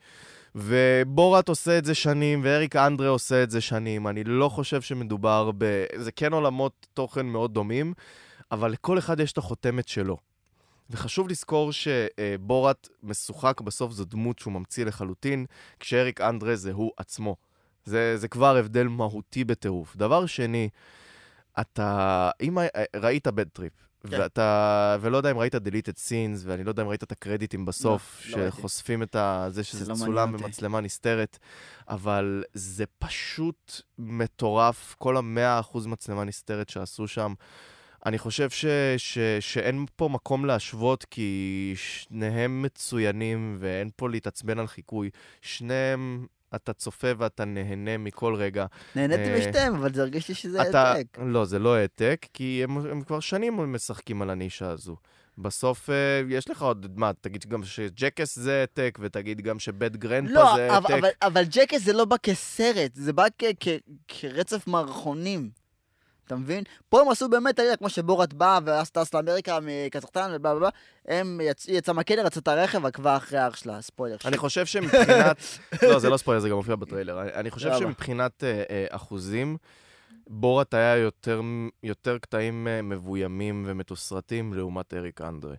ובורת 0.55 1.49
עושה 1.49 1.79
את 1.79 1.85
זה 1.85 1.95
שנים, 1.95 2.41
ואריק 2.45 2.77
אנדרה 2.77 3.09
עושה 3.09 3.43
את 3.43 3.51
זה 3.51 3.61
שנים. 3.61 4.07
אני 4.07 4.25
לא 4.25 4.49
חושב 4.49 4.83
שמדובר 4.83 5.51
ב... 5.59 5.85
זה 5.97 6.13
כן 6.13 6.33
עולמות 6.33 6.87
תוכן 6.95 7.27
מאוד 7.27 7.55
דומים, 7.55 7.95
אבל 8.53 8.71
לכל 8.71 8.99
אחד 8.99 9.21
יש 9.21 9.33
את 9.33 9.39
החותמת 9.39 9.89
שלו. 9.89 10.17
וחשוב 10.91 11.29
לזכור 11.29 11.71
שבורת 11.73 12.89
משוחק 13.03 13.61
בסוף 13.61 13.93
זו 13.93 14.05
דמות 14.05 14.39
שהוא 14.39 14.53
ממציא 14.53 14.85
לחלוטין, 14.85 15.47
כשאריק 15.81 16.21
אנדרה 16.21 16.57
זה 16.57 16.73
הוא 16.73 16.93
עצמו. 16.97 17.37
זה, 17.85 18.17
זה 18.17 18.29
כבר 18.29 18.57
הבדל 18.57 18.89
מהותי 18.89 19.45
בטירוף. 19.45 19.97
דבר 19.97 20.27
שני, 20.27 20.69
אתה, 21.61 22.31
אם 22.41 22.59
ראית 22.97 23.27
Bad 23.27 23.49
Trip, 23.49 23.73
כן. 24.09 24.21
ואתה, 24.21 24.97
ולא 25.01 25.17
יודע 25.17 25.31
אם 25.31 25.39
ראית 25.39 25.55
deleted 25.55 25.99
scenes, 26.09 26.43
ואני 26.45 26.65
לא 26.65 26.71
יודע 26.71 26.83
אם 26.83 26.89
ראית 26.89 27.03
את 27.03 27.13
הקרדיטים 27.13 27.65
בסוף, 27.65 28.23
לא. 28.31 28.51
שחושפים 28.51 29.03
את 29.03 29.17
ה, 29.17 29.47
זה 29.49 29.65
שזה 29.65 29.91
לא 29.91 29.95
צולם. 29.95 30.33
במצלמה 30.33 30.81
נסתרת, 30.81 31.39
אבל 31.89 32.45
זה 32.55 32.85
פשוט 32.99 33.81
מטורף, 33.99 34.95
כל 34.99 35.17
המאה 35.17 35.61
אחוז 35.61 35.87
מצלמה 35.87 36.25
נסתרת 36.25 36.69
שעשו 36.69 37.09
שם. 37.09 37.35
אני 38.07 38.19
חושב 38.19 38.51
ש, 38.51 38.65
ש, 38.97 39.19
שאין 39.41 39.87
פה 39.97 40.09
מקום 40.09 40.45
להשוות, 40.45 41.05
כי 41.05 41.73
שניהם 41.77 42.63
מצוינים, 42.63 43.57
ואין 43.59 43.91
פה 43.97 44.09
להתעצבן 44.09 44.59
על 44.59 44.67
חיקוי. 44.67 45.11
שניהם, 45.43 46.27
אתה 46.55 46.73
צופה 46.73 47.09
ואתה 47.19 47.45
נהנה 47.45 47.99
מכל 47.99 48.35
רגע. 48.35 48.67
נהניתי 48.97 49.23
אה, 49.23 49.39
משתיהם, 49.39 49.75
אבל 49.75 49.95
זה 49.95 50.03
הרגיש 50.03 50.29
לי 50.29 50.35
שזה 50.35 50.63
אתה... 50.63 50.83
העתק. 50.93 51.19
לא, 51.23 51.45
זה 51.45 51.59
לא 51.59 51.75
העתק, 51.75 52.27
כי 52.33 52.61
הם, 52.65 52.79
הם 52.79 53.03
כבר 53.03 53.21
שנים 53.21 53.73
משחקים 53.73 54.23
על 54.23 54.31
הנישה 54.31 54.71
הזו. 54.71 54.97
בסוף 55.39 55.91
אה, 55.91 55.95
יש 56.29 56.51
לך 56.51 56.63
עוד, 56.63 56.87
מה, 56.99 57.11
תגיד 57.21 57.47
גם 57.49 57.65
שג'קס 57.65 58.39
זה 58.39 58.61
העתק, 58.61 58.99
ותגיד 59.03 59.41
גם 59.41 59.59
שבית 59.59 59.97
גרנדפה 59.97 60.35
לא, 60.35 60.53
זה 60.57 60.77
אבל- 60.77 60.93
העתק. 60.93 61.05
אבל- 61.05 61.33
אבל 61.33 61.43
ג'קס 61.51 61.85
זה 61.85 61.93
לא 61.93 62.05
בא 62.05 62.17
כסרט, 62.23 62.91
זה 62.95 63.13
בא 63.13 63.27
כ- 63.39 63.45
כ- 63.61 63.69
כרצף 64.09 64.67
מערכונים. 64.67 65.51
אתה 66.31 66.39
מבין? 66.39 66.65
פה 66.89 67.01
הם 67.01 67.09
עשו 67.09 67.29
באמת, 67.29 67.55
אתה 67.55 67.63
יודע, 67.63 67.77
כמו 67.77 67.89
שבורת 67.89 68.35
בא 68.35 68.61
ואז 68.65 68.91
טס 68.91 69.15
לאמריקה 69.15 69.59
מקזחסטן 69.63 70.31
ובלה 70.35 70.55
בלה, 70.55 70.61
בלה, 70.61 70.69
הם 71.19 71.41
יצ- 71.51 71.65
היא 71.69 71.79
יצאה 71.79 71.95
מהכלא, 71.95 72.21
רצה 72.23 72.41
את 72.41 72.49
הרכב, 72.49 72.87
עקבה 72.87 73.17
אחרי 73.17 73.39
האח 73.39 73.57
שלה, 73.57 73.83
ספוילר. 73.83 74.17
אני 74.25 74.37
חושב 74.37 74.67
שמבחינת... 74.67 75.37
לא, 75.83 75.99
זה 75.99 76.11
לא 76.11 76.17
ספוילר, 76.17 76.41
זה 76.41 76.49
גם 76.49 76.57
מופיע 76.57 76.77
בטריילר. 76.77 77.23
אני- 77.23 77.33
אני 77.35 77.51
חושב? 77.51 77.71
שמבחינת 77.79 78.45
אה, 78.45 78.63
אה, 78.71 78.87
אחוזים, 78.91 79.57
בורת 80.27 80.75
היה 80.75 80.97
יותר, 80.97 81.41
יותר 81.83 82.19
קטעים 82.19 82.69
אה, 82.69 82.83
מבוימים 82.83 83.65
ומתוסרטים 83.67 84.55
לעומת 84.55 84.95
אריק 84.95 85.21
אנדרה. 85.21 85.55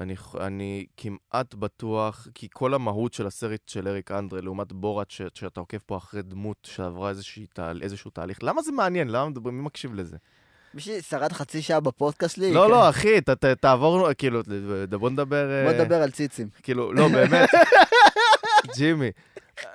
אני, 0.00 0.14
אני 0.40 0.86
כמעט 0.96 1.54
בטוח, 1.54 2.28
כי 2.34 2.48
כל 2.52 2.74
המהות 2.74 3.12
של 3.14 3.26
הסרט 3.26 3.60
של 3.66 3.88
אריק 3.88 4.10
אנדרה, 4.10 4.40
לעומת 4.40 4.72
בורת, 4.72 5.10
ש, 5.10 5.22
שאתה 5.34 5.60
עוקב 5.60 5.78
פה 5.86 5.96
אחרי 5.96 6.22
דמות 6.22 6.56
שעברה 6.62 7.12
תה- 7.52 7.72
איזשהו 7.82 8.10
תהליך, 8.10 8.38
למה 8.42 8.62
זה 8.62 8.72
מעניין? 8.72 9.08
למה 9.08 9.28
מדברים? 9.28 9.56
מי 9.56 9.62
מקשיב 9.62 9.94
לזה? 9.94 10.16
מי 10.74 10.80
ששרד 10.80 11.32
חצי 11.32 11.62
שעה 11.62 11.80
בפודקאסט 11.80 12.36
שלי, 12.36 12.52
לא, 12.52 12.64
כן. 12.64 12.70
לא, 12.70 12.88
אחי, 12.88 13.20
ת, 13.20 13.30
ת, 13.30 13.44
תעבור, 13.44 14.12
כאילו, 14.12 14.40
בוא 14.90 15.10
נדבר... 15.10 15.64
בוא 15.64 15.72
אה, 15.72 15.82
נדבר 15.82 16.02
על 16.02 16.10
ציצים. 16.10 16.48
כאילו, 16.62 16.92
לא, 16.92 17.08
באמת, 17.08 17.48
ג'ימי, 18.76 19.10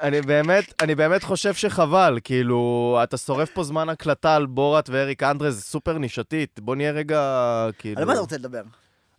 אני 0.02 0.22
באמת, 0.22 0.74
אני 0.82 0.96
באמת 0.96 1.24
חושב 1.24 1.54
שחבל, 1.54 2.20
כאילו, 2.24 3.00
אתה 3.04 3.18
שורף 3.18 3.52
פה 3.54 3.64
זמן 3.64 3.90
הקלטה 3.90 4.36
על 4.36 4.46
בורת 4.46 4.90
ואריק 4.90 5.24
אנדרה, 5.24 5.52
זה 5.52 5.62
סופר 5.62 5.98
נישתית, 5.98 6.60
בוא 6.60 6.76
נהיה 6.76 6.92
רגע, 6.92 7.68
כאילו... 7.78 8.02
על 8.02 8.06
מה 8.06 8.14
אתה 8.14 8.22
רוצה 8.22 8.38
לדבר? 8.38 8.62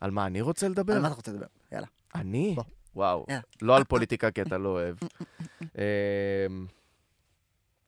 על 0.02 0.10
מה 0.10 0.26
אני 0.26 0.40
רוצה 0.40 0.68
לדבר? 0.68 0.92
על 0.92 1.00
מה 1.02 1.06
אתה 1.08 1.16
רוצה 1.16 1.32
לדבר? 1.32 1.46
יאללה. 1.72 1.86
אני? 2.14 2.52
בוא. 2.56 2.64
וואו, 2.96 3.24
יאללה. 3.28 3.42
לא 3.62 3.76
על 3.76 3.84
פוליטיקה 3.84 4.30
כי 4.30 4.42
אתה 4.42 4.58
לא 4.58 4.68
אוהב. 4.68 4.96
אמ, 5.62 6.66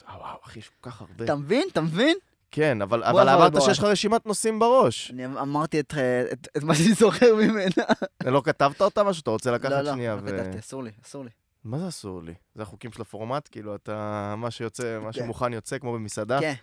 אה, 0.09 0.18
וואו, 0.18 0.38
אחי, 0.44 0.59
יש 0.59 0.70
כל 0.81 0.90
כך 0.90 1.00
הרבה. 1.00 1.24
אתה 1.24 1.35
מבין? 1.37 1.68
אתה 1.72 1.81
מבין? 1.81 2.16
כן, 2.50 2.83
אבל 2.83 3.00
בוא 3.00 3.11
אבל 3.11 3.24
נעבור 3.24 3.42
אמרת 3.42 3.53
לבורת. 3.55 3.68
שיש 3.68 3.79
לך 3.79 3.85
רשימת 3.85 4.27
נושאים 4.27 4.59
בראש. 4.59 5.11
אני 5.11 5.27
אמרתי 5.27 5.81
את- 5.81 5.94
את 6.33 6.48
את 6.57 6.62
מה 6.62 6.74
שאני 6.74 6.92
זוכר 6.94 7.35
ממנה. 7.35 7.85
לא 8.24 8.42
כתבת 8.44 8.81
אותה 8.83 9.03
משהו? 9.05 9.20
אתה 9.22 9.31
רוצה 9.31 9.50
לקחת 9.50 9.70
לא, 9.70 9.81
לא, 9.81 9.92
שנייה 9.92 10.16
לא 10.16 10.20
ו... 10.24 10.27
כתבתי, 10.27 10.59
אסור 10.59 10.83
לי, 10.85 10.90
אסור 11.05 11.24
לי. 11.24 11.31
מה 11.64 11.79
זה 11.79 11.88
אסור 11.88 12.22
לי? 12.22 12.35
זה 12.55 12.62
החוקים 12.62 12.92
של 12.92 13.03
הפורמט? 13.03 13.48
כאילו, 13.53 13.74
אתה... 13.74 14.35
מה 14.38 14.50
שיוצא, 14.50 14.98
מה 15.03 15.12
כן. 15.12 15.20
שמוכן 15.24 15.53
יוצא, 15.53 15.79
כמו 15.79 15.92
במסעדה? 15.92 16.40
כן. 16.40 16.55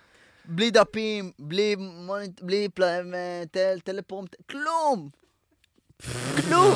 בלי 0.46 0.72
דפים, 0.72 1.32
בלי 1.40 1.76
מוניט... 1.80 2.42
בלי 2.42 2.70
פל- 2.74 2.84
אה, 3.14 3.44
טל- 3.52 3.80
טלפרומט, 3.84 4.36
כלום! 4.52 5.10
כלום! 6.42 6.74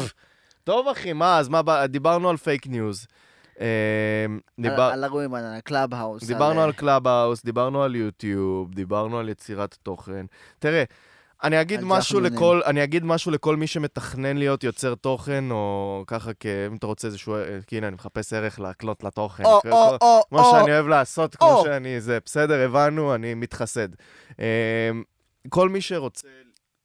טוב, 0.63 0.88
אחי, 0.88 1.13
מה, 1.13 1.39
אז 1.39 1.49
מה, 1.49 1.61
דיברנו 1.88 2.29
על 2.29 2.38
פייק 2.38 2.67
ניוז. 2.67 3.07
אה, 3.61 4.25
על 4.91 5.03
הרואים, 5.03 5.33
על 5.33 5.43
הקלאב 5.45 5.93
האוס. 5.93 6.23
דיברנו 6.23 6.59
אה, 6.59 6.63
על 6.65 6.71
קלאב 6.71 7.07
האוס, 7.07 7.43
דיברנו 7.45 7.83
על 7.83 7.95
יוטיוב, 7.95 8.73
דיברנו 8.73 9.19
על 9.19 9.29
יצירת 9.29 9.77
תוכן. 9.83 10.25
תראה, 10.59 10.83
אני 11.43 11.61
אגיד 11.61 11.79
משהו. 11.83 12.19
לכל, 12.19 12.61
אני 12.65 12.83
אגיד 12.83 13.03
משהו 13.05 13.31
לכל 13.31 13.55
מי 13.55 13.67
שמתכנן 13.67 14.38
להיות 14.38 14.63
יוצר 14.63 14.95
תוכן, 14.95 15.51
או 15.51 16.03
ככה, 16.07 16.31
כ- 16.39 16.45
אם 16.71 16.75
אתה 16.75 16.88
רוצה 16.88 17.07
איזשהו, 17.07 17.35
אה, 17.35 17.41
כי 17.67 17.77
הנה, 17.77 17.88
אני 17.88 17.95
מחפש 17.95 18.33
ערך 18.33 18.59
להקלוט 18.59 19.03
לתוכן. 19.03 19.45
או, 19.45 19.59
כ- 19.63 19.65
או, 19.65 19.71
כל- 19.99 20.05
או, 20.05 20.21
כמו 20.29 20.39
או. 20.39 20.51
שאני 20.51 20.71
אוהב 20.71 20.88
לעשות, 20.88 21.35
כמו 21.35 21.51
או. 21.53 21.63
שאני, 21.63 22.01
זה 22.01 22.17
בסדר, 22.25 22.65
הבנו, 22.65 23.15
אני 23.15 23.33
מתחסד. 23.33 23.88
כל 25.49 25.69
מי 25.69 25.81
שרוצה 25.81 26.27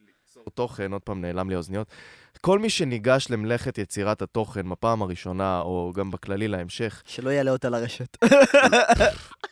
ליצור 0.06 0.44
תוכן, 0.54 0.92
עוד 0.92 1.02
פעם 1.02 1.20
נעלם 1.20 1.48
לי 1.48 1.54
האוזניות, 1.54 1.86
כל 2.40 2.58
מי 2.58 2.70
שניגש 2.70 3.26
למלאכת 3.30 3.78
יצירת 3.78 4.22
התוכן 4.22 4.70
בפעם 4.70 5.02
הראשונה, 5.02 5.60
או 5.60 5.92
גם 5.94 6.10
בכללי 6.10 6.48
להמשך, 6.48 7.02
שלא 7.06 7.30
יעלה 7.30 7.50
אותה 7.50 7.68
לרשת. 7.68 8.16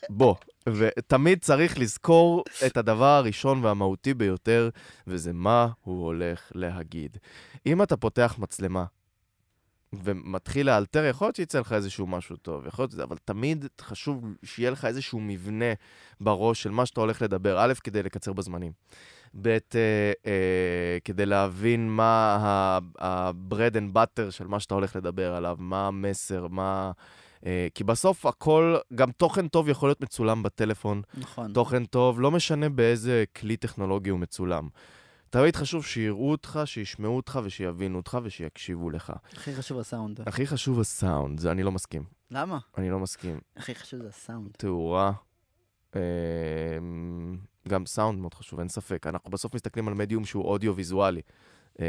בוא, 0.09 0.35
ותמיד 0.69 1.39
צריך 1.41 1.79
לזכור 1.79 2.43
את 2.65 2.77
הדבר 2.77 3.05
הראשון 3.05 3.65
והמהותי 3.65 4.13
ביותר, 4.13 4.69
וזה 5.07 5.33
מה 5.33 5.67
הוא 5.81 6.05
הולך 6.05 6.51
להגיד. 6.55 7.17
אם 7.65 7.81
אתה 7.81 7.97
פותח 7.97 8.35
מצלמה 8.37 8.85
ומתחיל 9.93 10.65
לאלתר, 10.65 11.05
יכול 11.05 11.27
להיות 11.27 11.35
שיצא 11.35 11.59
לך 11.59 11.73
איזשהו 11.73 12.07
משהו 12.07 12.35
טוב, 12.35 12.65
יכול 12.67 12.83
להיות 12.83 12.99
אבל 12.99 13.17
תמיד 13.25 13.65
חשוב 13.81 14.25
שיהיה 14.43 14.71
לך 14.71 14.85
איזשהו 14.85 15.19
מבנה 15.19 15.73
בראש 16.21 16.63
של 16.63 16.71
מה 16.71 16.85
שאתה 16.85 17.01
הולך 17.01 17.21
לדבר. 17.21 17.59
א', 17.59 17.73
כדי 17.83 18.03
לקצר 18.03 18.33
בזמנים. 18.33 18.71
ב', 19.41 19.47
אה, 19.47 19.57
אה, 20.25 20.97
כדי 21.03 21.25
להבין 21.25 21.89
מה 21.89 22.37
ה-bread 22.99 23.73
and 23.73 23.95
butter 23.97 24.31
של 24.31 24.47
מה 24.47 24.59
שאתה 24.59 24.73
הולך 24.73 24.95
לדבר 24.95 25.33
עליו, 25.33 25.55
מה 25.59 25.87
המסר, 25.87 26.47
מה... 26.47 26.91
אה, 27.45 27.67
כי 27.75 27.83
בסוף 27.83 28.25
הכל, 28.25 28.75
גם 28.95 29.11
תוכן 29.11 29.47
טוב 29.47 29.69
יכול 29.69 29.89
להיות 29.89 30.01
מצולם 30.01 30.43
בטלפון, 30.43 31.01
נכון. 31.13 31.53
תוכן 31.53 31.85
טוב, 31.85 32.21
לא 32.21 32.31
משנה 32.31 32.69
באיזה 32.69 33.23
כלי 33.35 33.57
טכנולוגי 33.57 34.09
הוא 34.09 34.19
מצולם. 34.19 34.69
תמיד 35.29 35.55
חשוב 35.55 35.85
שיראו 35.85 36.31
אותך, 36.31 36.59
שישמעו 36.65 37.15
אותך 37.15 37.39
ושיבינו 37.43 37.97
אותך 37.97 38.17
ושיקשיבו 38.23 38.89
לך. 38.89 39.13
הכי 39.33 39.55
חשוב 39.55 39.79
הסאונד. 39.79 40.21
הכי 40.25 40.47
חשוב 40.47 40.79
הסאונד, 40.79 41.39
זה 41.39 41.51
אני 41.51 41.63
לא 41.63 41.71
מסכים. 41.71 42.03
למה? 42.31 42.57
אני 42.77 42.89
לא 42.89 42.99
מסכים. 42.99 43.39
הכי 43.57 43.75
חשוב 43.75 44.01
זה 44.01 44.07
הסאונד. 44.07 44.51
תאורה, 44.57 45.11
גם 47.67 47.85
סאונד 47.85 48.19
מאוד 48.19 48.33
חשוב, 48.33 48.59
אין 48.59 48.69
ספק. 48.69 49.07
אנחנו 49.07 49.31
בסוף 49.31 49.55
מסתכלים 49.55 49.87
על 49.87 49.93
מדיום 49.93 50.25
שהוא 50.25 50.43
אודיו-ויזואלי. 50.43 51.21
אה, 51.81 51.85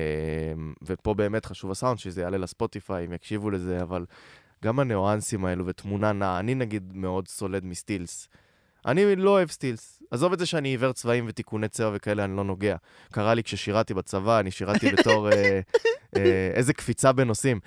ופה 0.83 1.15
באמת 1.15 1.47
חשוב 1.47 1.71
הסאונד, 1.71 1.99
שזה 1.99 2.21
יעלה 2.23 2.39
לספוטיפיי, 2.39 3.05
הם 3.05 3.13
יקשיבו 3.13 3.51
לזה, 3.51 3.83
אבל 3.83 4.05
גם 4.65 4.79
הניואנסים 4.79 5.45
האלו 5.45 5.67
ותמונה 5.67 6.13
נעה, 6.13 6.39
אני 6.39 6.55
נגיד 6.55 6.93
מאוד 6.95 7.29
סולד 7.29 7.65
מסטילס. 7.65 8.29
אני 8.87 9.17
לא 9.17 9.31
אוהב 9.31 9.51
סטילס. 9.51 10.03
עזוב 10.11 10.33
את 10.33 10.39
זה 10.39 10.47
שאני 10.47 10.69
עיוור 10.69 10.93
צבעים 10.93 11.25
ותיקוני 11.29 11.69
צבע 11.69 11.91
וכאלה, 11.95 12.25
אני 12.25 12.37
לא 12.37 12.45
נוגע. 12.45 12.77
קרה 13.13 13.35
לי 13.35 13.43
כששירתי 13.43 13.95
בצבא, 13.95 14.41
אני 14.41 14.51
שירתי 14.51 14.93
בתור... 14.93 15.33
אה, 15.33 15.61
אה, 16.17 16.51
איזה 16.55 16.73
קפיצה 16.73 17.13
בנושאים. 17.13 17.61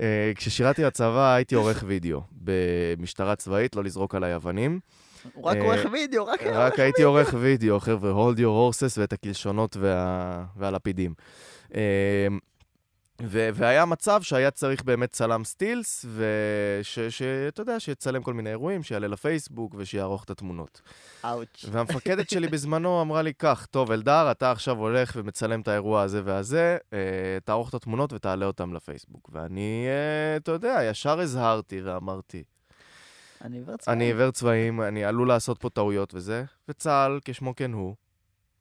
אה, 0.00 0.32
כששירתי 0.34 0.84
בצבא 0.84 1.34
הייתי 1.34 1.54
עורך 1.54 1.84
וידאו 1.86 2.20
במשטרה 2.32 3.36
צבאית, 3.36 3.76
לא 3.76 3.84
לזרוק 3.84 4.14
עליי 4.14 4.36
אבנים. 4.36 4.80
הוא 5.34 5.44
רק 5.44 5.56
אה, 5.56 5.62
עורך 5.62 5.86
וידאו, 5.92 6.26
רק... 6.26 6.42
רק 6.42 6.78
הייתי 6.78 7.02
עורך 7.02 7.34
וידאו, 7.38 7.80
חבר'ה, 7.80 8.12
hold 8.12 8.36
your 8.36 8.40
horses 8.40 8.94
ואת 8.98 9.12
הקלשונות 9.12 9.76
וה... 9.80 10.44
והלפידים. 10.56 11.14
אה, 11.74 12.28
ו- 13.22 13.48
והיה 13.54 13.84
מצב 13.84 14.22
שהיה 14.22 14.50
צריך 14.50 14.82
באמת 14.82 15.12
צלם 15.12 15.44
סטילס, 15.44 16.06
ושאתה 16.14 17.60
יודע, 17.60 17.80
שיצלם 17.80 18.22
כל 18.22 18.34
מיני 18.34 18.50
אירועים, 18.50 18.82
שיעלה 18.82 19.06
לפייסבוק 19.08 19.74
ושיערוך 19.78 20.24
את 20.24 20.30
התמונות. 20.30 20.80
אאוץ'. 21.24 21.64
והמפקדת 21.70 22.30
שלי 22.30 22.48
בזמנו 22.52 23.02
אמרה 23.02 23.22
לי 23.22 23.34
כך, 23.34 23.66
טוב, 23.66 23.92
אלדר, 23.92 24.30
אתה 24.30 24.50
עכשיו 24.50 24.76
הולך 24.76 25.12
ומצלם 25.16 25.60
את 25.60 25.68
האירוע 25.68 26.02
הזה 26.02 26.20
והזה, 26.24 26.76
אה, 26.92 26.98
תערוך 27.44 27.68
את 27.68 27.74
התמונות 27.74 28.12
ותעלה 28.12 28.46
אותם 28.46 28.74
לפייסבוק. 28.74 29.30
ואני, 29.32 29.86
אה, 29.88 30.36
אתה 30.36 30.52
יודע, 30.52 30.78
ישר 30.90 31.20
הזהרתי 31.20 31.80
ואמרתי, 31.82 32.42
אני 33.46 33.56
עיוור 33.56 33.76
צבעים. 33.76 33.98
אני 33.98 34.04
עיוור 34.04 34.30
צבעים, 34.30 34.82
אני 34.82 35.04
עלול 35.04 35.28
לעשות 35.28 35.58
פה 35.58 35.70
טעויות 35.70 36.14
וזה, 36.14 36.44
וצה"ל, 36.68 37.20
כשמו 37.24 37.56
כן 37.56 37.72
הוא, 37.72 37.94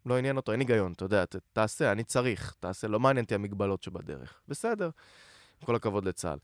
לא 0.06 0.18
עניין 0.18 0.38
אותו, 0.38 0.52
אין 0.52 0.60
היגיון, 0.60 0.92
אתה 0.92 1.06
יודע, 1.06 1.26
ת, 1.26 1.36
תעשה, 1.54 1.92
אני 1.92 2.04
צריך, 2.04 2.56
תעשה, 2.60 2.88
לא 2.88 3.00
מעניין 3.00 3.24
אותי 3.24 3.36
המגבלות 3.36 3.84
שבדרך. 3.84 4.42
בסדר, 4.48 4.90
עם 5.62 5.66
כל 5.66 5.76
הכבוד 5.76 6.06
לצה"ל. 6.06 6.38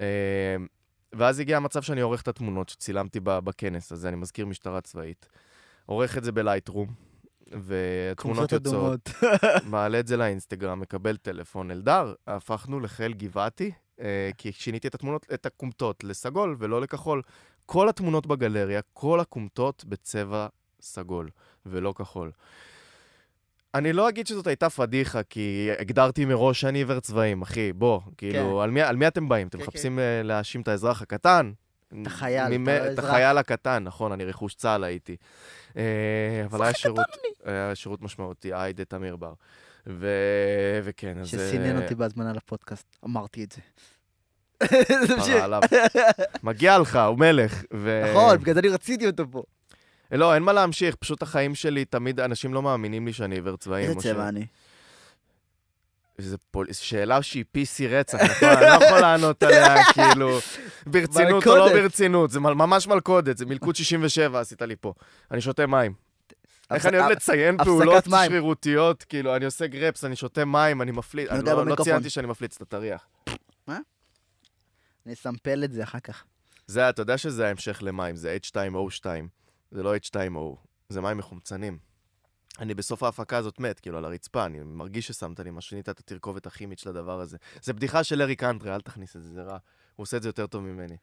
אה, 0.00 0.56
ואז 1.12 1.38
הגיע 1.40 1.56
המצב 1.56 1.82
שאני 1.82 2.00
עורך 2.00 2.22
את 2.22 2.28
התמונות 2.28 2.68
שצילמתי 2.68 3.20
בכנס 3.22 3.92
הזה, 3.92 4.08
אני 4.08 4.16
מזכיר 4.16 4.46
משטרה 4.46 4.80
צבאית. 4.80 5.26
עורך 5.86 6.18
את 6.18 6.24
זה 6.24 6.32
בלייטרום, 6.32 6.94
ותמונות 7.50 8.52
יוצאות. 8.52 9.10
מעלה 9.70 10.00
את 10.00 10.06
זה 10.06 10.16
לאינסטגרם, 10.16 10.80
מקבל 10.80 11.16
טלפון. 11.16 11.70
אלדר, 11.70 12.14
הפכנו 12.26 12.80
לחיל 12.80 13.12
גבעתי, 13.12 13.72
אה, 14.00 14.30
כי 14.38 14.52
שיניתי 14.52 14.88
את 14.88 14.94
התמונות, 14.94 15.26
את 15.34 15.46
הכומתות 15.46 16.04
לסגול 16.04 16.56
ולא 16.58 16.80
לכחול. 16.80 17.22
כל 17.66 17.88
התמונות 17.88 18.26
בגלריה, 18.26 18.80
כל 18.92 19.20
הכומתות 19.20 19.84
בצבע 19.88 20.46
סגול 20.80 21.30
ולא 21.66 21.92
כחול. 21.96 22.30
אני 23.74 23.92
לא 23.92 24.08
אגיד 24.08 24.26
שזאת 24.26 24.46
הייתה 24.46 24.70
פדיחה, 24.70 25.22
כי 25.22 25.68
הגדרתי 25.78 26.24
מראש 26.24 26.60
שאני 26.60 26.78
עיוור 26.78 27.00
צבעים, 27.00 27.42
אחי, 27.42 27.72
בוא, 27.72 28.00
כאילו, 28.16 28.62
על, 28.62 28.70
מי, 28.70 28.82
על 28.82 28.96
מי 28.96 29.06
אתם 29.08 29.28
באים? 29.28 29.48
אתם 29.48 29.58
כן, 29.58 29.64
מחפשים 29.64 29.98
אה, 29.98 30.22
להאשים 30.22 30.60
את 30.60 30.68
האזרח 30.68 31.02
הקטן? 31.02 31.52
את 32.02 32.06
החייל, 32.06 32.58
ממ- 32.58 32.68
אתה 32.68 32.86
לא 32.88 32.92
את. 32.92 32.98
החייל 32.98 33.38
הקטן, 33.38 33.84
נכון, 33.84 34.12
אני 34.12 34.24
רכוש 34.24 34.54
צה"ל 34.54 34.84
הייתי. 34.84 35.16
אה, 35.76 35.82
אבל 36.44 36.62
היה 36.62 36.74
שירות, 36.74 37.00
היה 37.44 37.74
שירות 37.74 38.02
משמעותי, 38.02 38.54
היידה 38.54 38.84
תמיר 38.84 39.16
בר. 39.16 39.32
ו... 39.86 40.08
וכן, 40.84 41.18
אז... 41.18 41.28
שסינן 41.28 41.76
אה, 41.76 41.82
אותי 41.82 41.94
בהזמנה 41.94 42.32
לפודקאסט, 42.32 42.96
אמרתי 43.04 43.44
את 43.44 43.52
זה. 43.52 43.60
מגיע 46.42 46.78
לך, 46.78 46.96
הוא 46.96 47.18
מלך. 47.18 47.62
נכון, 48.10 48.36
בגלל 48.38 48.54
זה 48.54 48.60
אני 48.60 48.68
רציתי 48.68 49.06
אותו 49.06 49.24
פה. 49.30 49.42
לא, 50.12 50.34
אין 50.34 50.42
מה 50.42 50.52
להמשיך, 50.52 50.94
פשוט 50.94 51.22
החיים 51.22 51.54
שלי, 51.54 51.84
תמיד 51.84 52.20
אנשים 52.20 52.54
לא 52.54 52.62
מאמינים 52.62 53.06
לי 53.06 53.12
שאני 53.12 53.34
עיוור 53.34 53.56
צבעים. 53.56 53.90
איזה 53.90 54.00
צבע 54.00 54.28
אני? 54.28 54.46
זו 56.18 56.36
פול... 56.50 56.66
שאלה 56.72 57.22
שהיא 57.22 57.44
PC 57.56 57.88
רצח, 57.88 58.18
נכון? 58.22 58.48
אני 58.48 58.60
לא 58.60 58.84
יכול 58.84 58.98
לענות 59.00 59.42
עליה, 59.42 59.84
כאילו, 59.94 60.38
ברצינות 60.86 61.46
או 61.46 61.56
לא. 61.56 61.68
ברצינות, 61.68 62.30
זה 62.30 62.40
ממש 62.40 62.86
מלכודת, 62.86 63.38
זה 63.38 63.46
מלכוד 63.46 63.76
67 63.76 64.40
עשית 64.40 64.62
לי 64.62 64.76
פה. 64.80 64.92
אני 65.30 65.40
שותה 65.40 65.66
מים. 65.66 65.92
איך 66.70 66.86
אני 66.86 66.96
אוהב 66.98 67.08
אה, 67.08 67.12
לציין 67.12 67.64
פעולות. 67.64 68.04
שרירותיות, 68.26 69.02
כאילו, 69.02 69.36
אני 69.36 69.44
עושה 69.44 69.66
גרפס, 69.66 70.04
אני 70.04 70.16
שותה 70.16 70.44
מים, 70.44 70.82
אני 70.82 70.90
מפליץ, 70.90 71.28
אני 71.30 71.44
לא- 71.44 71.66
לא. 71.66 71.76
ציינתי 71.84 72.10
שאני 72.10 72.26
מפליץ 72.26 72.56
את 72.56 72.62
הטריח. 72.62 73.06
אני 73.68 73.76
אסמפל 75.12 75.64
את 75.64 75.72
זה 75.72 75.82
אחר 75.82 76.00
כך. 76.00 76.24
זה, 76.66 76.88
אתה 76.88 77.02
יודע 77.02 77.18
שזה 77.18 77.46
ההמשך 77.46 77.82
למים, 77.82 78.16
זה 78.16 78.36
H2O2, 78.42 79.04
זה 79.70 79.82
לא 79.82 79.96
H2O, 79.96 80.56
זה 80.88 81.00
מים 81.00 81.18
מחומצנים. 81.18 81.78
אני 82.58 82.74
בסוף 82.74 83.02
ההפקה 83.02 83.36
הזאת 83.36 83.60
מת, 83.60 83.80
כאילו, 83.80 83.98
על 83.98 84.04
הרצפה, 84.04 84.44
אני 84.44 84.60
מרגיש 84.64 85.06
ששמת 85.06 85.40
לי 85.40 85.50
משהו, 85.50 85.68
שינית 85.68 85.88
את 85.88 85.98
התרכובת 85.98 86.46
הכימית 86.46 86.78
של 86.78 86.88
הדבר 86.88 87.20
הזה. 87.20 87.36
זה 87.62 87.72
בדיחה 87.72 88.04
של 88.04 88.22
אריק 88.22 88.42
אנדרה, 88.42 88.74
אל 88.74 88.80
תכניס 88.80 89.16
את 89.16 89.22
זה, 89.22 89.32
זה 89.32 89.42
רע. 89.42 89.58
הוא 89.96 90.04
עושה 90.04 90.16
את 90.16 90.22
זה 90.22 90.28
יותר 90.28 90.46
טוב 90.46 90.62
ממני. 90.62 90.96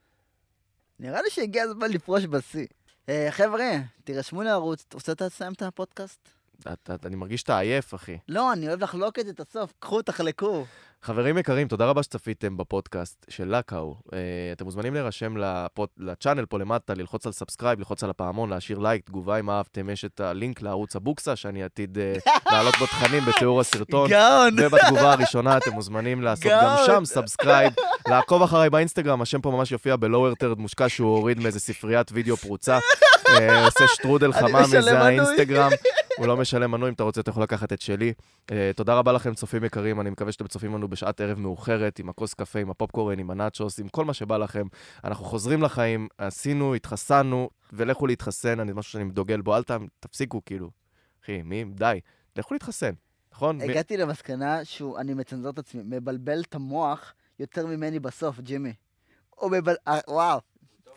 נראה 0.99 1.21
לי 1.21 1.29
שהגיע 1.29 1.63
הזמן 1.63 1.91
לפרוש 1.91 2.25
בשיא. 2.25 2.67
אה, 3.09 3.27
חבר'ה, 3.31 3.71
תירשמו 4.03 4.43
לערוץ, 4.43 4.85
רוצה 4.93 5.13
לסיים 5.21 5.53
את 5.53 5.61
הפודקאסט? 5.61 6.40
אני 7.05 7.15
מרגיש 7.15 7.41
שאתה 7.41 7.59
עייף, 7.59 7.93
אחי. 7.93 8.17
לא, 8.29 8.53
אני 8.53 8.67
אוהב 8.67 8.83
לחלוק 8.83 9.19
את 9.19 9.25
זה, 9.25 9.31
את 9.31 9.39
הסוף. 9.39 9.73
קחו, 9.79 10.01
תחלקו. 10.01 10.65
חברים 11.03 11.37
יקרים, 11.37 11.67
תודה 11.67 11.85
רבה 11.85 12.03
שצפיתם 12.03 12.57
בפודקאסט 12.57 13.25
של 13.29 13.55
לקאו. 13.55 13.95
אה, 14.05 14.11
אתם 14.51 14.65
מוזמנים 14.65 14.93
להירשם 14.93 15.37
לפוד, 15.37 15.89
ל 15.97 16.03
channel 16.03 16.45
פה 16.45 16.59
למטה, 16.59 16.93
ללחוץ 16.93 17.25
על 17.25 17.31
subscribe, 17.31 17.79
ללחוץ 17.79 18.03
על 18.03 18.09
הפעמון, 18.09 18.49
להשאיר 18.49 18.79
לייק, 18.79 19.05
תגובה 19.05 19.39
אם 19.39 19.49
אהבתם, 19.49 19.89
יש 19.89 20.05
את 20.05 20.19
הלינק 20.19 20.61
לערוץ 20.61 20.95
הבוקסה, 20.95 21.35
שאני 21.35 21.63
עתיד 21.63 21.97
אה, 21.97 22.31
להעלות 22.51 22.75
בו 22.79 22.85
תכנים 22.85 23.25
בתיאור 23.25 23.61
הסרטון. 23.61 24.09
גאון. 24.09 24.55
ובתגובה 24.59 25.13
הראשונה 25.13 25.57
אתם 25.57 25.71
מוזמנים 25.71 26.21
לעשות 26.21 26.51
גם. 26.51 26.75
שם 26.85 27.05
subscribe, 27.05 27.73
לעקוב 28.07 28.43
אחריי 28.43 28.69
באינסטגרם, 28.69 29.21
השם 29.21 29.41
פה 29.41 29.51
ממש 29.51 29.71
יופיע 29.71 29.95
בלואוור 29.95 30.35
טרד 30.35 30.59
מושקע 30.59 30.89
שהוא 30.89 31.17
הוריד 31.17 31.39
מאיזה 31.39 31.59
ספריית 31.59 32.11
וידאו 32.13 32.37
פרוצה. 32.37 32.79
אה, 33.29 33.65
עושה 33.65 33.87
שטרודל 33.87 34.31
אני 34.31 34.33
חממי, 34.33 34.61
משלם 34.61 34.81
זה 34.81 34.93
מנוי. 34.93 35.05
האינסטגרם. 35.05 35.71
הוא 36.17 36.27
לא 36.27 36.37
משלם 36.37 36.71
מנוי, 36.71 36.89
אם 36.89 36.93
אתה 36.93 37.03
רוצה 37.03 37.21
אתה 37.21 37.29
יכול 37.29 37.43
לקחת 37.43 37.73
את 37.73 37.81
שלי. 37.81 38.13
אה, 38.51 38.71
תודה 38.75 38.93
רבה 38.93 39.11
לכם, 39.11 39.33
צופים 39.33 39.63
יקרים, 39.63 40.01
אני 40.01 40.09
מקווה 40.09 40.31
שאתם 40.31 40.47
צופים 40.47 40.73
לנו 40.75 40.87
בשעת 40.87 41.21
ערב 41.21 41.39
מאוחרת, 41.39 41.99
עם 41.99 42.09
הכוס 42.09 42.33
קפה, 42.33 42.59
עם 42.59 42.69
הפופקורן, 42.69 43.19
עם 43.19 43.31
הנאצ'וס, 43.31 43.79
עם 43.79 43.87
כל 43.89 44.05
מה 44.05 44.13
שבא 44.13 44.37
לכם. 44.37 44.67
אנחנו 45.03 45.25
חוזרים 45.25 45.61
לחיים, 45.61 46.07
עשינו, 46.17 46.75
התחסנו, 46.75 47.49
ולכו 47.73 48.07
להתחסן, 48.07 48.59
אני 48.59 48.71
משהו 48.75 48.91
שאני 48.91 49.11
דוגל 49.11 49.41
בו, 49.41 49.55
אל 49.55 49.61
תפסיקו, 49.99 50.41
כאילו. 50.45 50.69
אחי, 51.23 51.41
מי? 51.41 51.63
די. 51.63 51.99
לכו 52.35 52.53
להתחסן, 52.53 52.91
נכון? 53.33 53.57
מי- 53.57 53.63
הגעתי 53.63 53.97
למסקנה 53.97 54.65
שהוא, 54.65 54.97
אני 54.99 55.13
מצנזר 55.13 55.49
את 55.49 55.59
עצמי, 55.59 55.81
מבלבל 55.85 56.41
את 56.41 56.55
המוח 56.55 57.13
יותר 57.39 57.65
ממני 57.67 57.99
בסוף, 57.99 58.39
ג'ימי. 58.39 58.73
הוא 59.29 59.51
מבלבל... 59.51 59.75
וואו, 60.07 60.39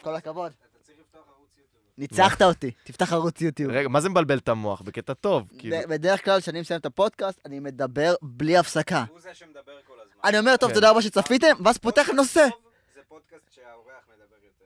כל 0.02 0.14
הכבוד. 0.14 0.52
אתה 0.52 0.78
צריך 0.82 0.98
לפתוח 1.00 1.22
ערוץ 1.36 1.56
יוטיוב. 1.58 1.84
ניצחת 1.99 2.42
אותי, 2.42 2.70
תפתח 2.84 3.12
ערוץ 3.12 3.40
יוטיוב. 3.40 3.72
רגע, 3.72 3.88
מה 3.88 4.01
זה 4.01 4.09
מבלבל 4.09 4.38
את 4.38 4.49
המוח? 4.49 4.82
בקטע 4.82 5.14
טוב. 5.14 5.53
כאילו. 5.59 5.76
בדרך 5.88 6.24
כלל, 6.24 6.40
כשאני 6.40 6.61
מסיים 6.61 6.80
את 6.80 6.86
הפודקאסט, 6.86 7.40
אני 7.47 7.61
מדבר 7.61 8.14
בלי 8.22 8.57
הפסקה. 8.57 9.05
הוא 9.11 9.20
זה 9.20 9.34
שמדבר 9.34 9.72
כל 9.86 9.95
הזמן. 10.03 10.20
אני 10.24 10.38
אומר, 10.38 10.57
טוב, 10.57 10.68
כן. 10.68 10.74
תודה 10.74 10.90
רבה 10.90 11.03
שצפיתם, 11.03 11.57
ואז 11.64 11.78
פותח 11.78 12.09
נושא. 12.16 12.47
זה 12.95 13.01
פודקאסט 13.09 13.53
שהאורח 13.55 14.05
מדבר 14.12 14.36
יותר. 14.45 14.64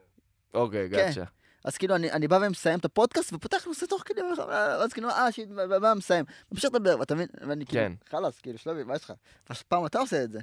אוקיי, 0.53 0.89
כן. 0.89 0.97
גאצ'ה. 0.97 1.23
אז 1.63 1.77
כאילו, 1.77 1.95
אני, 1.95 2.11
אני 2.11 2.27
בא 2.27 2.39
ומסיים 2.41 2.79
את 2.79 2.85
הפודקאסט, 2.85 3.33
ופותח 3.33 3.65
נושא 3.67 3.85
תוך 3.85 4.03
כדי, 4.05 4.21
ואז 4.47 4.93
כאילו, 4.93 5.09
אה, 5.09 5.31
שיט, 5.31 5.49
בא 5.49 5.93
מסיים. 5.97 6.25
ממשיך 6.51 6.69
לדבר, 6.73 6.99
ואתה 6.99 7.15
מבין? 7.15 7.27
ואני 7.47 7.65
כאילו, 7.65 7.83
כן. 7.83 7.93
חלאס, 8.09 8.39
כאילו, 8.39 8.57
שלומי, 8.57 8.83
מה 8.83 8.95
יש 8.95 9.03
לך? 9.03 9.13
אז 9.49 9.61
פעם 9.61 9.85
אתה 9.85 9.99
עושה 9.99 10.23
את 10.23 10.31
זה. 10.31 10.39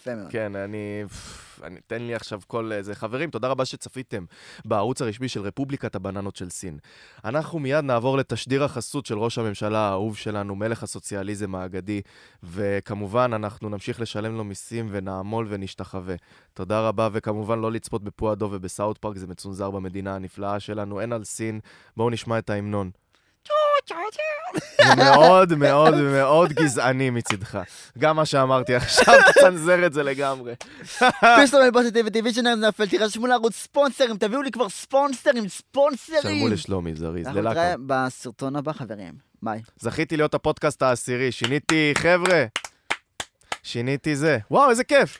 יפה, 0.00 0.14
מאוד. 0.14 0.30
כן, 0.30 0.56
אני... 0.56 1.04
אני... 1.62 1.80
תן 1.86 2.02
לי 2.02 2.14
עכשיו 2.14 2.40
כל 2.46 2.72
איזה... 2.72 2.94
חברים, 2.94 3.30
תודה 3.30 3.48
רבה 3.48 3.64
שצפיתם 3.64 4.24
בערוץ 4.64 5.02
הרשמי 5.02 5.28
של 5.28 5.40
רפובליקת 5.40 5.94
הבננות 5.94 6.36
של 6.36 6.50
סין. 6.50 6.78
אנחנו 7.24 7.58
מיד 7.58 7.84
נעבור 7.84 8.18
לתשדיר 8.18 8.64
החסות 8.64 9.06
של 9.06 9.18
ראש 9.18 9.38
הממשלה 9.38 9.78
האהוב 9.78 10.16
שלנו, 10.16 10.54
מלך 10.56 10.82
הסוציאליזם 10.82 11.54
האגדי, 11.54 12.02
וכמובן, 12.42 13.30
אנחנו 13.34 13.68
נמשיך 13.68 14.00
לשלם 14.00 14.36
לו 14.36 14.44
מיסים 14.44 14.88
ונעמול 14.90 15.46
ונשתחווה. 15.48 16.14
תודה 16.54 16.80
רבה, 16.80 17.08
וכמובן 17.12 17.58
לא 17.58 17.72
לצפות 17.72 18.04
בפועדו 18.04 18.48
ובסאוט 18.52 18.98
פארק, 18.98 19.16
זה 19.16 19.26
מצונזר 19.26 19.70
במדינה 19.70 20.14
הנפלאה 20.14 20.60
שלנו, 20.60 21.00
אין 21.00 21.12
על 21.12 21.24
סין. 21.24 21.60
בואו 21.96 22.10
נשמע 22.10 22.38
את 22.38 22.50
ההמנון. 22.50 22.90
זה 24.86 24.94
מאוד 24.96 25.54
מאוד 25.54 25.94
מאוד 25.94 26.52
גזעני 26.52 27.10
מצידך. 27.10 27.58
גם 27.98 28.16
מה 28.16 28.26
שאמרתי 28.26 28.74
עכשיו, 28.74 29.14
תצנזר 29.34 29.86
את 29.86 29.92
זה 29.92 30.02
לגמרי. 30.02 30.54
פרסומל 31.20 31.70
פוזיטיבי 31.72 32.20
ויז'נר 32.20 32.54
נפל, 32.54 32.86
תירשמו 32.86 33.26
לערוץ 33.26 33.54
ספונסרים, 33.54 34.16
תביאו 34.16 34.42
לי 34.42 34.50
כבר 34.50 34.68
ספונסרים, 34.68 35.48
ספונסרים. 35.48 36.22
שלמו 36.22 36.48
לשלומי 36.48 36.94
זריז, 36.94 37.26
אנחנו 37.26 37.40
ללאקו. 37.40 37.60
נתראה 37.60 37.74
בסרטון 37.86 38.56
הבא, 38.56 38.72
חברים. 38.72 39.14
ביי. 39.42 39.60
זכיתי 39.80 40.16
להיות 40.16 40.34
הפודקאסט 40.34 40.82
העשירי, 40.82 41.32
שיניתי, 41.32 41.92
חבר'ה, 41.98 42.44
שיניתי 43.62 44.16
זה. 44.16 44.38
וואו, 44.50 44.70
איזה 44.70 44.84
כיף. 44.84 45.18